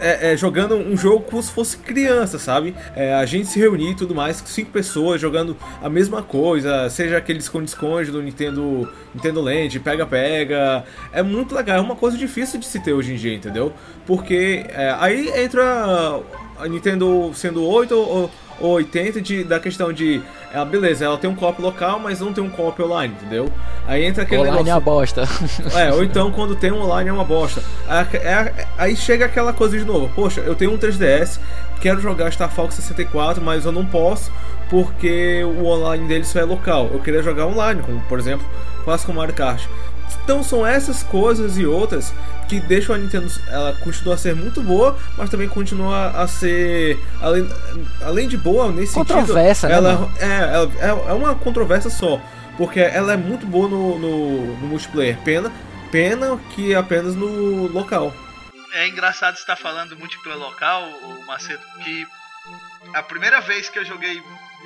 é, 0.00 0.32
é, 0.32 0.36
jogando 0.36 0.76
um 0.76 0.96
jogo 0.96 1.24
como 1.24 1.42
se 1.42 1.52
fosse 1.52 1.76
criança, 1.76 2.38
sabe? 2.38 2.74
É, 2.96 3.14
a 3.14 3.24
gente 3.26 3.48
se 3.48 3.58
reunir 3.58 3.90
e 3.90 3.94
tudo 3.94 4.14
mais, 4.14 4.42
cinco 4.46 4.70
pessoas 4.70 5.20
jogando 5.20 5.56
a 5.82 5.88
mesma 5.88 6.22
coisa, 6.22 6.88
seja 6.88 7.18
aquele 7.18 7.38
esconde-esconde 7.38 8.10
do 8.10 8.22
Nintendo, 8.22 8.88
Nintendo 9.14 9.40
Land, 9.40 9.78
pega-pega. 9.80 10.84
É 11.12 11.22
muito 11.22 11.54
legal, 11.54 11.78
é 11.78 11.80
uma 11.80 11.96
coisa 11.96 12.16
difícil 12.16 12.58
de 12.58 12.66
se 12.66 12.80
ter 12.80 12.92
hoje 12.92 13.12
em 13.12 13.16
dia, 13.16 13.34
entendeu? 13.34 13.72
Porque 14.06 14.64
é, 14.68 14.94
aí 14.98 15.30
entra 15.36 16.20
a 16.58 16.68
Nintendo 16.68 17.32
sendo 17.34 17.64
8 17.64 17.94
ou, 17.94 18.30
ou 18.60 18.72
80 18.72 19.20
de, 19.20 19.44
da 19.44 19.58
questão 19.58 19.92
de. 19.92 20.20
É, 20.52 20.64
beleza, 20.64 21.04
ela 21.04 21.16
tem 21.16 21.28
um 21.30 21.34
co-op 21.34 21.60
local, 21.62 21.98
mas 21.98 22.20
não 22.20 22.32
tem 22.32 22.42
um 22.42 22.50
co-op 22.50 22.82
online, 22.82 23.14
entendeu? 23.14 23.50
Aí 23.86 24.04
entra 24.04 24.22
aquele 24.22 24.42
Online 24.42 24.56
é 24.56 24.62
negócio. 24.64 24.74
uma 24.74 24.80
bosta. 24.80 25.28
É, 25.78 25.92
ou 25.92 26.02
então 26.04 26.30
quando 26.30 26.54
tem 26.56 26.70
um 26.72 26.82
online 26.82 27.08
é 27.10 27.12
uma 27.12 27.24
bosta. 27.24 27.62
Aí, 27.88 28.06
é- 28.16 28.66
aí 28.76 28.96
chega 28.96 29.24
aquela 29.24 29.52
coisa 29.52 29.78
de 29.78 29.84
novo. 29.84 30.10
Poxa, 30.14 30.40
eu 30.40 30.54
tenho 30.54 30.72
um 30.72 30.78
3DS, 30.78 31.40
quero 31.80 32.00
jogar 32.00 32.30
Star 32.32 32.50
Fox 32.50 32.74
64, 32.74 33.42
mas 33.42 33.64
eu 33.64 33.72
não 33.72 33.84
posso 33.86 34.30
porque 34.68 35.42
o 35.44 35.64
online 35.66 36.06
dele 36.06 36.24
só 36.24 36.38
é 36.40 36.44
local. 36.44 36.88
Eu 36.92 37.00
queria 37.00 37.22
jogar 37.22 37.46
online, 37.46 37.82
como 37.82 38.00
por 38.02 38.18
exemplo, 38.18 38.46
faço 38.84 39.06
com 39.06 39.12
Mario 39.12 39.34
Kart. 39.34 39.64
Então 40.24 40.42
são 40.42 40.66
essas 40.66 41.02
coisas 41.02 41.56
e 41.58 41.66
outras 41.66 42.12
que 42.48 42.60
deixam 42.60 42.94
a 42.94 42.98
Nintendo, 42.98 43.30
ela 43.48 43.72
continua 43.76 44.14
a 44.14 44.18
ser 44.18 44.34
muito 44.34 44.60
boa, 44.62 44.98
mas 45.16 45.30
também 45.30 45.48
continua 45.48 46.08
a 46.10 46.26
ser 46.26 46.98
além, 47.20 47.48
além 48.02 48.26
de 48.28 48.36
boa 48.36 48.72
nesse 48.72 48.94
Controversa, 48.94 49.68
né, 49.68 49.74
sentido. 49.76 49.88
Ela 49.88 49.98
mano? 50.00 50.12
é, 50.18 50.54
ela- 50.54 50.72
é, 51.06 51.10
é 51.10 51.12
uma 51.14 51.34
controvérsia 51.34 51.90
só. 51.90 52.20
Porque 52.56 52.78
ela 52.80 53.12
é 53.12 53.16
muito 53.16 53.46
boa 53.46 53.68
no, 53.68 53.98
no, 53.98 54.56
no 54.58 54.66
multiplayer. 54.66 55.16
Pena, 55.24 55.50
pena 55.90 56.38
que 56.54 56.72
é 56.74 56.76
apenas 56.76 57.14
no 57.14 57.68
local. 57.68 58.12
É 58.74 58.86
engraçado 58.88 59.34
você 59.36 59.40
estar 59.40 59.56
falando 59.56 59.96
multiplayer 59.96 60.38
local, 60.38 60.82
o 60.82 61.26
Macedo, 61.26 61.62
que 61.82 62.06
a 62.94 63.02
primeira 63.02 63.40
vez 63.40 63.68
que 63.68 63.78
eu 63.78 63.84
joguei 63.84 64.22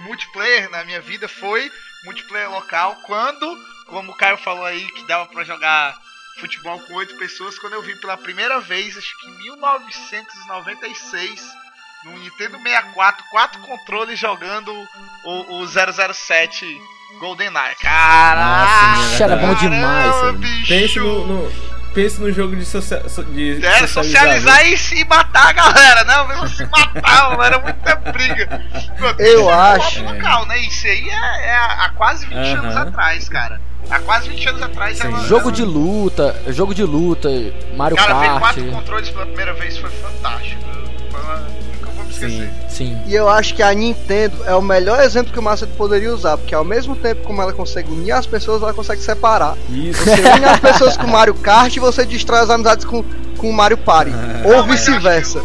multiplayer 0.06 0.70
na 0.70 0.84
minha 0.84 1.00
vida 1.00 1.28
foi 1.28 1.70
multiplayer 2.04 2.50
local, 2.50 2.96
quando, 3.06 3.46
como 3.86 4.12
o 4.12 4.16
Caio 4.16 4.36
falou 4.38 4.64
aí, 4.64 4.84
que 4.92 5.06
dava 5.06 5.26
pra 5.26 5.44
jogar 5.44 5.94
futebol 6.40 6.78
com 6.80 6.94
oito 6.94 7.16
pessoas, 7.16 7.58
quando 7.58 7.74
eu 7.74 7.82
vi 7.82 7.94
pela 8.00 8.16
primeira 8.16 8.60
vez, 8.60 8.96
acho 8.96 9.18
que 9.20 9.28
em 9.28 9.38
1996, 9.42 11.40
no 12.04 12.12
Nintendo 12.18 12.58
64, 12.58 13.24
quatro 13.30 13.60
controles 13.62 14.18
jogando 14.18 14.72
o, 15.24 15.60
o 15.62 15.66
007 15.66 16.66
GoldenEye. 17.20 17.76
Caralho! 17.80 19.00
Nossa, 19.00 19.24
era 19.24 19.36
bom 19.36 19.54
demais, 19.54 20.10
caramba, 20.12 20.32
bicho! 20.38 20.68
Pense 20.68 20.98
no, 20.98 21.26
no- 21.26 21.73
pense 21.94 22.20
no 22.20 22.30
jogo 22.32 22.56
de, 22.56 22.64
socia 22.64 23.02
de 23.32 23.64
é, 23.64 23.86
socializar, 23.86 24.66
e 24.66 24.76
se 24.76 25.04
matar 25.04 25.48
a 25.48 25.52
galera. 25.52 26.04
Não, 26.04 26.26
mesmo 26.28 26.48
se 26.48 26.66
matar, 26.66 27.30
mano, 27.30 27.42
era 27.42 27.58
muita 27.60 27.94
briga. 27.96 28.62
Eu 29.18 29.48
acho. 29.48 30.02
Local, 30.02 30.46
né? 30.46 30.58
Isso 30.58 30.86
aí 30.86 31.08
é, 31.08 31.46
é 31.46 31.54
há 31.54 31.92
quase 31.96 32.26
20 32.26 32.36
uhum. 32.36 32.58
anos 32.58 32.76
atrás, 32.76 33.28
cara. 33.28 33.60
Há 33.88 34.00
quase 34.00 34.30
20 34.30 34.48
anos 34.48 34.62
atrás 34.62 34.98
Sim. 34.98 35.26
Jogo 35.26 35.52
de 35.52 35.62
luta, 35.62 36.34
jogo 36.48 36.74
de 36.74 36.82
luta, 36.84 37.28
Mario 37.76 37.96
cara, 37.96 38.14
Kart. 38.14 38.22
Cara, 38.22 38.32
ver 38.32 38.40
quatro 38.40 38.64
controles 38.70 39.10
pela 39.10 39.26
primeira 39.26 39.52
vez 39.54 39.76
foi 39.76 39.90
fantástico. 39.90 40.62
Foi 41.10 41.20
uma... 41.20 41.53
Sim, 42.18 42.48
sim. 42.68 43.02
E 43.06 43.14
eu 43.14 43.28
acho 43.28 43.54
que 43.54 43.62
a 43.62 43.72
Nintendo 43.72 44.36
é 44.44 44.54
o 44.54 44.62
melhor 44.62 45.02
exemplo 45.02 45.32
que 45.32 45.38
o 45.38 45.42
Master 45.42 45.68
poderia 45.68 46.12
usar, 46.12 46.36
porque 46.36 46.54
ao 46.54 46.64
mesmo 46.64 46.94
tempo 46.96 47.22
como 47.22 47.42
ela 47.42 47.52
consegue 47.52 47.90
unir 47.90 48.12
as 48.12 48.26
pessoas, 48.26 48.62
ela 48.62 48.72
consegue 48.72 49.02
separar. 49.02 49.56
Isso. 49.68 50.04
Você 50.04 50.20
une 50.20 50.44
as 50.44 50.60
pessoas 50.60 50.96
com 50.96 51.06
Mario 51.06 51.34
Kart 51.34 51.74
e 51.76 51.80
você 51.80 52.04
destrói 52.04 52.40
as 52.40 52.50
amizades 52.50 52.84
com, 52.84 53.04
com 53.36 53.52
Mario 53.52 53.78
Party. 53.78 54.12
Ou 54.44 54.64
vice-versa. 54.64 55.42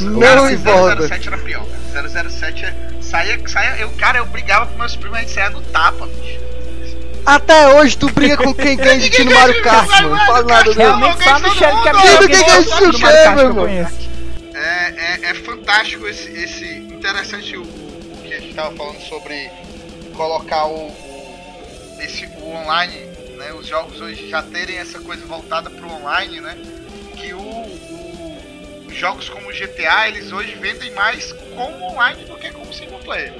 Não 0.00 0.50
importa. 0.50 1.08
007 1.08 1.28
era 1.28 1.38
pior. 1.38 1.64
007 1.92 2.64
é... 2.64 2.74
saía, 3.00 3.38
saía, 3.46 3.76
eu, 3.78 3.90
cara, 3.90 4.18
eu 4.18 4.26
brigava 4.26 4.66
com 4.66 4.78
meus 4.78 4.96
primos, 4.96 5.18
a 5.18 5.20
gente 5.20 5.32
saia 5.32 5.50
no 5.50 5.60
tapa, 5.60 6.06
bicho. 6.06 6.40
Até 7.24 7.68
hoje 7.74 7.96
tu 7.96 8.10
briga 8.10 8.36
com 8.36 8.52
quem 8.52 8.76
ganha 8.76 8.98
de 8.98 9.08
ti 9.08 9.22
no 9.24 9.32
Mario 9.32 9.62
Kart, 9.62 9.88
mano. 9.88 10.10
Não 10.10 10.26
faz 10.26 10.46
nada 10.46 10.64
não. 10.64 10.74
Realmente 10.74 11.22
só 11.24 11.30
a 11.30 11.38
Michelle 11.38 11.82
que 11.82 11.88
é 11.88 11.92
melhor 11.92 12.18
que 12.18 12.28
ganha 12.28 12.62
de 12.62 12.98
ti, 12.98 13.34
meu 13.36 13.44
irmão. 13.44 13.66
É, 14.62 14.94
é, 14.96 15.30
é 15.30 15.34
fantástico 15.34 16.06
esse, 16.06 16.30
esse 16.30 16.64
interessante 16.64 17.56
o, 17.56 17.62
o 17.62 18.22
que 18.22 18.32
a 18.32 18.40
gente 18.40 18.54
tava 18.54 18.74
falando 18.76 19.00
sobre 19.00 19.50
colocar 20.14 20.66
o, 20.66 20.86
o, 20.86 21.98
esse, 22.00 22.26
o 22.26 22.48
online, 22.48 22.96
né? 23.36 23.52
Os 23.54 23.66
jogos 23.66 24.00
hoje 24.00 24.28
já 24.28 24.40
terem 24.40 24.78
essa 24.78 25.00
coisa 25.00 25.26
voltada 25.26 25.68
pro 25.68 25.90
online, 25.90 26.40
né? 26.40 26.56
Que 27.16 27.34
o, 27.34 27.40
o 27.40 28.86
jogos 28.90 29.28
como 29.28 29.48
o 29.48 29.52
GTA, 29.52 30.06
eles 30.06 30.30
hoje 30.30 30.54
vendem 30.54 30.92
mais 30.92 31.32
como 31.56 31.84
online 31.90 32.24
do 32.24 32.36
que 32.36 32.52
como 32.52 32.72
single 32.72 33.00
player. 33.00 33.34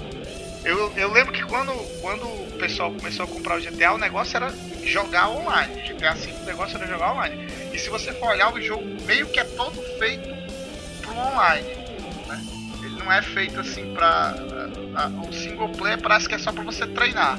Eu, 0.65 0.93
eu 0.97 1.13
lembro 1.13 1.33
que 1.33 1.45
quando, 1.45 1.73
quando 2.01 2.25
o 2.25 2.53
pessoal 2.59 2.93
começou 2.93 3.27
a 3.27 3.29
comprar 3.29 3.59
o 3.59 3.61
GTA, 3.61 3.93
o 3.93 3.99
negócio 3.99 4.37
era 4.37 4.53
jogar 4.83 5.29
online. 5.29 5.83
GTA 5.83 6.15
V 6.15 6.33
o 6.33 6.47
negócio 6.47 6.77
era 6.77 6.87
jogar 6.89 7.13
online. 7.13 7.49
E 7.73 7.79
se 7.79 7.89
você 7.89 8.13
for 8.13 8.31
olhar, 8.31 8.53
o 8.53 8.61
jogo 8.61 8.85
meio 9.05 9.29
que 9.29 9.39
é 9.39 9.45
todo 9.45 9.81
feito 9.99 10.32
online. 11.19 11.69
Né? 12.27 12.45
Ele 12.83 12.99
não 12.99 13.13
é 13.13 13.23
feito 13.23 13.61
assim 13.61 13.93
pra. 13.95 14.35
o 15.29 15.33
single 15.33 15.69
player 15.71 16.01
parece 16.01 16.29
que 16.29 16.35
é 16.35 16.39
só 16.39 16.53
pra 16.53 16.63
você 16.63 16.87
treinar. 16.87 17.39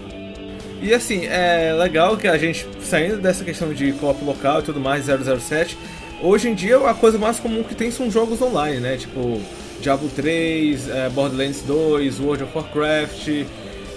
E 0.82 0.94
assim, 0.94 1.26
é 1.28 1.74
legal 1.74 2.18
que 2.18 2.28
a 2.28 2.38
gente, 2.38 2.68
saindo 2.82 3.18
dessa 3.18 3.46
questão 3.46 3.74
de 3.74 3.94
co-op 3.94 4.22
local 4.26 4.60
e 4.60 4.64
tudo 4.64 4.82
mais, 4.82 5.06
007, 5.06 5.78
hoje 6.22 6.50
em 6.50 6.54
dia 6.54 6.78
a 6.78 6.94
coisa 6.94 7.18
mais 7.18 7.40
comum 7.40 7.64
que 7.64 7.74
tem 7.74 7.90
são 7.90 8.12
jogos 8.12 8.42
online, 8.42 8.82
né? 8.82 8.98
Tipo, 8.98 9.42
Diablo 9.80 10.10
3, 10.10 10.90
é, 10.90 11.10
Borderlands 11.10 11.62
2, 11.62 12.20
World 12.20 12.44
of 12.44 12.58
Warcraft. 12.58 13.28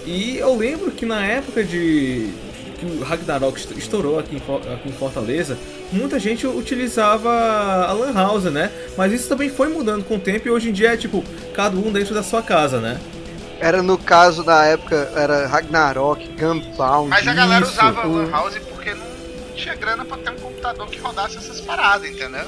E 0.07 0.37
eu 0.39 0.57
lembro 0.57 0.93
que 0.93 1.05
na 1.05 1.27
época 1.27 1.65
de 1.65 2.33
que 2.77 2.87
o 2.87 3.03
Ragnarok 3.03 3.59
estourou 3.77 4.19
aqui 4.19 4.37
em, 4.37 4.73
aqui 4.73 4.89
em 4.89 4.93
Fortaleza, 4.93 5.59
muita 5.93 6.19
gente 6.19 6.47
utilizava 6.47 7.31
a 7.31 7.93
Lan 7.93 8.13
House, 8.13 8.45
né? 8.45 8.71
Mas 8.97 9.13
isso 9.13 9.29
também 9.29 9.49
foi 9.49 9.69
mudando 9.69 10.05
com 10.05 10.17
o 10.17 10.21
tempo 10.21 10.47
e 10.49 10.51
hoje 10.51 10.71
em 10.71 10.73
dia 10.73 10.93
é 10.93 10.97
tipo, 10.97 11.25
cada 11.55 11.77
um 11.77 11.93
dentro 11.93 12.15
da 12.15 12.23
sua 12.23 12.43
casa, 12.43 12.81
né? 12.81 13.01
Era 13.59 13.83
no 13.83 13.97
caso 13.97 14.45
da 14.45 14.65
época, 14.65 15.11
era 15.17 15.47
Ragnarok, 15.47 16.29
Gunbound. 16.39 17.09
Mas 17.09 17.27
a 17.27 17.33
galera 17.33 17.65
isso, 17.65 17.73
usava 17.73 18.03
a 18.03 18.07
Lan 18.07 18.31
House 18.31 18.59
porque 18.69 18.95
não 18.95 19.07
tinha 19.55 19.75
grana 19.75 20.05
pra 20.05 20.19
ter 20.19 20.31
um 20.31 20.37
computador 20.37 20.87
que 20.89 20.99
rodasse 20.99 21.39
essas 21.39 21.61
paradas, 21.61 22.09
entendeu? 22.09 22.45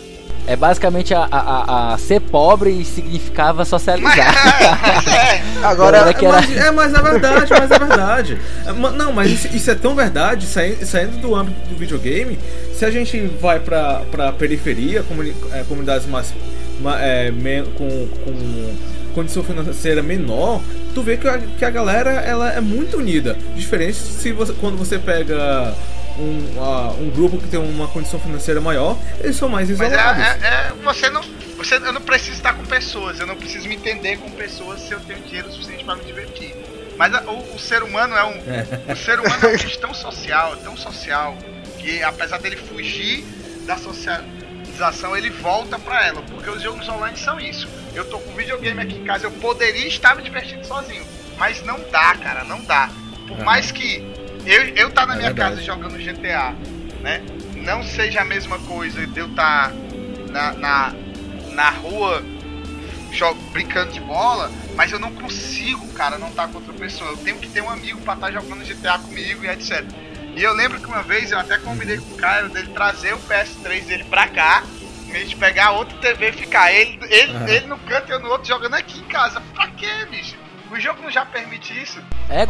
É 0.49 0.57
basicamente 0.57 1.13
a, 1.13 1.29
a, 1.31 1.93
a, 1.93 1.99
ser 1.99 2.21
pobre 2.21 2.83
significava 2.83 3.67
socializar. 3.67 4.35
Mas, 4.35 5.07
é, 5.15 5.43
Agora, 5.63 5.99
é, 5.99 6.01
era... 6.01 6.33
mas, 6.33 6.57
é, 6.57 6.71
mas 6.71 6.95
é 6.95 7.03
verdade, 7.03 7.53
mas 7.53 7.71
é 7.71 7.79
verdade. 7.79 8.39
É, 8.65 8.73
não, 8.73 9.13
mas 9.13 9.31
isso, 9.31 9.55
isso, 9.55 9.71
é 9.71 9.75
tão 9.75 9.95
verdade, 9.95 10.47
saindo, 10.47 10.87
saindo 10.87 11.19
do 11.19 11.37
âmbito 11.37 11.69
do 11.69 11.77
videogame, 11.77 12.39
se 12.73 12.83
a 12.83 12.91
gente 12.91 13.21
vai 13.39 13.61
pra, 13.61 14.01
pra 14.11 14.33
periferia, 14.33 15.03
comuni, 15.03 15.37
é, 15.53 15.65
comunidades 15.65 16.09
mais, 16.09 16.33
é, 16.99 17.31
com, 17.77 18.09
com 18.25 18.75
condição 19.15 19.43
financeira 19.43 20.03
menor, 20.03 20.63
tu 20.95 21.03
vê 21.03 21.19
que 21.19 21.29
a, 21.29 21.37
que 21.39 21.65
a 21.65 21.71
galera 21.71 22.11
ela 22.11 22.51
é 22.51 22.61
muito 22.63 22.97
unida. 22.97 23.37
Diferente 23.55 23.99
se 23.99 24.33
você, 24.33 24.55
quando 24.55 24.79
você 24.79 24.99
pega 24.99 25.75
um, 26.19 26.59
uh, 26.59 27.03
um 27.03 27.11
grupo 27.11 27.39
que 27.39 27.49
tem 27.49 27.61
uma 27.61 27.89
condição 27.89 28.19
financeira 28.19 28.61
maior, 28.61 28.99
eles 29.21 29.37
são 29.37 29.49
mais 29.49 29.71
isolados. 29.71 29.97
Mas 29.97 30.43
é, 30.43 30.47
é, 30.47 30.51
é, 30.51 30.73
você 30.83 31.09
não, 31.11 31.23
você, 31.57 31.77
eu 31.77 31.93
não 31.93 32.01
preciso 32.01 32.33
estar 32.33 32.55
com 32.55 32.65
pessoas, 32.65 33.21
eu 33.21 33.27
não 33.27 33.37
preciso 33.37 33.69
me 33.69 33.77
entender 33.77 34.19
com 34.19 34.31
pessoas 34.31 34.81
se 34.81 34.93
eu 34.93 35.01
tenho 35.01 35.21
dinheiro 35.21 35.51
suficiente 35.53 35.85
para 35.85 35.97
me 35.97 36.05
divertir. 36.05 36.55
Mas 36.97 37.15
a, 37.15 37.23
o, 37.23 37.55
o, 37.55 37.59
ser 37.59 37.83
humano 37.83 38.17
é 38.17 38.25
um, 38.25 38.33
é. 38.33 38.93
o 38.93 38.97
ser 38.97 39.21
humano 39.21 39.39
é 39.43 39.47
um 39.49 39.57
bicho 39.57 39.79
tão 39.79 39.95
social, 39.95 40.57
tão 40.57 40.77
social 40.77 41.37
que 41.79 42.03
apesar 42.03 42.39
dele 42.39 42.57
fugir 42.57 43.25
da 43.65 43.77
socialização, 43.77 45.17
ele 45.17 45.31
volta 45.31 45.79
para 45.79 46.07
ela, 46.07 46.23
porque 46.23 46.51
os 46.51 46.61
jogos 46.61 46.89
online 46.89 47.17
são 47.17 47.39
isso. 47.39 47.69
Eu 47.95 48.05
tô 48.05 48.19
com 48.19 48.35
videogame 48.35 48.81
aqui 48.83 48.97
em 48.97 49.05
casa, 49.05 49.27
eu 49.27 49.31
poderia 49.31 49.87
estar 49.87 50.17
me 50.17 50.23
divertindo 50.23 50.67
sozinho, 50.67 51.05
mas 51.37 51.63
não 51.65 51.79
dá, 51.91 52.17
cara, 52.17 52.45
não 52.45 52.63
dá. 52.65 52.91
Por 53.29 53.45
mais 53.45 53.71
que 53.71 54.05
eu, 54.49 54.63
eu 54.75 54.91
tá 54.91 55.07
na 55.07 55.15
é 55.15 55.17
minha 55.17 55.29
verdade. 55.29 55.57
casa 55.57 55.63
jogando 55.63 55.99
GTA, 55.99 56.55
né? 57.01 57.23
Não 57.57 57.83
seja 57.83 58.23
a 58.23 58.25
mesma 58.25 58.59
coisa 58.61 59.07
de 59.07 59.19
eu 59.19 59.27
estar 59.27 59.71
tá 59.71 59.75
na, 60.31 60.53
na, 60.55 60.95
na 61.53 61.71
rua 61.71 62.25
brincando 63.53 63.93
de 63.93 64.01
bola, 64.01 64.51
mas 64.75 64.93
eu 64.93 64.99
não 64.99 65.13
consigo, 65.13 65.87
cara, 65.93 66.19
não 66.19 66.29
estar 66.29 66.47
tá 66.47 66.49
com 66.49 66.59
outra 66.59 66.73
pessoa. 66.75 67.11
Eu 67.11 67.17
tenho 67.19 67.39
que 67.39 67.49
ter 67.49 67.63
um 67.63 67.71
amigo 67.71 68.01
para 68.01 68.15
estar 68.15 68.27
tá 68.27 68.33
jogando 68.33 68.65
GTA 68.65 68.99
comigo 68.99 69.45
e 69.45 69.49
etc. 69.49 69.85
E 70.37 70.43
eu 70.43 70.53
lembro 70.53 70.79
que 70.79 70.87
uma 70.87 71.03
vez 71.03 71.33
eu 71.33 71.39
até 71.39 71.59
combinei 71.59 71.99
com 71.99 72.15
o 72.15 72.17
Caio 72.17 72.49
dele 72.49 72.69
trazer 72.73 73.15
o 73.15 73.19
PS3 73.19 73.87
dele 73.87 74.05
pra 74.05 74.29
cá, 74.29 74.63
a 75.11 75.19
gente 75.19 75.37
pegar 75.37 75.73
outra 75.73 75.97
TV 75.99 76.29
e 76.29 76.33
ficar 76.33 76.73
ele, 76.73 76.99
ele, 77.09 77.33
uhum. 77.33 77.49
ele 77.49 77.67
no 77.67 77.79
canto 77.79 78.11
e 78.11 78.13
eu 78.13 78.21
no 78.21 78.29
outro 78.29 78.47
jogando 78.47 78.75
aqui 78.75 79.01
em 79.01 79.05
casa. 79.05 79.41
Pra 79.55 79.69
quê, 79.69 80.07
bicho? 80.11 80.37
O 80.71 80.79
jogo 80.79 81.01
não 81.03 81.11
já 81.11 81.25
permite 81.25 81.73
isso? 81.81 81.99
É, 82.29 82.45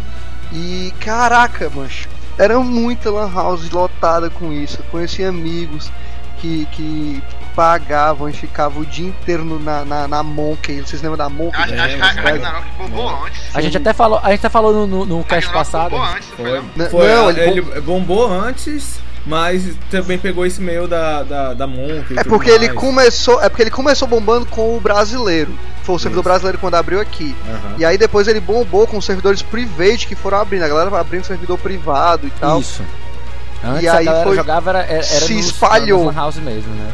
E 0.52 0.92
caraca, 1.00 1.70
mancho, 1.70 2.08
era 2.38 2.58
muita 2.60 3.10
lan 3.10 3.30
house 3.32 3.70
lotada 3.70 4.30
com 4.30 4.52
isso. 4.52 4.78
Eu 4.80 4.84
conheci 4.90 5.24
amigos 5.24 5.90
que, 6.38 6.66
que 6.72 7.22
pagavam 7.54 8.28
e 8.28 8.32
ficavam 8.32 8.82
o 8.82 8.86
dia 8.86 9.08
inteiro 9.08 9.58
na, 9.58 9.84
na, 9.84 10.08
na 10.08 10.22
Monkey. 10.22 10.80
Vocês 10.80 11.02
lembram 11.02 11.18
da 11.18 11.28
Monkey? 11.28 11.60
Acho, 11.60 11.74
acho 11.74 12.14
que 12.14 12.20
Ragnarok 12.20 12.66
bombou 12.78 13.24
antes. 13.24 13.56
A 13.56 13.60
gente 13.60 13.76
até 13.76 13.92
falou, 13.92 14.20
a 14.22 14.30
gente 14.30 14.38
até 14.38 14.48
falou 14.48 14.72
no, 14.72 14.86
no, 14.86 15.04
no 15.04 15.24
cast 15.24 15.52
passado. 15.52 15.90
Bombou 15.90 16.06
antes, 16.06 16.28
foi. 16.28 16.62
Foi, 16.62 16.88
foi, 16.88 17.08
não, 17.08 17.30
ele, 17.30 17.40
ele 17.40 17.80
bombou 17.80 18.32
antes 18.32 19.00
mas 19.28 19.76
também 19.90 20.18
pegou 20.18 20.46
esse 20.46 20.60
meio 20.60 20.88
da, 20.88 21.22
da, 21.22 21.54
da 21.54 21.66
Monk. 21.66 22.18
É 22.18 22.24
porque 22.24 22.50
mais. 22.50 22.62
ele 22.62 22.72
começou. 22.72 23.42
É 23.42 23.48
porque 23.50 23.62
ele 23.62 23.70
começou 23.70 24.08
bombando 24.08 24.46
com 24.46 24.76
o 24.76 24.80
brasileiro. 24.80 25.52
Foi 25.82 25.96
o 25.96 25.98
servidor 25.98 26.22
Isso. 26.22 26.28
brasileiro 26.30 26.58
quando 26.58 26.74
abriu 26.74 26.98
aqui. 26.98 27.36
Uhum. 27.46 27.74
E 27.78 27.84
aí 27.84 27.98
depois 27.98 28.26
ele 28.26 28.40
bombou 28.40 28.86
com 28.86 28.96
os 28.96 29.04
servidores 29.04 29.42
private 29.42 30.06
que 30.06 30.14
foram 30.14 30.38
abrindo. 30.38 30.62
A 30.62 30.68
galera 30.68 30.98
abrindo 30.98 31.24
servidor 31.24 31.58
privado 31.58 32.26
e 32.26 32.30
tal. 32.30 32.58
Isso. 32.58 32.82
Antes 33.62 33.82
e 33.82 33.88
aí 33.88 34.06
foi, 34.24 34.36
jogava 34.36 34.70
era, 34.70 34.82
era 34.84 35.02
se 35.02 35.34
nos, 35.34 35.46
espalhou. 35.46 36.10
House 36.10 36.36
mesmo, 36.36 36.72
né? 36.74 36.90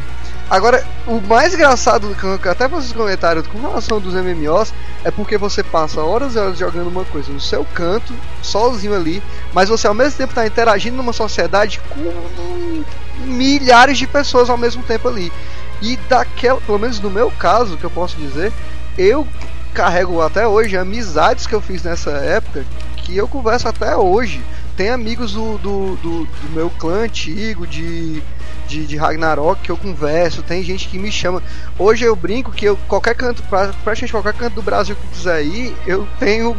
Agora, 0.48 0.84
o 1.06 1.20
mais 1.22 1.54
engraçado, 1.54 2.14
até 2.50 2.68
vocês 2.68 2.92
comentaram 2.92 3.42
com 3.42 3.60
relação 3.60 3.98
dos 3.98 4.14
MMOs, 4.14 4.74
é 5.02 5.10
porque 5.10 5.38
você 5.38 5.62
passa 5.62 6.02
horas 6.02 6.34
e 6.34 6.38
horas 6.38 6.58
jogando 6.58 6.88
uma 6.88 7.04
coisa 7.04 7.32
no 7.32 7.40
seu 7.40 7.64
canto, 7.64 8.12
sozinho 8.42 8.94
ali, 8.94 9.22
mas 9.54 9.70
você 9.70 9.86
ao 9.86 9.94
mesmo 9.94 10.18
tempo 10.18 10.32
está 10.32 10.46
interagindo 10.46 10.96
numa 10.96 11.12
sociedade 11.12 11.80
com 11.88 12.84
milhares 13.24 13.96
de 13.96 14.06
pessoas 14.06 14.50
ao 14.50 14.58
mesmo 14.58 14.82
tempo 14.82 15.08
ali. 15.08 15.32
E 15.80 15.96
daquela, 16.08 16.60
pelo 16.60 16.78
menos 16.78 17.00
no 17.00 17.10
meu 17.10 17.30
caso, 17.30 17.76
que 17.76 17.84
eu 17.84 17.90
posso 17.90 18.16
dizer, 18.16 18.52
eu 18.98 19.26
carrego 19.72 20.20
até 20.20 20.46
hoje 20.46 20.76
amizades 20.76 21.46
que 21.46 21.54
eu 21.54 21.60
fiz 21.60 21.82
nessa 21.82 22.10
época 22.10 22.64
que 22.98 23.16
eu 23.16 23.26
converso 23.26 23.66
até 23.66 23.96
hoje 23.96 24.40
tem 24.76 24.90
amigos 24.90 25.32
do, 25.32 25.58
do, 25.58 25.96
do, 25.96 26.24
do 26.24 26.50
meu 26.52 26.68
clã 26.70 27.04
antigo, 27.04 27.66
de, 27.66 28.22
de, 28.66 28.86
de, 28.86 28.96
Ragnarok, 28.96 29.62
que 29.62 29.70
eu 29.70 29.76
converso, 29.76 30.42
tem 30.42 30.62
gente 30.62 30.88
que 30.88 30.98
me 30.98 31.10
chama. 31.10 31.42
Hoje 31.78 32.04
eu 32.04 32.16
brinco 32.16 32.50
que 32.50 32.64
eu, 32.64 32.76
qualquer 32.88 33.14
canto, 33.14 33.42
praticamente 33.42 34.12
qualquer 34.12 34.34
canto 34.34 34.54
do 34.54 34.62
Brasil 34.62 34.96
que 34.96 35.06
quiser 35.08 35.44
ir, 35.44 35.74
eu 35.86 36.06
tenho 36.18 36.56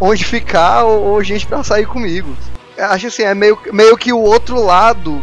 onde 0.00 0.24
ficar 0.24 0.84
ou, 0.84 1.04
ou 1.04 1.24
gente 1.24 1.46
para 1.46 1.62
sair 1.62 1.86
comigo. 1.86 2.36
Acho 2.78 3.08
assim, 3.08 3.22
é 3.22 3.34
meio, 3.34 3.58
meio 3.72 3.96
que 3.96 4.12
o 4.12 4.20
outro 4.20 4.62
lado 4.62 5.22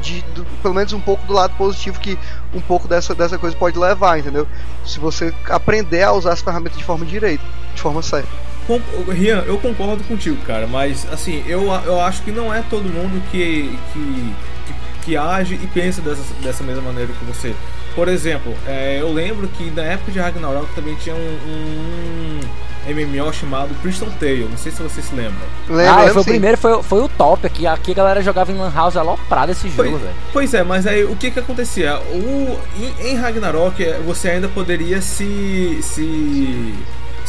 de, 0.00 0.22
do, 0.34 0.44
pelo 0.62 0.74
menos 0.74 0.92
um 0.92 1.00
pouco 1.00 1.26
do 1.26 1.32
lado 1.32 1.54
positivo 1.56 2.00
que 2.00 2.18
um 2.54 2.60
pouco 2.60 2.88
dessa, 2.88 3.14
dessa 3.14 3.38
coisa 3.38 3.56
pode 3.56 3.78
levar, 3.78 4.18
entendeu? 4.18 4.46
Se 4.84 4.98
você 4.98 5.32
aprender 5.48 6.02
a 6.02 6.12
usar 6.12 6.32
as 6.32 6.40
ferramentas 6.40 6.78
de 6.78 6.84
forma 6.84 7.04
direita, 7.04 7.44
de 7.74 7.80
forma 7.80 8.02
certa. 8.02 8.28
Rian, 9.08 9.42
eu 9.46 9.58
concordo 9.58 10.04
contigo, 10.04 10.36
cara, 10.44 10.66
mas 10.66 11.06
assim, 11.12 11.42
eu, 11.46 11.64
eu 11.84 12.00
acho 12.00 12.22
que 12.22 12.30
não 12.30 12.52
é 12.54 12.62
todo 12.68 12.84
mundo 12.84 13.20
que, 13.30 13.76
que, 13.92 14.34
que, 15.00 15.16
age 15.16 15.54
e 15.54 15.66
pensa 15.66 16.00
dessa, 16.00 16.22
dessa 16.42 16.64
mesma 16.64 16.82
maneira 16.82 17.12
que 17.12 17.24
você. 17.24 17.54
Por 17.94 18.08
exemplo, 18.08 18.54
é, 18.66 19.00
eu 19.00 19.12
lembro 19.12 19.48
que 19.48 19.70
na 19.70 19.82
época 19.82 20.12
de 20.12 20.18
Ragnarok 20.18 20.72
também 20.74 20.94
tinha 20.94 21.14
um, 21.14 21.18
um 21.18 22.40
MMO 22.86 23.32
chamado 23.32 23.74
Priston 23.82 24.10
Tale. 24.18 24.46
Não 24.48 24.56
sei 24.56 24.72
se 24.72 24.82
você 24.82 25.02
se 25.02 25.14
lembra. 25.14 25.40
Lembra, 25.68 26.06
ah, 26.06 26.08
foi 26.12 26.22
o 26.22 26.24
primeiro, 26.24 26.56
foi, 26.56 26.82
foi 26.82 27.02
o 27.02 27.08
top 27.08 27.46
aqui. 27.46 27.66
Aqui 27.66 27.92
a 27.92 27.94
galera 27.94 28.22
jogava 28.22 28.50
em 28.52 28.56
Lan 28.56 28.72
House 28.72 28.96
aloprada 28.96 29.52
esse 29.52 29.68
jogo, 29.68 29.98
velho. 29.98 30.14
Pois 30.32 30.54
é, 30.54 30.62
mas 30.62 30.86
aí 30.86 31.04
o 31.04 31.16
que 31.16 31.30
que 31.30 31.38
acontecia? 31.38 31.98
O, 31.98 32.58
em, 32.78 33.10
em 33.10 33.16
Ragnarok 33.16 33.82
você 34.06 34.30
ainda 34.30 34.48
poderia 34.48 35.00
se. 35.00 35.80
se 35.82 36.74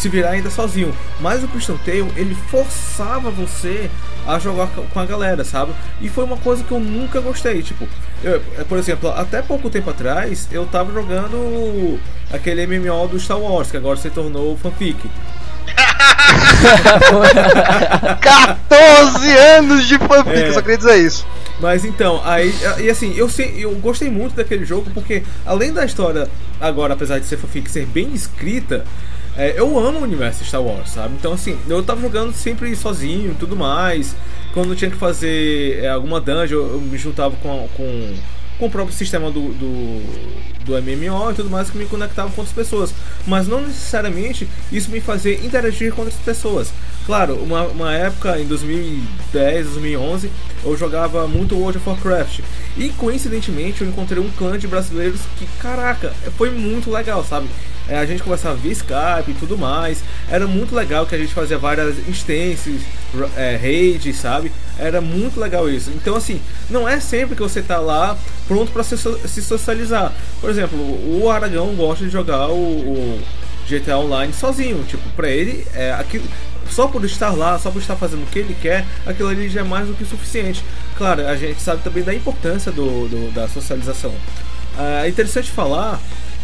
se 0.01 0.09
virar 0.09 0.31
ainda 0.31 0.49
sozinho. 0.49 0.93
Mas 1.19 1.43
o 1.43 1.47
Christian 1.47 1.77
Tale, 1.77 2.11
ele 2.15 2.35
forçava 2.49 3.29
você 3.29 3.89
a 4.27 4.39
jogar 4.39 4.67
com 4.67 4.99
a 4.99 5.05
galera, 5.05 5.43
sabe? 5.43 5.73
E 6.01 6.09
foi 6.09 6.23
uma 6.23 6.37
coisa 6.37 6.63
que 6.63 6.71
eu 6.71 6.79
nunca 6.79 7.21
gostei. 7.21 7.61
Tipo, 7.61 7.87
eu, 8.23 8.41
por 8.67 8.79
exemplo, 8.79 9.09
até 9.09 9.41
pouco 9.41 9.69
tempo 9.69 9.91
atrás, 9.91 10.47
eu 10.51 10.65
tava 10.65 10.91
jogando 10.91 11.99
aquele 12.31 12.65
MMO 12.65 13.07
do 13.07 13.19
Star 13.19 13.39
Wars, 13.39 13.69
que 13.69 13.77
agora 13.77 13.97
se 13.97 14.09
tornou 14.09 14.57
fanfic. 14.57 14.97
14 18.21 19.37
anos 19.37 19.87
de 19.87 19.99
fanfic, 19.99 20.35
é. 20.35 20.53
só 20.53 20.61
queria 20.61 20.77
dizer 20.77 20.97
isso. 20.97 21.27
Mas 21.59 21.85
então, 21.85 22.19
aí, 22.25 22.51
e 22.79 22.89
assim, 22.89 23.13
eu, 23.15 23.29
sei, 23.29 23.53
eu 23.59 23.71
gostei 23.75 24.09
muito 24.09 24.35
daquele 24.35 24.65
jogo 24.65 24.89
porque, 24.95 25.21
além 25.45 25.71
da 25.71 25.85
história, 25.85 26.27
agora, 26.59 26.95
apesar 26.95 27.19
de 27.19 27.27
ser 27.27 27.37
fanfic, 27.37 27.69
ser 27.69 27.85
bem 27.85 28.11
escrita, 28.13 28.83
é, 29.37 29.59
eu 29.59 29.79
amo 29.79 29.99
o 29.99 30.03
universo 30.03 30.43
Star 30.43 30.61
Wars, 30.61 30.89
sabe? 30.89 31.15
Então, 31.17 31.33
assim, 31.33 31.57
eu 31.67 31.81
tava 31.81 32.01
jogando 32.01 32.33
sempre 32.33 32.75
sozinho 32.75 33.31
e 33.31 33.35
tudo 33.35 33.55
mais. 33.55 34.15
Quando 34.53 34.75
tinha 34.75 34.91
que 34.91 34.97
fazer 34.97 35.79
é, 35.83 35.89
alguma 35.89 36.19
dungeon, 36.19 36.59
eu 36.59 36.81
me 36.81 36.97
juntava 36.97 37.35
com, 37.37 37.67
com 37.75 38.15
com 38.61 38.67
o 38.67 38.69
próprio 38.69 38.95
sistema 38.95 39.31
do, 39.31 39.41
do, 39.53 40.65
do, 40.65 40.73
MMO 40.83 41.31
e 41.31 41.33
tudo 41.33 41.49
mais 41.49 41.71
que 41.71 41.77
me 41.79 41.85
conectava 41.87 42.29
com 42.29 42.41
outras 42.41 42.55
pessoas. 42.55 42.93
Mas 43.25 43.47
não 43.47 43.61
necessariamente 43.61 44.47
isso 44.71 44.91
me 44.91 45.01
fazia 45.01 45.33
interagir 45.33 45.91
com 45.91 46.03
outras 46.03 46.19
pessoas. 46.19 46.71
Claro, 47.07 47.37
uma, 47.37 47.63
uma 47.63 47.91
época 47.91 48.39
em 48.39 48.45
2010, 48.45 49.65
2011, 49.65 50.29
eu 50.63 50.77
jogava 50.77 51.27
muito 51.27 51.55
World 51.55 51.79
of 51.79 51.89
Warcraft. 51.89 52.41
E 52.77 52.89
coincidentemente 52.89 53.81
eu 53.81 53.87
encontrei 53.87 54.21
um 54.21 54.29
clã 54.29 54.59
de 54.59 54.67
brasileiros 54.67 55.21
que, 55.39 55.47
caraca, 55.59 56.13
foi 56.37 56.51
muito 56.51 56.91
legal, 56.91 57.25
sabe? 57.25 57.49
É, 57.89 57.97
a 57.97 58.05
gente 58.05 58.21
conversava 58.21 58.55
via 58.55 58.71
Skype 58.71 59.31
e 59.31 59.33
tudo 59.33 59.57
mais. 59.57 60.03
Era 60.29 60.45
muito 60.45 60.75
legal 60.75 61.07
que 61.07 61.15
a 61.15 61.17
gente 61.17 61.33
fazia 61.33 61.57
várias 61.57 61.97
instâncias, 62.07 62.81
é, 63.35 63.55
raids, 63.55 64.17
sabe? 64.17 64.51
Era 64.77 65.01
muito 65.01 65.39
legal 65.39 65.67
isso. 65.67 65.91
Então, 65.95 66.15
assim, 66.15 66.39
não 66.69 66.87
é 66.87 66.99
sempre 66.99 67.35
que 67.35 67.41
você 67.41 67.61
tá 67.61 67.79
lá 67.79 68.17
pronto 68.51 68.69
para 68.73 68.83
se, 68.83 68.97
se, 68.97 69.41
socializar. 69.41 70.11
Por 70.41 70.49
exemplo, 70.49 70.77
o 70.77 71.29
Aragão 71.29 71.73
gosta 71.73 72.03
de 72.03 72.11
jogar 72.11 72.49
o, 72.49 72.53
o 72.53 73.21
GTA 73.65 73.97
Online 73.97 74.33
sozinho. 74.33 74.83
Tipo, 74.83 75.09
pra 75.11 75.29
ele, 75.29 75.65
é 75.73 75.93
aquilo 75.93 76.25
só 76.69 76.85
por 76.85 77.05
estar 77.05 77.29
lá, 77.29 77.57
só 77.57 77.71
por 77.71 77.81
estar 77.81 77.95
fazendo 77.95 78.23
o 78.23 78.25
que 78.25 78.39
ele 78.39 78.55
quer, 78.61 78.85
aquilo 79.05 79.29
ali 79.29 79.47
já 79.47 79.61
é 79.61 79.63
mais 79.63 79.87
do 79.87 79.93
que 79.93 80.03
suficiente. 80.03 80.65
Claro, 80.97 81.25
a 81.25 81.35
gente 81.37 81.61
sabe 81.61 81.81
também 81.81 82.03
da 82.03 82.13
importância 82.13 82.73
do, 82.73 83.07
do 83.07 83.33
da 83.33 83.47
socialização. 83.47 84.13
É 85.01 85.07
interessante 85.07 85.49
falar 85.49 85.97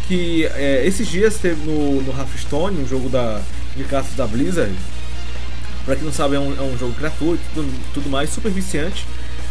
que 0.06 0.46
é, 0.46 0.86
esses 0.86 1.06
dias 1.08 1.36
teve 1.36 1.62
no, 1.66 2.00
no 2.00 2.18
Hearthstone, 2.18 2.82
um 2.82 2.88
jogo 2.88 3.10
da, 3.10 3.42
de 3.76 3.84
caças 3.84 4.14
da 4.14 4.26
Blizzard. 4.26 4.74
Pra 5.84 5.94
quem 5.94 6.04
não 6.04 6.12
sabe, 6.12 6.36
é 6.36 6.40
um, 6.40 6.56
é 6.56 6.62
um 6.62 6.78
jogo 6.78 6.94
gratuito, 6.98 7.42
tudo, 7.52 7.70
tudo 7.92 8.08
mais, 8.08 8.30
super 8.30 8.50
viciante. 8.50 9.06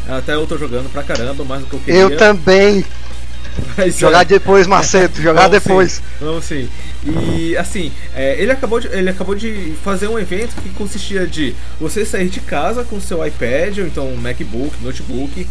Até 0.08 0.36
eu 0.36 0.47
tô 0.47 0.58
jogando 0.58 0.91
pra 0.91 1.03
caramba, 1.03 1.43
mais 1.43 1.62
do 1.62 1.68
que 1.68 1.74
eu 1.74 1.80
queria. 1.80 1.99
Eu 1.99 2.18
também! 2.18 2.86
Mas, 3.76 3.97
jogar 3.97 4.22
é. 4.22 4.26
depois, 4.26 4.68
Macedo, 4.68 5.22
jogar 5.22 5.47
vamos 5.47 5.64
depois. 5.64 5.91
Sim, 5.93 6.01
vamos 6.20 6.45
sim. 6.45 6.70
E 7.03 7.55
assim, 7.58 7.91
é, 8.14 8.39
ele, 8.39 8.51
acabou 8.51 8.80
de, 8.80 8.88
ele 8.88 9.10
acabou 9.10 9.36
de 9.36 9.74
fazer 9.84 10.08
um 10.08 10.20
evento 10.20 10.55
que 10.62 10.70
consistia 10.70 11.26
de 11.26 11.55
você 11.80 12.05
sair 12.05 12.30
de 12.30 12.39
casa 12.39 12.84
com 12.84 12.99
seu 12.99 13.26
iPad, 13.26 13.80
ou 13.80 13.86
então 13.86 14.08
um 14.08 14.18
MacBook, 14.18 14.76
notebook, 14.82 15.47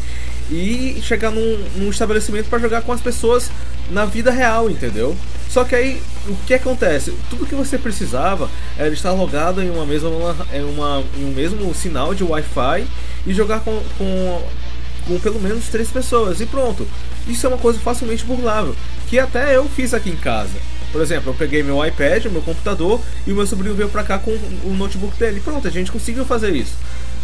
e 0.51 1.01
chegar 1.03 1.31
num, 1.31 1.59
num 1.77 1.91
estabelecimento 1.91 2.49
para 2.49 2.59
jogar 2.59 2.83
com 2.83 2.93
as 2.93 3.01
pessoas 3.01 3.51
na 3.91 4.05
vida 4.05 4.31
real, 4.31 4.71
entendeu? 4.71 5.17
Só 5.49 5.65
que 5.65 5.75
aí 5.75 6.03
o 6.29 6.37
que 6.47 6.55
acontece? 6.55 7.13
Tudo 7.31 7.47
que 7.47 7.55
você 7.55 7.79
precisava 7.79 8.51
era 8.77 8.93
estar 8.93 9.13
logado 9.13 9.63
em 9.63 9.71
uma 9.71 9.87
mesma 9.87 10.11
em, 10.53 10.65
uma, 10.65 11.03
em 11.17 11.25
um 11.25 11.33
mesmo 11.33 11.75
sinal 11.75 12.15
de 12.15 12.25
Wi-Fi 12.25 12.87
e 13.27 13.33
jogar 13.33 13.61
com, 13.61 13.81
com, 13.97 14.43
com 15.07 15.19
pelo 15.21 15.41
menos 15.41 15.69
três 15.69 15.89
pessoas 15.89 16.41
e 16.41 16.47
pronto. 16.47 16.87
Isso 17.27 17.47
é 17.47 17.49
uma 17.49 17.59
coisa 17.59 17.79
facilmente 17.81 18.25
burlável, 18.25 18.77
que 19.09 19.19
até 19.19 19.57
eu 19.57 19.69
fiz 19.69 19.93
aqui 19.95 20.11
em 20.11 20.17
casa. 20.17 20.59
Por 20.93 21.03
exemplo, 21.03 21.31
eu 21.31 21.35
peguei 21.35 21.63
meu 21.63 21.85
iPad, 21.85 22.27
meu 22.27 22.41
computador 22.43 23.01
e 23.27 23.33
o 23.33 23.35
meu 23.35 23.47
sobrinho 23.47 23.75
veio 23.75 23.89
pra 23.89 24.05
cá 24.05 24.19
com 24.19 24.31
o 24.31 24.75
notebook 24.77 25.17
dele. 25.19 25.41
Pronto, 25.41 25.67
a 25.67 25.71
gente 25.71 25.91
conseguiu 25.91 26.25
fazer 26.25 26.55
isso. 26.55 26.75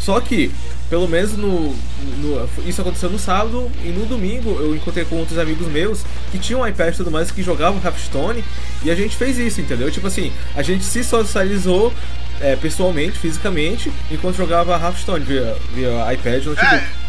Só 0.03 0.21
que, 0.21 0.51
pelo 0.91 1.07
menos 1.07 1.37
no, 1.37 1.75
no, 2.19 2.49
Isso 2.67 2.81
aconteceu 2.81 3.09
no 3.09 3.19
sábado 3.19 3.71
e 3.85 3.89
no 3.89 4.05
domingo 4.05 4.51
eu 4.61 4.75
encontrei 4.75 5.05
com 5.05 5.17
outros 5.17 5.39
amigos 5.39 5.67
meus 5.69 6.03
que 6.33 6.39
tinham 6.39 6.67
iPad 6.67 6.93
e 6.93 6.97
tudo 6.97 7.11
mais 7.11 7.31
que 7.31 7.43
jogavam 7.43 7.81
Hearthstone 7.83 8.45
e 8.83 8.91
a 8.91 8.95
gente 8.95 9.17
fez 9.17 9.39
isso, 9.39 9.61
entendeu? 9.61 9.91
Tipo 9.91 10.09
assim, 10.09 10.33
a 10.57 10.63
gente 10.63 10.85
se 10.85 11.05
socializou 11.05 11.93
é, 12.41 12.57
pessoalmente, 12.57 13.17
fisicamente, 13.17 13.93
enquanto 14.11 14.37
jogava 14.37 14.73
Hearthstone 14.77 15.25
via, 15.25 15.57
via 15.73 16.13
iPad 16.13 16.47
ou 16.47 16.55
notebook. 16.55 16.75
É. 16.75 17.02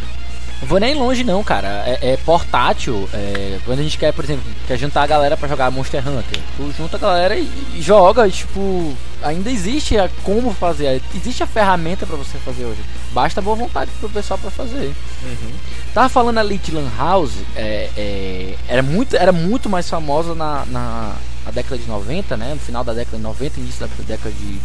Vou 0.66 0.80
nem 0.80 0.96
longe 0.96 1.24
não, 1.24 1.44
cara. 1.44 1.84
É, 1.86 2.14
é 2.14 2.18
portátil. 2.18 3.08
É, 3.14 3.60
quando 3.66 3.80
a 3.80 3.84
gente 3.84 3.98
quer, 3.98 4.14
por 4.14 4.24
exemplo, 4.24 4.44
quer 4.68 4.78
juntar 4.78 5.04
a 5.04 5.08
galera 5.08 5.38
para 5.38 5.48
jogar 5.48 5.72
Monster 5.72 6.08
Hunter, 6.08 6.40
tu 6.58 6.72
junta 6.78 6.98
a 6.98 7.00
galera 7.00 7.36
e, 7.36 7.50
e 7.76 7.82
joga, 7.82 8.28
e, 8.28 8.32
tipo, 8.32 8.96
ainda 9.22 9.50
existe 9.50 9.98
a, 9.98 10.10
como 10.24 10.54
fazer. 10.54 11.02
Existe 11.16 11.44
a 11.44 11.48
ferramenta 11.48 12.06
para 12.06 12.16
você 12.16 12.38
fazer 12.40 12.66
hoje. 12.66 12.80
Basta 13.12 13.42
boa 13.42 13.56
vontade 13.56 13.92
pro 14.00 14.10
pessoal 14.10 14.40
para 14.40 14.52
fazer. 14.52 14.94
Uhum. 15.24 15.52
Tava 15.94 16.10
falando 16.10 16.40
ali 16.40 16.58
de 16.58 16.72
Lan 16.72 16.90
House, 16.98 17.34
é, 17.56 17.90
é, 17.96 18.56
era, 18.68 18.82
muito, 18.82 19.16
era 19.16 19.32
muito 19.32 19.70
mais 19.70 19.90
famosa 19.90 20.34
na, 20.34 20.66
na, 20.66 21.16
na, 21.46 21.52
década 21.52 21.78
de 21.78 21.88
90, 21.88 22.38
né? 22.38 22.54
No 22.54 22.60
final 22.60 22.84
da 22.84 22.94
década 22.94 23.18
de 23.18 23.24
90, 23.24 23.60
início 23.60 23.88
da 23.88 24.04
década 24.04 24.32
de, 24.32 24.60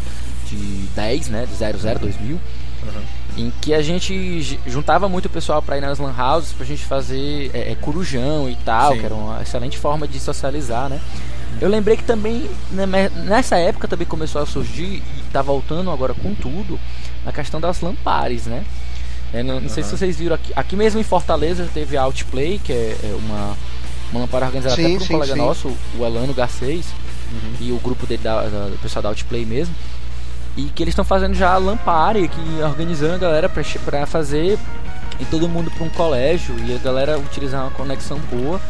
de 0.49 0.87
10, 0.95 1.29
né? 1.29 1.47
De 1.47 1.55
00, 1.55 1.99
2000. 1.99 2.35
Uhum 2.37 3.18
em 3.39 3.53
que 3.61 3.73
a 3.73 3.81
gente 3.81 4.59
juntava 4.67 5.09
muito 5.09 5.27
o 5.27 5.31
pessoal 5.31 5.63
para 5.63 5.79
ir 5.79 5.81
nas 5.81 5.99
lan 5.99 6.15
houses 6.19 6.53
pra 6.53 6.67
gente 6.67 6.85
fazer 6.85 7.51
é, 7.55 7.73
é, 7.73 7.75
corujão 7.77 8.51
e 8.51 8.57
tal, 8.57 8.93
Sim. 8.93 8.99
que 8.99 9.07
era 9.07 9.15
uma 9.15 9.41
excelente 9.41 9.79
forma 9.79 10.09
de 10.09 10.19
socializar, 10.19 10.89
né? 10.89 11.01
Eu 11.61 11.69
lembrei 11.69 11.97
que 11.97 12.05
também 12.05 12.49
né, 12.71 12.87
nessa 13.15 13.57
época 13.57 13.89
também 13.89 14.07
começou 14.07 14.43
a 14.43 14.47
surgir 14.47 15.03
e 15.03 15.23
tá 15.33 15.41
voltando 15.41 15.91
agora 15.91 16.15
com 16.15 16.35
tudo 16.35 16.79
a 17.25 17.33
questão 17.33 17.61
das 17.61 17.81
lampares, 17.81 18.47
né? 18.47 18.65
É, 19.33 19.43
não, 19.43 19.57
não 19.57 19.63
uhum. 19.63 19.69
sei 19.69 19.83
se 19.83 19.91
vocês 19.91 20.19
viram 20.19 20.35
aqui, 20.35 20.53
aqui 20.57 20.77
mesmo 20.77 21.01
em 21.01 21.05
Fortaleza 21.05 21.69
teve 21.73 21.97
a 21.97 22.03
Outplay, 22.03 22.61
que 22.63 22.73
é, 22.73 22.97
é 23.03 23.19
uma 23.25 23.57
uma 24.11 24.21
lampara 24.21 24.47
organizada 24.47 24.75
sim, 24.75 24.85
até 24.85 24.95
por 24.95 25.03
um 25.03 25.07
sim, 25.07 25.13
colega 25.13 25.33
sim. 25.33 25.39
nosso, 25.39 25.77
o 25.99 26.05
Elano 26.05 26.33
Garcês, 26.33 26.87
uhum. 27.31 27.53
e 27.61 27.73
o 27.73 27.77
grupo 27.77 28.07
dele 28.07 28.23
da, 28.23 28.43
da, 28.43 28.67
do 28.69 28.79
pessoal 28.79 29.03
da 29.03 29.09
Outplay 29.11 29.45
mesmo. 29.45 29.75
E 30.59 30.65
que 30.75 30.83
eles 30.83 30.91
estão 30.91 31.05
fazendo 31.05 31.35
já 31.35 31.53
a 31.53 31.57
Lampare, 31.57 32.27
que 32.27 32.63
organizando 32.65 33.15
a 33.15 33.19
galera 33.19 33.49
para 33.49 34.07
fazer 34.07 34.59
e 35.21 35.25
todo 35.25 35.49
mundo 35.49 35.71
para 35.71 35.85
um 35.85 35.89
colégio 35.89 36.53
e 36.67 36.75
a 36.75 36.79
galera 36.79 37.17
utilizar 37.17 37.63
uma 37.63 37.71
conexão 37.71 38.19
boa 38.29 38.61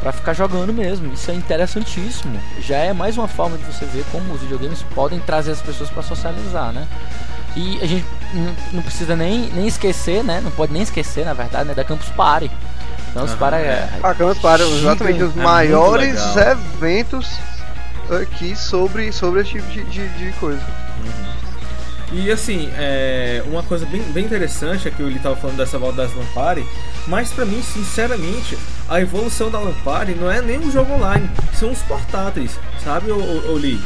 para 0.00 0.10
ficar 0.10 0.32
jogando 0.32 0.72
mesmo. 0.72 1.12
Isso 1.14 1.30
é 1.30 1.34
interessantíssimo. 1.34 2.36
Já 2.58 2.78
é 2.78 2.92
mais 2.92 3.16
uma 3.16 3.28
forma 3.28 3.56
de 3.56 3.62
você 3.62 3.84
ver 3.84 4.04
como 4.10 4.34
os 4.34 4.40
videogames 4.40 4.82
podem 4.92 5.20
trazer 5.20 5.52
as 5.52 5.62
pessoas 5.62 5.88
para 5.88 6.02
socializar, 6.02 6.72
né? 6.72 6.84
E 7.54 7.78
a 7.80 7.86
gente 7.86 8.04
não 8.72 8.82
precisa 8.82 9.14
nem, 9.14 9.48
nem 9.52 9.68
esquecer, 9.68 10.24
né? 10.24 10.40
Não 10.42 10.50
pode 10.50 10.72
nem 10.72 10.82
esquecer, 10.82 11.24
na 11.24 11.32
verdade, 11.32 11.68
né? 11.68 11.74
Da 11.74 11.84
Campus 11.84 12.08
Party. 12.08 12.50
Campus 13.14 13.30
uhum. 13.30 13.38
Party 13.38 13.56
é. 13.58 13.88
A 14.02 14.14
Campus 14.14 14.38
Party, 14.38 14.64
exatamente, 14.64 15.22
os 15.22 15.36
é 15.36 15.40
maiores 15.40 16.20
eventos 16.36 17.38
aqui 18.10 18.56
sobre, 18.56 19.12
sobre 19.12 19.42
esse 19.42 19.50
tipo 19.50 19.68
de, 19.68 19.84
de, 19.84 20.08
de 20.08 20.32
coisa. 20.40 20.62
E 22.12 22.30
assim, 22.30 22.70
é, 22.76 23.42
uma 23.46 23.62
coisa 23.62 23.84
bem, 23.86 24.00
bem 24.12 24.24
interessante 24.24 24.86
é 24.86 24.90
que 24.90 25.02
ele 25.02 25.16
estava 25.16 25.34
falando 25.34 25.56
dessa 25.56 25.78
volta 25.78 25.96
das 25.96 26.14
Lampari, 26.14 26.64
mas 27.06 27.32
para 27.32 27.44
mim, 27.44 27.60
sinceramente, 27.62 28.56
a 28.88 29.00
evolução 29.00 29.50
da 29.50 29.58
Lampari 29.58 30.14
não 30.14 30.30
é 30.30 30.40
nem 30.40 30.58
um 30.58 30.70
jogo 30.70 30.92
online, 30.92 31.28
são 31.52 31.70
os 31.72 31.82
portáteis, 31.82 32.58
sabe, 32.82 33.10
Oli? 33.10 33.80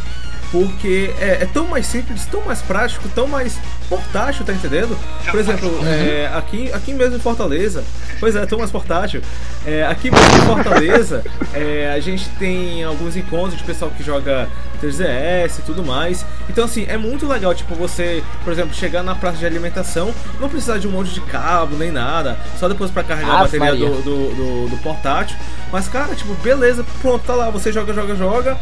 Porque 0.50 1.14
é, 1.20 1.42
é, 1.42 1.48
tão 1.52 1.66
mais 1.66 1.86
simples, 1.86 2.26
tão 2.26 2.40
mais 2.42 2.60
prático, 2.60 3.08
tão 3.14 3.28
mais 3.28 3.56
portátil, 3.88 4.44
tá 4.44 4.52
entendendo? 4.52 4.98
Por 5.30 5.38
exemplo, 5.38 5.68
uhum. 5.68 5.86
é, 5.86 6.26
aqui, 6.34 6.72
aqui 6.72 6.92
mesmo 6.92 7.16
em 7.16 7.20
Fortaleza, 7.20 7.84
pois 8.18 8.34
é, 8.34 8.44
tão 8.46 8.58
mais 8.58 8.70
portátil. 8.70 9.22
É, 9.64 9.86
aqui 9.86 10.10
mesmo 10.10 10.36
em 10.36 10.40
Fortaleza, 10.40 11.24
é, 11.54 11.92
a 11.94 12.00
gente 12.00 12.28
tem 12.30 12.82
alguns 12.82 13.16
encontros 13.16 13.56
de 13.56 13.62
pessoal 13.62 13.92
que 13.96 14.02
joga 14.02 14.48
3DS 14.82 15.60
e 15.60 15.62
tudo 15.62 15.84
mais. 15.84 16.26
Então, 16.48 16.64
assim, 16.64 16.84
é 16.88 16.96
muito 16.96 17.28
legal, 17.28 17.54
tipo, 17.54 17.76
você, 17.76 18.22
por 18.42 18.52
exemplo, 18.52 18.74
chegar 18.74 19.04
na 19.04 19.14
praça 19.14 19.38
de 19.38 19.46
alimentação, 19.46 20.12
não 20.40 20.48
precisar 20.48 20.78
de 20.78 20.88
um 20.88 20.90
monte 20.90 21.12
de 21.12 21.20
cabo 21.20 21.76
nem 21.76 21.92
nada, 21.92 22.36
só 22.58 22.68
depois 22.68 22.90
para 22.90 23.04
carregar 23.04 23.34
ah, 23.34 23.38
a 23.38 23.42
bateria 23.44 23.72
do, 23.72 24.02
do, 24.02 24.34
do, 24.34 24.68
do 24.70 24.76
portátil. 24.82 25.36
Mas, 25.70 25.86
cara, 25.86 26.12
tipo, 26.16 26.34
beleza, 26.34 26.84
pronto, 27.00 27.24
tá 27.24 27.34
lá, 27.34 27.50
você 27.50 27.70
joga, 27.70 27.94
joga, 27.94 28.16
joga 28.16 28.58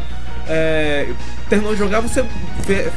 é, 0.49 1.13
terminou 1.47 1.73
de 1.73 1.79
jogar, 1.79 2.01
você 2.01 2.25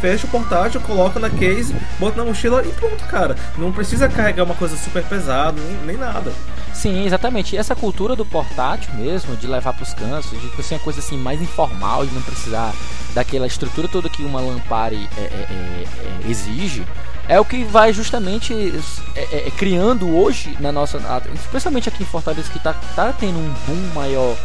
fecha 0.01 0.27
o 0.27 0.31
portátil, 0.31 0.81
coloca 0.81 1.21
na 1.21 1.31
case, 1.31 1.75
bota 2.01 2.17
na 2.17 2.25
mochila 2.25 2.65
e 2.65 2.69
pronto, 2.73 3.05
cara. 3.07 3.37
Não 3.59 3.71
precisa 3.71 4.09
carregar 4.09 4.45
uma 4.45 4.55
coisa 4.55 4.77
super 4.77 5.05
pesada, 5.05 5.61
nem, 5.61 5.87
nem 5.87 5.97
nada. 5.97 6.33
Sim, 6.73 7.05
exatamente. 7.05 7.55
E 7.55 7.59
essa 7.59 7.77
cultura 7.77 8.17
do 8.17 8.25
portátil 8.25 8.95
mesmo, 8.95 9.37
de 9.37 9.47
levar 9.47 9.75
para 9.75 9.83
os 9.83 9.93
cantos, 9.93 10.31
de 10.31 10.63
ser 10.63 10.75
uma 10.75 10.81
coisa 10.81 11.01
assim 11.01 11.17
mais 11.17 11.41
informal, 11.41 12.07
de 12.07 12.15
não 12.15 12.23
precisar 12.23 12.75
daquela 13.15 13.47
estrutura 13.47 13.87
toda 13.87 14.09
que 14.09 14.23
uma 14.23 14.41
Lampare 14.41 15.09
é, 15.17 15.21
é, 15.21 15.25
é, 15.25 15.85
é 16.27 16.31
exige, 16.31 16.87
é 17.29 17.39
o 17.39 17.45
que 17.45 17.63
vai 17.63 17.93
justamente 17.93 18.53
é, 19.15 19.51
criando 19.57 20.17
hoje 20.17 20.57
na 20.59 20.73
nossa. 20.73 20.99
Especialmente 21.35 21.89
aqui 21.89 22.03
em 22.03 22.07
Fortaleza, 22.07 22.51
que 22.51 22.59
tá, 22.59 22.75
tá 22.97 23.13
tendo 23.13 23.39
um 23.39 23.55
boom 23.67 23.95
maior 23.95 24.37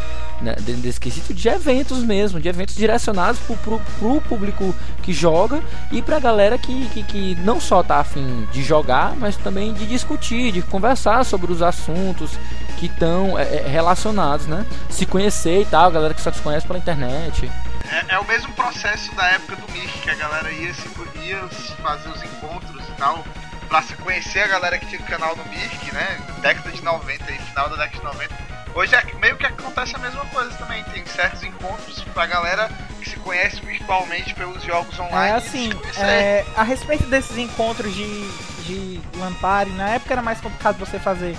né, 0.42 0.56
desse 0.58 1.00
quesito 1.00 1.34
de 1.34 1.48
eventos 1.50 2.00
mesmo, 2.00 2.40
de 2.40 2.48
eventos 2.48 2.76
direcionados 2.76 3.40
pro, 3.42 3.56
pro, 3.58 3.82
pro 4.00 4.22
público 4.22 4.74
que 5.02 5.12
joga 5.12 5.62
e 5.92 6.02
pra 6.02 6.20
galera 6.20 6.58
que, 6.58 6.88
que, 6.90 7.04
que, 7.04 7.36
não 7.44 7.60
só 7.60 7.82
tá 7.82 8.00
afim 8.00 8.48
de 8.52 8.64
jogar, 8.64 9.16
mas 9.16 9.36
também 9.38 9.74
de 9.74 9.86
discutir, 9.86 10.52
de 10.52 10.62
conversar 10.62 11.24
sobre 11.26 11.52
os 11.52 11.62
assuntos 11.62 12.32
que 12.78 12.86
estão 12.86 13.38
é, 13.38 13.58
é, 13.58 13.68
relacionados, 13.68 14.46
né? 14.48 14.66
Se 14.90 15.06
conhecer 15.06 15.62
e 15.62 15.66
tal, 15.66 15.90
galera 15.92 16.14
que 16.14 16.22
só 16.22 16.32
se 16.32 16.42
conhece 16.42 16.68
pela 16.68 16.80
internet. 16.80 17.50
É, 17.90 18.16
é, 18.16 18.20
o 18.20 18.26
mesmo 18.26 18.54
processo 18.54 19.14
da 19.16 19.26
época 19.30 19.56
do 19.56 19.72
Mish, 19.72 19.92
que 20.04 20.10
a 20.10 20.16
galera 20.16 20.52
ia, 20.52 20.74
se, 20.74 20.88
ia 21.24 21.48
fazer 21.82 22.10
os 22.10 22.22
encontros 22.22 22.84
e 22.88 22.92
tal, 22.98 23.24
pra 23.68 23.82
se 23.82 23.96
conhecer 23.96 24.42
a 24.42 24.48
galera 24.48 24.78
que 24.78 24.86
tinha 24.86 25.02
o 25.02 25.06
canal 25.06 25.36
do 25.36 25.44
Mish, 25.50 25.92
né? 25.94 26.20
Década 26.42 26.72
de 26.72 26.84
90 26.84 27.32
e 27.32 27.38
final 27.40 27.70
da 27.70 27.76
década 27.78 27.98
de 27.98 28.04
90 28.04 28.57
Hoje 28.78 28.94
é 28.94 29.04
meio 29.20 29.36
que 29.36 29.46
acontece 29.48 29.96
a 29.96 29.98
mesma 29.98 30.24
coisa 30.26 30.56
também. 30.56 30.84
Tem 30.84 31.04
certos 31.08 31.42
encontros 31.42 32.00
pra 32.14 32.28
galera 32.28 32.70
que 33.02 33.10
se 33.10 33.16
conhece 33.18 33.60
virtualmente 33.62 34.36
pelos 34.36 34.62
jogos 34.62 35.00
online. 35.00 35.30
É 35.30 35.32
assim, 35.32 35.72
é, 35.98 36.46
a 36.56 36.62
respeito 36.62 37.08
desses 37.08 37.36
encontros 37.40 37.92
de, 37.92 38.32
de 38.66 39.02
Lampari, 39.18 39.72
na 39.72 39.96
época 39.96 40.14
era 40.14 40.22
mais 40.22 40.40
complicado 40.40 40.78
você 40.78 41.00
fazer 41.00 41.36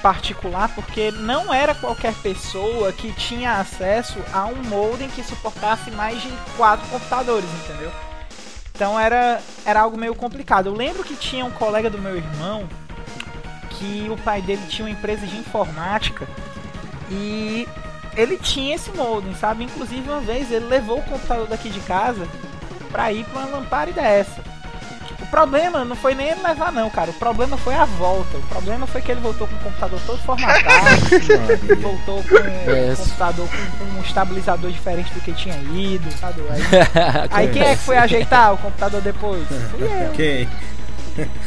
particular 0.00 0.70
porque 0.74 1.10
não 1.10 1.52
era 1.52 1.74
qualquer 1.74 2.14
pessoa 2.22 2.90
que 2.90 3.12
tinha 3.12 3.58
acesso 3.58 4.18
a 4.32 4.46
um 4.46 4.62
modem 4.62 5.10
que 5.10 5.22
suportasse 5.22 5.90
mais 5.90 6.22
de 6.22 6.32
quatro 6.56 6.88
computadores, 6.88 7.50
entendeu? 7.64 7.92
Então 8.74 8.98
era, 8.98 9.42
era 9.66 9.80
algo 9.80 9.98
meio 9.98 10.14
complicado. 10.14 10.70
Eu 10.70 10.74
lembro 10.74 11.04
que 11.04 11.16
tinha 11.16 11.44
um 11.44 11.50
colega 11.50 11.90
do 11.90 11.98
meu 11.98 12.16
irmão 12.16 12.66
que 13.78 14.08
o 14.10 14.16
pai 14.16 14.42
dele 14.42 14.62
tinha 14.68 14.86
uma 14.86 14.92
empresa 14.92 15.26
de 15.26 15.36
informática 15.36 16.26
e 17.10 17.68
ele 18.16 18.38
tinha 18.38 18.74
esse 18.74 18.90
modem, 18.92 19.34
sabe? 19.34 19.64
Inclusive 19.64 20.08
uma 20.08 20.20
vez 20.20 20.50
ele 20.50 20.66
levou 20.66 20.98
o 20.98 21.02
computador 21.02 21.46
daqui 21.46 21.68
de 21.68 21.80
casa 21.80 22.26
para 22.90 23.12
ir 23.12 23.24
para 23.24 23.40
uma 23.40 23.58
lamparina 23.58 24.02
dessa. 24.02 24.42
O 25.20 25.26
problema 25.28 25.84
não 25.84 25.96
foi 25.96 26.14
nem 26.14 26.28
ele 26.28 26.42
levar 26.42 26.70
não, 26.72 26.88
cara. 26.88 27.10
O 27.10 27.14
problema 27.14 27.56
foi 27.56 27.74
a 27.74 27.84
volta. 27.84 28.36
O 28.36 28.42
problema 28.42 28.86
foi 28.86 29.02
que 29.02 29.10
ele 29.10 29.20
voltou 29.20 29.48
com 29.48 29.56
o 29.56 29.58
computador 29.58 30.00
todo 30.06 30.18
formatado. 30.18 31.00
voltou 31.82 32.22
com 32.22 32.36
é. 32.36 32.92
um 32.92 32.96
computador 32.96 33.48
com, 33.48 33.84
com, 33.84 33.98
um 33.98 34.02
estabilizador 34.02 34.70
diferente 34.70 35.12
do 35.12 35.20
que 35.20 35.32
tinha 35.32 35.56
ido. 35.56 36.10
Sabe? 36.18 36.42
Aí, 36.48 36.62
aí 37.30 37.48
quem 37.48 37.62
é 37.62 37.74
que 37.74 37.82
foi 37.82 37.96
ajeitar 37.96 38.54
o 38.54 38.58
computador 38.58 39.00
depois? 39.00 39.46
Fui 39.70 39.82
eu. 39.82 40.12
Quem? 40.12 40.48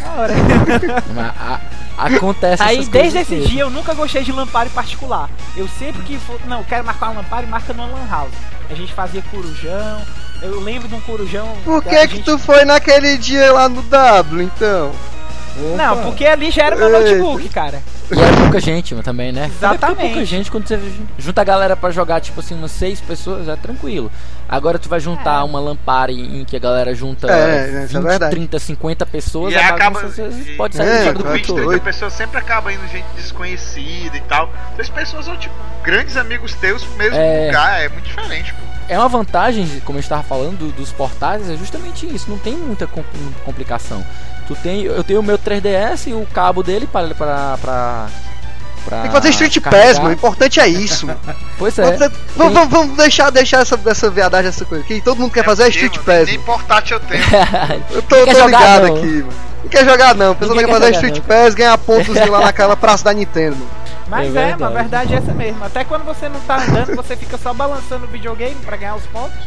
Hora. 0.04 0.34
Acontece 2.00 2.64
Aí 2.64 2.86
desde 2.86 3.20
esse 3.20 3.36
mesmo. 3.36 3.50
dia 3.50 3.62
eu 3.62 3.70
nunca 3.70 3.94
gostei 3.94 4.24
de 4.24 4.32
Lampari 4.32 4.70
particular. 4.70 5.30
Eu 5.56 5.68
sempre 5.68 6.02
que 6.04 6.18
for, 6.18 6.40
não, 6.48 6.64
quero 6.64 6.86
marcar 6.86 7.10
uma 7.10 7.22
Lampari, 7.22 7.46
marca 7.46 7.74
numa 7.74 7.88
Lan 7.88 8.08
House. 8.10 8.34
A 8.70 8.74
gente 8.74 8.94
fazia 8.94 9.22
corujão. 9.30 10.02
Eu 10.42 10.62
lembro 10.62 10.88
de 10.88 10.96
um 10.96 11.02
corujão. 11.02 11.58
Por 11.66 11.84
que 11.84 11.90
que, 12.08 12.16
gente... 12.16 12.24
tu 12.24 12.38
foi 12.38 12.64
naquele 12.64 13.18
dia 13.18 13.52
lá 13.52 13.68
no 13.68 13.82
W, 13.82 14.42
então? 14.42 14.92
Opa. 15.58 15.76
Não, 15.76 16.04
porque 16.04 16.26
ali 16.26 16.50
já 16.50 16.66
era 16.68 16.76
meu 16.78 16.90
notebook, 16.90 17.50
cara. 17.50 17.84
E 18.12 18.20
é 18.20 18.42
pouca 18.42 18.60
gente 18.60 18.96
também, 18.96 19.32
né? 19.32 19.46
Exatamente. 19.46 20.02
É 20.02 20.08
pouca 20.08 20.26
gente 20.26 20.52
quando 20.52 20.68
você 20.68 20.80
junta 21.18 21.42
a 21.42 21.44
galera 21.44 21.76
para 21.76 21.92
jogar, 21.92 22.20
tipo 22.20 22.40
assim, 22.40 22.56
umas 22.56 22.72
seis 22.72 23.00
pessoas, 23.00 23.48
é 23.48 23.56
tranquilo. 23.56 24.12
Agora 24.48 24.80
tu 24.80 24.90
vai 24.90 25.00
juntar 25.00 25.42
é. 25.42 25.44
uma 25.44 25.60
Lampare 25.60 26.14
em 26.14 26.44
que 26.44 26.56
a 26.56 26.60
galera 26.60 26.94
junta 26.96 27.28
é, 27.32 27.86
20, 27.86 28.08
é 28.08 28.30
30, 28.30 28.60
50 28.60 29.06
pessoas, 29.06 29.54
e 29.54 29.58
acaba, 29.58 30.02
pode 30.58 30.76
sair 30.76 31.08
é, 31.08 31.14
do 31.14 31.24
20, 31.24 31.54
30 31.54 31.80
pessoas 31.80 32.14
sempre 32.14 32.40
acaba 32.40 32.74
indo 32.74 32.88
gente 32.88 33.06
desconhecida 33.16 34.18
e 34.18 34.22
tal. 34.22 34.52
As 34.78 34.90
pessoas 34.90 35.26
são 35.26 35.38
tipo 35.38 35.54
grandes 35.84 36.18
amigos 36.18 36.54
teus 36.56 36.84
no 36.84 36.96
mesmo 36.96 37.16
é... 37.16 37.48
lugar, 37.48 37.82
é 37.82 37.90
muito 37.90 38.06
diferente, 38.06 38.54
pô 38.54 38.79
é 38.90 38.98
uma 38.98 39.08
vantagem, 39.08 39.82
como 39.86 39.98
eu 39.98 40.02
estava 40.02 40.24
falando, 40.24 40.74
dos 40.74 40.92
portais, 40.92 41.50
é 41.50 41.56
justamente 41.56 42.06
isso. 42.08 42.30
Não 42.30 42.38
tem 42.38 42.54
muita 42.54 42.88
complicação. 43.46 44.04
Tu 44.48 44.56
tem, 44.56 44.82
eu 44.82 45.04
tenho 45.04 45.20
o 45.20 45.24
meu 45.24 45.38
3DS 45.38 46.08
e 46.08 46.14
o 46.14 46.26
cabo 46.34 46.64
dele 46.64 46.88
para 46.88 47.14
para 47.14 47.58
para 47.58 48.10
tem 49.02 49.02
que 49.04 49.10
fazer 49.12 49.30
Street 49.30 49.60
Pass, 49.60 49.98
mano. 49.98 50.10
O 50.10 50.14
importante 50.14 50.60
é 50.60 50.68
isso. 50.68 51.08
pois 51.58 51.78
é. 51.78 51.98
Vamos, 52.36 52.54
vamos, 52.54 52.70
vamos, 52.70 52.98
deixar, 52.98 53.30
deixar 53.30 53.62
essa, 53.62 53.80
essa 53.86 54.10
viadagem, 54.10 54.50
essa 54.50 54.66
coisa. 54.66 54.84
Que 54.84 55.00
todo 55.02 55.20
mundo 55.20 55.32
quer 55.32 55.42
é 55.42 55.44
fazer 55.44 55.64
é 55.64 55.70
Street 55.70 55.96
mano, 55.98 56.06
Pass. 56.06 56.28
Nem 56.28 56.40
portátil 56.40 56.98
eu 56.98 57.00
tenho. 57.02 57.24
eu 57.92 58.02
tô, 58.02 58.16
tô 58.26 58.46
ligado 58.46 58.88
não. 58.88 58.96
aqui, 58.96 59.06
mano. 59.06 59.34
Não 59.64 59.70
quer 59.70 59.86
jogar 59.86 60.16
não. 60.16 60.32
A 60.32 60.36
pessoa 60.36 60.58
quer 60.58 60.68
fazer 60.68 60.92
Street 60.92 61.18
não. 61.18 61.24
Pass, 61.24 61.54
ganhar 61.54 61.78
pontos 61.78 62.16
lá 62.16 62.42
naquela 62.42 62.76
praça 62.76 63.04
da 63.04 63.14
Nintendo. 63.14 63.58
Mas 64.10 64.36
é, 64.36 64.50
é 64.50 64.64
a 64.64 64.70
verdade 64.70 65.14
é 65.14 65.18
essa 65.18 65.34
mesmo. 65.34 65.64
Até 65.64 65.84
quando 65.84 66.04
você 66.04 66.28
não 66.28 66.40
tá 66.42 66.58
andando, 66.58 66.96
você 66.96 67.16
fica 67.16 67.38
só 67.38 67.54
balançando 67.54 68.06
o 68.06 68.08
videogame 68.08 68.56
pra 68.66 68.76
ganhar 68.76 68.96
os 68.96 69.06
pontos. 69.08 69.38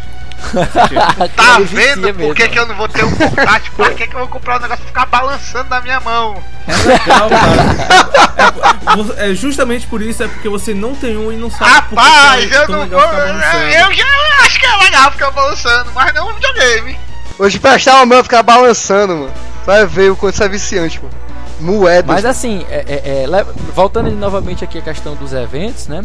tá 1.36 1.58
vendo 1.60 2.12
por 2.14 2.34
que, 2.34 2.48
que 2.48 2.58
eu 2.58 2.66
não 2.66 2.74
vou 2.74 2.88
ter 2.88 3.04
um 3.04 3.14
portátil? 3.14 3.72
Por 3.76 3.94
que, 3.94 4.06
que 4.06 4.14
eu 4.14 4.20
vou 4.20 4.28
comprar 4.28 4.58
um 4.58 4.62
negócio 4.62 4.82
e 4.84 4.86
ficar 4.88 5.06
balançando 5.06 5.70
na 5.70 5.80
minha 5.80 6.00
mão? 6.00 6.42
É 6.66 6.76
legal, 6.88 7.30
cara. 7.30 9.12
É, 9.18 9.30
é, 9.30 9.34
justamente 9.34 9.86
por 9.86 10.02
isso, 10.02 10.22
é 10.22 10.28
porque 10.28 10.48
você 10.48 10.74
não 10.74 10.94
tem 10.94 11.16
um 11.16 11.32
e 11.32 11.36
não 11.36 11.50
sabe 11.50 11.70
Rapaz, 11.70 12.40
por 12.40 12.48
que 12.48 12.54
é 12.54 12.62
eu 12.62 12.68
não 12.68 12.86
vou. 12.88 13.00
Eu 13.00 13.94
já 13.94 14.04
acho 14.44 14.60
que 14.60 14.66
é 14.66 14.76
legal 14.76 15.12
ficar 15.12 15.30
balançando, 15.30 15.92
mas 15.94 16.12
não 16.14 16.28
um 16.28 16.34
videogame. 16.34 16.98
Hoje 17.38 17.58
prestar 17.58 17.96
uma 17.96 18.06
mão 18.06 18.22
ficar 18.22 18.42
balançando, 18.42 19.14
mano. 19.14 19.32
Vai 19.64 19.86
ver 19.86 20.10
o 20.10 20.16
quanto 20.16 20.34
isso 20.34 20.44
é 20.44 20.48
viciante, 20.48 21.00
mano. 21.02 21.31
Moedas. 21.62 22.06
Mas 22.06 22.24
assim, 22.24 22.66
é, 22.68 22.84
é, 22.88 23.24
é, 23.24 23.44
voltando 23.74 24.10
novamente 24.10 24.64
aqui 24.64 24.78
a 24.78 24.82
questão 24.82 25.14
dos 25.14 25.32
eventos, 25.32 25.86
né? 25.86 26.04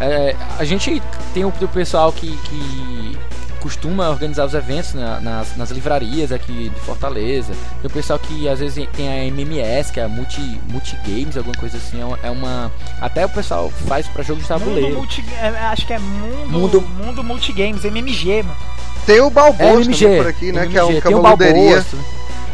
É, 0.00 0.34
a 0.58 0.64
gente 0.64 1.02
tem 1.34 1.44
o, 1.44 1.48
o 1.48 1.68
pessoal 1.68 2.12
que, 2.12 2.36
que 2.36 3.18
costuma 3.62 4.10
organizar 4.10 4.44
os 4.44 4.54
eventos 4.54 4.92
né, 4.94 5.20
nas, 5.22 5.56
nas, 5.56 5.70
livrarias 5.70 6.32
aqui 6.32 6.68
de 6.68 6.80
Fortaleza. 6.80 7.52
Tem 7.80 7.86
o 7.88 7.90
pessoal 7.90 8.18
que 8.18 8.48
às 8.48 8.58
vezes 8.58 8.88
tem 8.94 9.08
a 9.08 9.24
MMS, 9.26 9.92
que 9.92 10.00
é 10.00 10.04
a 10.04 10.08
Multi, 10.08 10.60
Multi 10.68 10.96
Games, 11.06 11.36
alguma 11.36 11.56
coisa 11.56 11.76
assim. 11.76 11.98
É 12.22 12.30
uma. 12.30 12.70
É 13.00 13.04
até 13.04 13.24
o 13.24 13.28
pessoal 13.28 13.70
faz 13.86 14.06
para 14.08 14.22
jogos 14.22 14.42
de 14.42 14.48
tabuleiro. 14.48 14.96
Multi, 14.96 15.24
é, 15.40 15.48
acho 15.48 15.86
que 15.86 15.92
é 15.92 15.98
Mundo, 15.98 16.50
mundo, 16.50 16.80
mundo 16.80 17.24
Multi 17.24 17.52
Games, 17.52 17.84
MMG, 17.84 18.42
mano. 18.42 18.56
Tem 19.06 19.20
o 19.20 19.30
Balboas 19.30 20.02
é, 20.02 20.16
por 20.16 20.26
aqui, 20.28 20.52
né? 20.52 20.62
MMG. 20.62 20.72
Que 20.72 20.78
é, 20.78 20.84
um, 20.84 21.00
que 21.00 21.14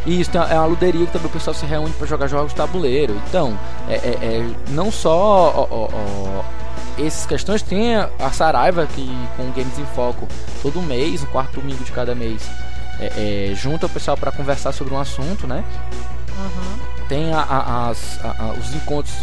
Isso, 0.08 0.30
é 0.38 0.54
uma 0.54 0.64
luderia 0.64 1.04
que 1.04 1.12
também 1.12 1.26
o 1.28 1.30
pessoal 1.30 1.52
se 1.52 1.66
reúne 1.66 1.92
para 1.92 2.06
jogar 2.06 2.26
jogos 2.28 2.52
de 2.52 2.56
tabuleiro. 2.56 3.20
Então, 3.28 3.58
é, 3.88 3.94
é, 3.94 3.98
é 4.22 4.50
não 4.70 4.90
só 4.90 5.52
ó, 5.54 5.68
ó, 5.70 5.88
ó, 5.92 6.44
essas 6.98 7.26
questões 7.26 7.62
tem 7.62 7.94
a 7.94 8.30
Saraiva 8.32 8.86
que 8.86 9.06
com 9.36 9.50
Games 9.52 9.78
em 9.78 9.84
Foco 9.94 10.26
todo 10.62 10.80
mês, 10.80 11.20
no 11.20 11.26
quarto 11.26 11.60
domingo 11.60 11.84
de 11.84 11.92
cada 11.92 12.14
mês, 12.14 12.42
é, 12.98 13.50
é, 13.50 13.54
junta 13.54 13.84
o 13.84 13.88
pessoal 13.88 14.16
para 14.16 14.32
conversar 14.32 14.72
sobre 14.72 14.94
um 14.94 14.98
assunto, 14.98 15.46
né? 15.46 15.62
Uhum. 16.38 17.06
Tem 17.06 17.32
a, 17.34 17.40
a, 17.40 17.88
as, 17.90 18.18
a, 18.24 18.54
os 18.58 18.74
encontros, 18.74 19.14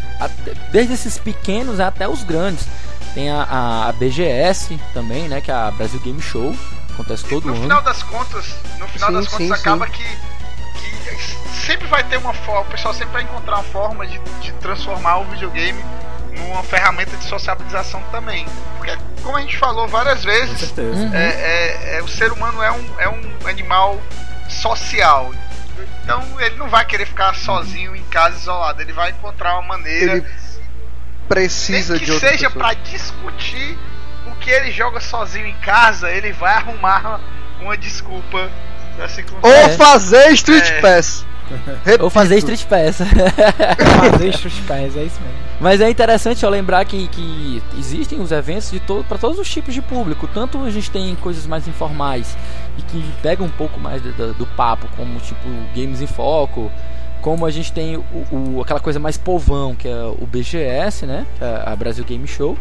desde 0.72 0.94
esses 0.94 1.18
pequenos 1.18 1.80
até 1.80 2.08
os 2.08 2.24
grandes. 2.24 2.68
Tem 3.16 3.32
a, 3.32 3.94
BGS 3.98 4.78
também, 4.94 5.28
né? 5.30 5.42
Que 5.42 5.50
é 5.50 5.54
a 5.54 5.72
Brasil 5.72 6.00
Game 6.02 6.22
Show. 6.22 6.56
Acontece 6.94 7.26
todo 7.26 7.48
no 7.48 7.54
ano. 7.54 7.64
Final 7.64 7.82
das 7.82 8.04
contas, 8.04 8.56
no 8.78 8.88
final 8.88 9.10
sim, 9.10 9.16
das 9.16 9.28
contas, 9.28 9.48
sim, 9.48 9.54
acaba 9.54 9.86
sim. 9.88 9.94
que 9.94 10.35
sempre 11.66 11.88
vai 11.88 12.04
ter 12.04 12.18
uma 12.18 12.34
forma, 12.34 12.62
o 12.62 12.66
pessoal 12.66 12.94
sempre 12.94 13.14
vai 13.14 13.24
encontrar 13.24 13.56
uma 13.56 13.64
forma 13.64 14.06
de, 14.08 14.20
de 14.42 14.52
transformar 14.54 15.18
o 15.18 15.26
videogame 15.26 15.84
numa 16.38 16.64
ferramenta 16.64 17.16
de 17.18 17.24
sociabilização 17.24 18.02
também. 18.12 18.46
Porque, 18.78 18.98
como 19.24 19.38
a 19.38 19.42
gente 19.42 19.58
falou 19.58 19.88
várias 19.88 20.24
vezes. 20.24 20.74
Uhum. 20.78 21.14
é, 21.14 21.28
é- 21.28 21.98
é- 21.98 22.04
o 22.04 22.08
ser 22.08 22.32
humano 22.32 22.62
é 22.62 22.72
um, 22.72 23.00
é 23.00 23.10
um 23.10 23.48
animal 23.48 24.00
social. 24.50 25.32
Então 26.04 26.24
ele 26.40 26.56
não 26.56 26.70
vai 26.70 26.86
querer 26.86 27.06
ficar 27.06 27.34
sozinho 27.36 27.96
em 27.96 28.04
casa 28.04 28.38
isolado. 28.38 28.82
Ele 28.82 28.94
vai 28.94 29.12
encontrar 29.12 29.54
uma 29.60 29.70
maneira, 29.78 30.18
Ele 30.18 30.26
precisa 31.28 31.94
nem 31.94 32.00
que 32.00 32.06
de 32.06 32.12
outra 32.12 32.30
seja 32.30 32.50
pra 32.50 32.74
discutir 32.74 33.78
o 34.28 34.36
que 34.36 34.50
ele 34.50 34.72
joga 34.72 35.00
sozinho 35.00 35.48
em 35.48 35.56
casa, 35.56 36.10
ele 36.12 36.32
vai 36.32 36.54
arrumar 36.54 37.20
uma 37.60 37.76
desculpa 37.78 38.50
Ou. 39.42 39.50
É. 39.52 39.70
fazer 39.70 40.30
Street 40.34 40.70
É. 40.70 40.82
Pass. 40.82 41.26
Ou 42.02 42.10
fazer. 42.10 42.38
Street 42.38 42.66
Pass. 42.66 42.98
Fazer 44.12 44.30
os 44.30 44.60
pés, 44.62 44.98
é 44.98 45.04
isso 45.04 45.20
mesmo. 45.22 45.38
Mas 45.60 45.80
é 45.80 45.90
interessante 45.90 46.44
eu 46.44 46.50
lembrar 46.50 46.84
que, 46.86 47.08
que 47.08 47.62
existem 47.78 48.20
os 48.20 48.32
eventos 48.32 48.72
de 48.72 48.80
todo, 48.80 49.04
para 49.06 49.18
todos 49.20 49.38
os 49.38 49.48
tipos 49.50 49.74
de 49.74 49.82
público. 49.82 50.28
Tanto 50.28 50.58
a 50.64 50.72
gente 50.72 50.90
tem 50.90 51.16
coisas 51.16 51.46
mais 51.46 51.68
informais 51.68 52.36
e 52.78 52.82
que 52.82 53.04
pegam 53.22 53.46
um 53.46 53.50
pouco 53.50 53.80
mais 53.80 54.02
do, 54.02 54.12
do- 54.14 54.34
do 54.34 54.46
papo, 54.48 54.88
como 54.98 55.20
tipo 55.20 55.48
Games 55.76 56.02
em 56.02 56.08
Foco, 56.08 56.72
como 57.22 57.46
a 57.46 57.52
gente 57.52 57.72
tem 57.72 57.96
o, 57.96 58.04
o- 58.32 58.62
aquela 58.62 58.80
coisa 58.80 59.00
mais 59.00 59.16
povão, 59.18 59.76
que 59.76 59.88
é 59.88 59.96
o 60.04 60.26
BGS, 60.26 61.06
né? 61.06 61.26
que 61.38 61.44
é 61.44 61.64
a 61.66 61.76
Brasil 61.76 62.04
Game 62.04 62.28
Show. 62.28 62.58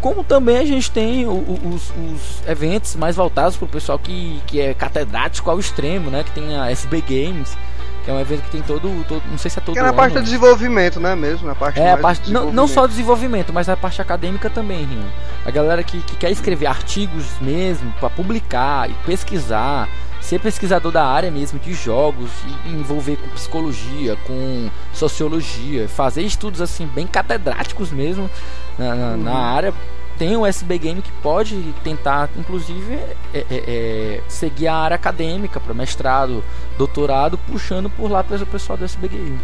Como 0.00 0.22
também 0.22 0.56
a 0.58 0.64
gente 0.64 0.90
tem 0.90 1.26
o- 1.26 1.30
o- 1.30 1.60
os, 1.74 1.90
os 1.90 2.48
eventos 2.48 2.94
mais 2.96 3.16
voltados 3.16 3.56
para 3.56 3.64
o 3.66 3.68
pessoal 3.68 3.98
que, 3.98 4.40
que 4.46 4.60
é 4.60 4.72
catedrático 4.74 5.50
ao 5.50 5.58
extremo, 5.58 6.10
né? 6.10 6.22
Que 6.24 6.30
tem 6.30 6.56
a 6.56 6.70
SB 6.70 7.00
Games, 7.02 7.56
que 8.04 8.10
é 8.10 8.14
um 8.14 8.20
evento 8.20 8.42
que 8.42 8.50
tem 8.50 8.62
todo, 8.62 9.04
todo 9.08 9.22
não 9.28 9.36
sei 9.38 9.50
se 9.50 9.58
é 9.58 9.62
todo 9.62 9.72
Que 9.74 9.80
é 9.80 9.82
na 9.82 9.88
ano. 9.88 9.96
parte 9.96 10.14
do 10.14 10.22
desenvolvimento, 10.22 11.00
né? 11.00 11.14
Mesmo, 11.16 11.46
na 11.48 11.54
parte 11.54 11.80
É, 11.80 11.92
a 11.92 11.96
parte, 11.98 12.30
não, 12.30 12.52
não 12.52 12.66
só 12.68 12.86
desenvolvimento. 12.86 12.90
desenvolvimento, 12.90 13.52
mas 13.52 13.68
a 13.68 13.76
parte 13.76 14.00
acadêmica 14.00 14.48
também, 14.48 14.84
Rinho. 14.84 15.12
A 15.44 15.50
galera 15.50 15.82
que, 15.82 15.98
que 16.00 16.16
quer 16.16 16.30
escrever 16.30 16.66
artigos 16.66 17.24
mesmo, 17.40 17.92
para 17.98 18.08
publicar 18.08 18.88
e 18.88 18.94
pesquisar, 19.04 19.88
ser 20.28 20.38
pesquisador 20.40 20.92
da 20.92 21.04
área 21.06 21.30
mesmo 21.30 21.58
de 21.58 21.72
jogos, 21.72 22.30
e 22.64 22.68
envolver 22.70 23.16
com 23.16 23.28
psicologia, 23.30 24.16
com 24.26 24.68
sociologia, 24.92 25.88
fazer 25.88 26.22
estudos 26.22 26.60
assim 26.60 26.86
bem 26.86 27.06
catedráticos 27.06 27.90
mesmo 27.90 28.28
na, 28.78 28.94
na- 28.94 29.16
na 29.16 29.34
área. 29.34 29.72
Tem 30.18 30.36
o 30.36 30.44
SB 30.44 30.78
Game 30.78 31.00
que 31.00 31.12
pode 31.22 31.54
tentar, 31.84 32.28
inclusive, 32.36 32.94
é- 33.32 33.38
é- 33.38 33.46
é, 33.50 34.20
seguir 34.28 34.66
a 34.66 34.74
área 34.74 34.96
acadêmica 34.96 35.58
para 35.60 35.72
mestrado, 35.72 36.42
doutorado, 36.76 37.38
puxando 37.38 37.88
por 37.88 38.10
lá 38.10 38.22
pelo 38.24 38.44
pessoal 38.44 38.76
do 38.76 38.84
SB 38.84 39.08
Game. 39.08 39.38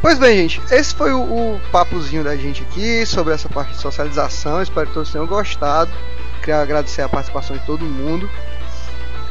Pois 0.00 0.18
bem, 0.18 0.46
gente, 0.48 0.60
esse 0.72 0.94
foi 0.94 1.12
o, 1.12 1.20
o 1.22 1.60
papozinho 1.72 2.22
da 2.22 2.36
gente 2.36 2.62
aqui 2.62 3.04
sobre 3.06 3.34
essa 3.34 3.48
parte 3.48 3.72
de 3.72 3.78
socialização. 3.80 4.62
Espero 4.62 4.86
que 4.86 4.94
todos 4.94 5.10
tenham 5.10 5.26
gostado. 5.26 5.90
Queria 6.40 6.60
agradecer 6.62 7.02
a 7.02 7.08
participação 7.08 7.56
de 7.56 7.64
todo 7.66 7.84
mundo. 7.84 8.28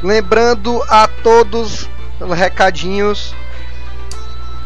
Lembrando 0.02 0.82
a 0.88 1.06
todos, 1.08 1.88
recadinhos. 2.36 3.34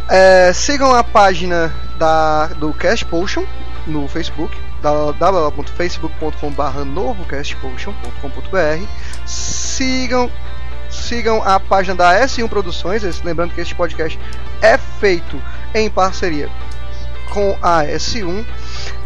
é, 0.08 0.52
sigam 0.52 0.94
a 0.94 1.02
página 1.02 1.74
da, 1.98 2.46
do 2.48 2.74
Cast 2.74 3.06
Potion 3.06 3.44
no 3.86 4.06
Facebook, 4.08 4.54
www.facebook.com.br 4.82 6.84
novocastpotion.com.br. 6.84 8.86
Sigam 9.26 10.30
sigam 10.90 11.42
a 11.42 11.58
página 11.58 11.94
da 11.94 12.20
S1 12.20 12.46
Produções, 12.48 13.22
lembrando 13.22 13.54
que 13.54 13.62
este 13.62 13.74
podcast 13.74 14.20
é 14.60 14.76
feito 14.76 15.40
em 15.74 15.88
parceria 15.88 16.50
com 17.30 17.56
a 17.62 17.84
S1. 17.84 18.44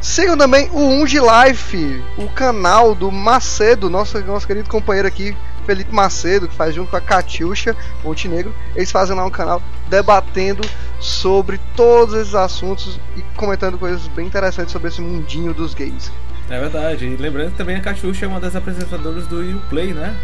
Sigam 0.00 0.36
também 0.36 0.68
o 0.72 0.80
1 0.80 1.06
de 1.06 1.20
Life, 1.20 2.02
o 2.18 2.28
canal 2.30 2.92
do 2.94 3.12
Macedo, 3.12 3.88
nosso, 3.88 4.18
nosso 4.24 4.46
querido 4.46 4.68
companheiro 4.68 5.06
aqui, 5.06 5.36
Felipe 5.66 5.92
Macedo, 5.92 6.48
que 6.48 6.54
faz 6.54 6.74
junto 6.74 6.90
com 6.90 6.96
a 6.96 7.00
Catiuxa 7.00 7.76
Montenegro. 8.02 8.54
Eles 8.74 8.90
fazem 8.90 9.16
lá 9.16 9.26
um 9.26 9.30
canal 9.30 9.60
debatendo 9.88 10.66
sobre 11.00 11.60
todos 11.74 12.14
esses 12.14 12.34
assuntos 12.34 12.98
e 13.16 13.22
comentando 13.36 13.76
coisas 13.76 14.06
bem 14.08 14.26
interessantes 14.26 14.72
sobre 14.72 14.88
esse 14.88 15.00
mundinho 15.00 15.52
dos 15.52 15.74
games. 15.74 16.10
É 16.48 16.60
verdade. 16.60 17.04
E 17.04 17.16
lembrando 17.16 17.50
que 17.50 17.56
também 17.56 17.76
a 17.76 17.80
Cachucha 17.80 18.24
é 18.24 18.28
uma 18.28 18.40
das 18.40 18.54
apresentadoras 18.54 19.26
do 19.26 19.40
Uplay, 19.56 19.92
né? 19.92 20.16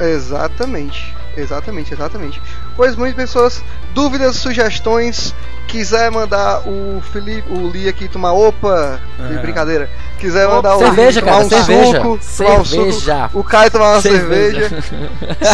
Exatamente, 0.00 1.14
exatamente, 1.36 1.92
exatamente. 1.92 2.40
Pois 2.76 2.96
muitas 2.96 3.16
pessoas, 3.16 3.62
dúvidas, 3.94 4.36
sugestões, 4.36 5.34
quiser 5.68 6.10
mandar 6.10 6.60
o 6.66 7.00
Felipe, 7.12 7.50
o 7.52 7.68
Lee 7.68 7.88
aqui 7.88 8.08
tomar 8.08 8.32
opa, 8.32 8.98
É. 9.20 9.34
brincadeira. 9.38 9.88
Quiser 10.18 10.48
mandar 10.48 10.76
o 10.76 10.78
Cerveja, 10.78 11.20
Lee 11.20 11.28
tomar 11.28 11.32
cara, 11.32 11.44
um 11.44 11.48
cerveja. 11.48 11.84
suco, 11.84 12.18
tomar 12.36 12.60
um 12.60 12.64
suco, 12.64 12.92
Cerveja. 12.92 13.30
o 13.34 13.44
Caio 13.44 13.70
tomar 13.70 13.92
uma 13.92 14.00
cerveja, 14.00 14.70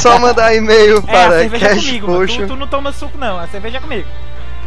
só 0.00 0.18
mandar 0.18 0.54
e-mail 0.54 0.96
É, 0.96 0.98
a 0.98 1.02
para 1.02 1.38
cerveja 1.40 1.66
é 1.66 1.74
comigo, 1.74 2.06
mano. 2.12 2.26
Tu, 2.26 2.46
tu 2.46 2.56
não 2.56 2.66
toma 2.68 2.92
suco, 2.92 3.18
não. 3.18 3.38
A 3.38 3.46
cerveja 3.48 3.78
é 3.78 3.80
comigo. 3.80 4.06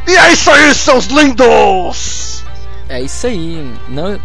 E 0.07 0.17
é 0.17 0.33
isso 0.33 0.51
aí, 0.51 0.75
seus 0.75 1.07
lindos! 1.07 2.45
É 2.89 3.01
isso 3.03 3.27
aí. 3.27 3.71
Não, 3.89 4.19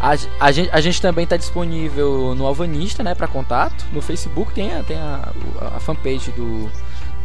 a, 0.00 0.16
a 0.40 0.52
gente, 0.52 0.70
a 0.72 0.80
gente 0.80 1.02
também 1.02 1.24
está 1.24 1.36
disponível 1.36 2.34
no 2.34 2.46
Alvanista, 2.46 3.02
né, 3.02 3.14
para 3.14 3.26
contato. 3.26 3.84
No 3.92 4.00
Facebook 4.00 4.52
tem 4.52 4.74
a, 4.74 4.82
tem 4.82 4.96
a, 4.96 5.32
a 5.76 5.80
fanpage 5.80 6.30
do. 6.32 6.70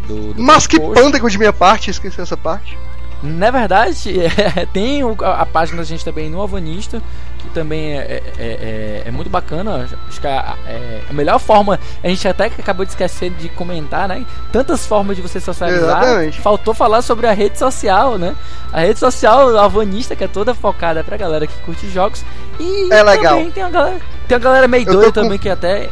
do, 0.07 0.33
do 0.33 0.41
Mas 0.43 0.65
que 0.65 0.79
Post. 0.79 1.01
pândego 1.01 1.29
de 1.29 1.37
minha 1.37 1.53
parte, 1.53 1.89
esqueci 1.91 2.19
essa 2.19 2.37
parte. 2.37 2.77
Na 3.23 3.49
verdade, 3.51 4.13
é, 4.19 4.65
tem 4.65 5.01
a, 5.01 5.31
a 5.41 5.45
página 5.45 5.77
da 5.77 5.83
gente 5.85 6.03
também 6.03 6.29
no 6.29 6.41
Alvanista, 6.41 7.01
que 7.39 7.47
também 7.51 7.97
é, 7.97 8.01
é, 8.01 8.21
é- 8.37 9.03
é 9.05 9.11
muito 9.11 9.29
bacana. 9.29 9.87
Acho 10.09 10.19
que 10.19 10.27
a, 10.27 10.55
é 10.67 11.01
a 11.09 11.13
melhor 11.13 11.39
forma, 11.39 11.79
a 12.03 12.07
gente 12.09 12.27
até 12.27 12.49
que 12.49 12.59
acabou 12.59 12.85
de 12.85 12.91
esquecer 12.91 13.29
de 13.31 13.47
comentar, 13.49 14.07
né? 14.09 14.25
Tantas 14.51 14.85
formas 14.85 15.15
de 15.15 15.21
você 15.21 15.39
socializar. 15.39 16.03
Exatamente. 16.03 16.41
Faltou 16.41 16.73
falar 16.73 17.01
sobre 17.01 17.25
a 17.25 17.31
rede 17.31 17.57
social, 17.57 18.17
né? 18.17 18.35
A 18.73 18.81
rede 18.81 18.99
social 18.99 19.55
Alvanista, 19.57 20.15
que 20.17 20.23
é 20.25 20.27
toda 20.27 20.53
focada 20.53 21.01
pra 21.03 21.15
galera 21.15 21.47
que 21.47 21.57
curte 21.61 21.89
jogos. 21.89 22.23
E 22.59 22.89
É 22.91 23.01
legal. 23.03 23.35
também 23.37 23.51
tem 23.51 23.63
uma 23.63 23.69
galera, 23.71 24.01
tem 24.27 24.37
uma 24.37 24.43
galera 24.43 24.67
meio 24.67 24.85
doida 24.85 25.05
com- 25.05 25.11
também 25.13 25.39
que 25.39 25.47
até. 25.49 25.89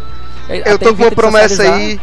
Eu 0.49 0.77
tô 0.77 0.93
com 0.95 1.03
uma 1.03 1.11
promessa 1.11 1.63
aí. 1.63 1.99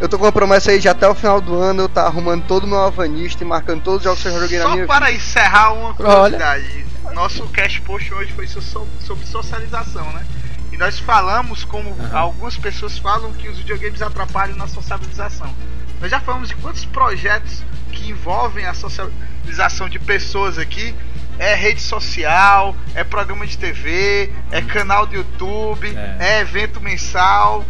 Eu 0.00 0.08
tô 0.08 0.18
com 0.18 0.24
uma 0.24 0.32
promessa 0.32 0.70
aí 0.72 0.78
de 0.80 0.88
até 0.88 1.08
o 1.08 1.14
final 1.14 1.40
do 1.40 1.54
ano 1.56 1.82
eu 1.82 1.88
tá 1.88 2.02
arrumando 2.06 2.44
todo 2.46 2.64
o 2.64 2.66
meu 2.66 2.80
avanista 2.82 3.44
e 3.44 3.46
marcando 3.46 3.82
todos 3.82 3.98
os 3.98 4.04
jogos 4.04 4.20
que 4.22 4.28
eu 4.28 4.40
joguei 4.40 4.58
na 4.58 4.64
Só 4.64 4.72
minha 4.72 4.86
para 4.86 5.12
encerrar 5.12 5.72
uma 5.72 5.88
Olha. 5.90 5.94
curiosidade. 5.96 6.86
Nosso 7.14 7.46
Cash 7.48 7.78
Post 7.80 8.12
hoje 8.12 8.32
foi 8.32 8.46
so- 8.46 8.60
sobre 9.00 9.26
socialização, 9.26 10.10
né? 10.12 10.24
E 10.72 10.76
nós 10.78 10.98
falamos 10.98 11.62
como 11.64 11.90
Aham. 12.00 12.18
algumas 12.18 12.56
pessoas 12.56 12.98
falam 12.98 13.32
que 13.32 13.48
os 13.48 13.58
videogames 13.58 14.00
atrapalham 14.02 14.56
na 14.56 14.66
socialização. 14.66 15.54
Nós 16.00 16.10
já 16.10 16.18
falamos 16.18 16.48
de 16.48 16.56
quantos 16.56 16.84
projetos 16.84 17.62
que 17.92 18.10
envolvem 18.10 18.66
a 18.66 18.74
socialização 18.74 19.88
de 19.88 19.98
pessoas 19.98 20.58
aqui. 20.58 20.94
É 21.38 21.54
rede 21.54 21.80
social, 21.80 22.74
é 22.94 23.04
programa 23.04 23.46
de 23.46 23.56
TV, 23.56 24.30
é 24.50 24.60
canal 24.62 25.06
do 25.06 25.14
YouTube, 25.14 25.86
É. 25.96 26.16
é 26.18 26.40
evento 26.40 26.80
mensal. 26.80 27.64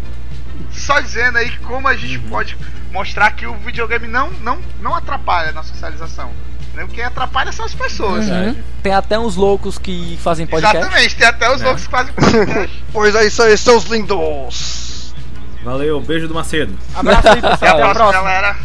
Só 0.73 1.01
dizendo 1.01 1.39
aí 1.39 1.51
como 1.59 1.87
a 1.89 1.95
gente 1.95 2.19
pode 2.21 2.57
mostrar 2.93 3.31
que 3.33 3.47
o 3.47 3.55
videogame 3.59 4.07
não, 4.09 4.31
não, 4.43 4.59
não 4.81 4.95
atrapalha 4.95 5.53
na 5.53 5.63
socialização. 5.63 6.31
Né? 6.75 6.85
O 6.85 6.89
que 6.89 7.03
atrapalha 7.03 7.53
são 7.53 7.65
as 7.65 7.75
pessoas. 7.75 8.27
Uhum. 8.29 8.57
Tem 8.83 8.95
até 8.95 9.19
uns 9.19 9.37
loucos 9.37 9.79
que 9.79 10.19
fazem 10.23 10.47
podcast. 10.47 10.79
Exatamente, 10.79 11.17
tem 11.17 11.27
até 11.27 11.55
os 11.55 11.61
É. 11.61 11.65
loucos 11.65 11.85
que 11.85 11.91
fazem 11.91 12.13
podcast. 12.15 12.83
Pois 12.93 13.15
é 13.15 13.27
isso 13.27 13.43
aí, 13.43 13.57
seus 13.57 13.85
lindos! 13.85 15.15
Valeu, 15.63 16.01
beijo 16.01 16.27
do 16.27 16.35
Macedo. 16.35 16.77
Abraço 16.95 17.29
aí, 17.29 17.41
pessoal. 17.43 17.55
Até 17.55 17.69
a 17.69 17.75
próxima, 17.77 17.95
próxima. 17.95 18.23
galera. 18.23 18.57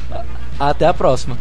Até 0.59 0.87
a 0.87 0.93
próxima. 0.93 1.37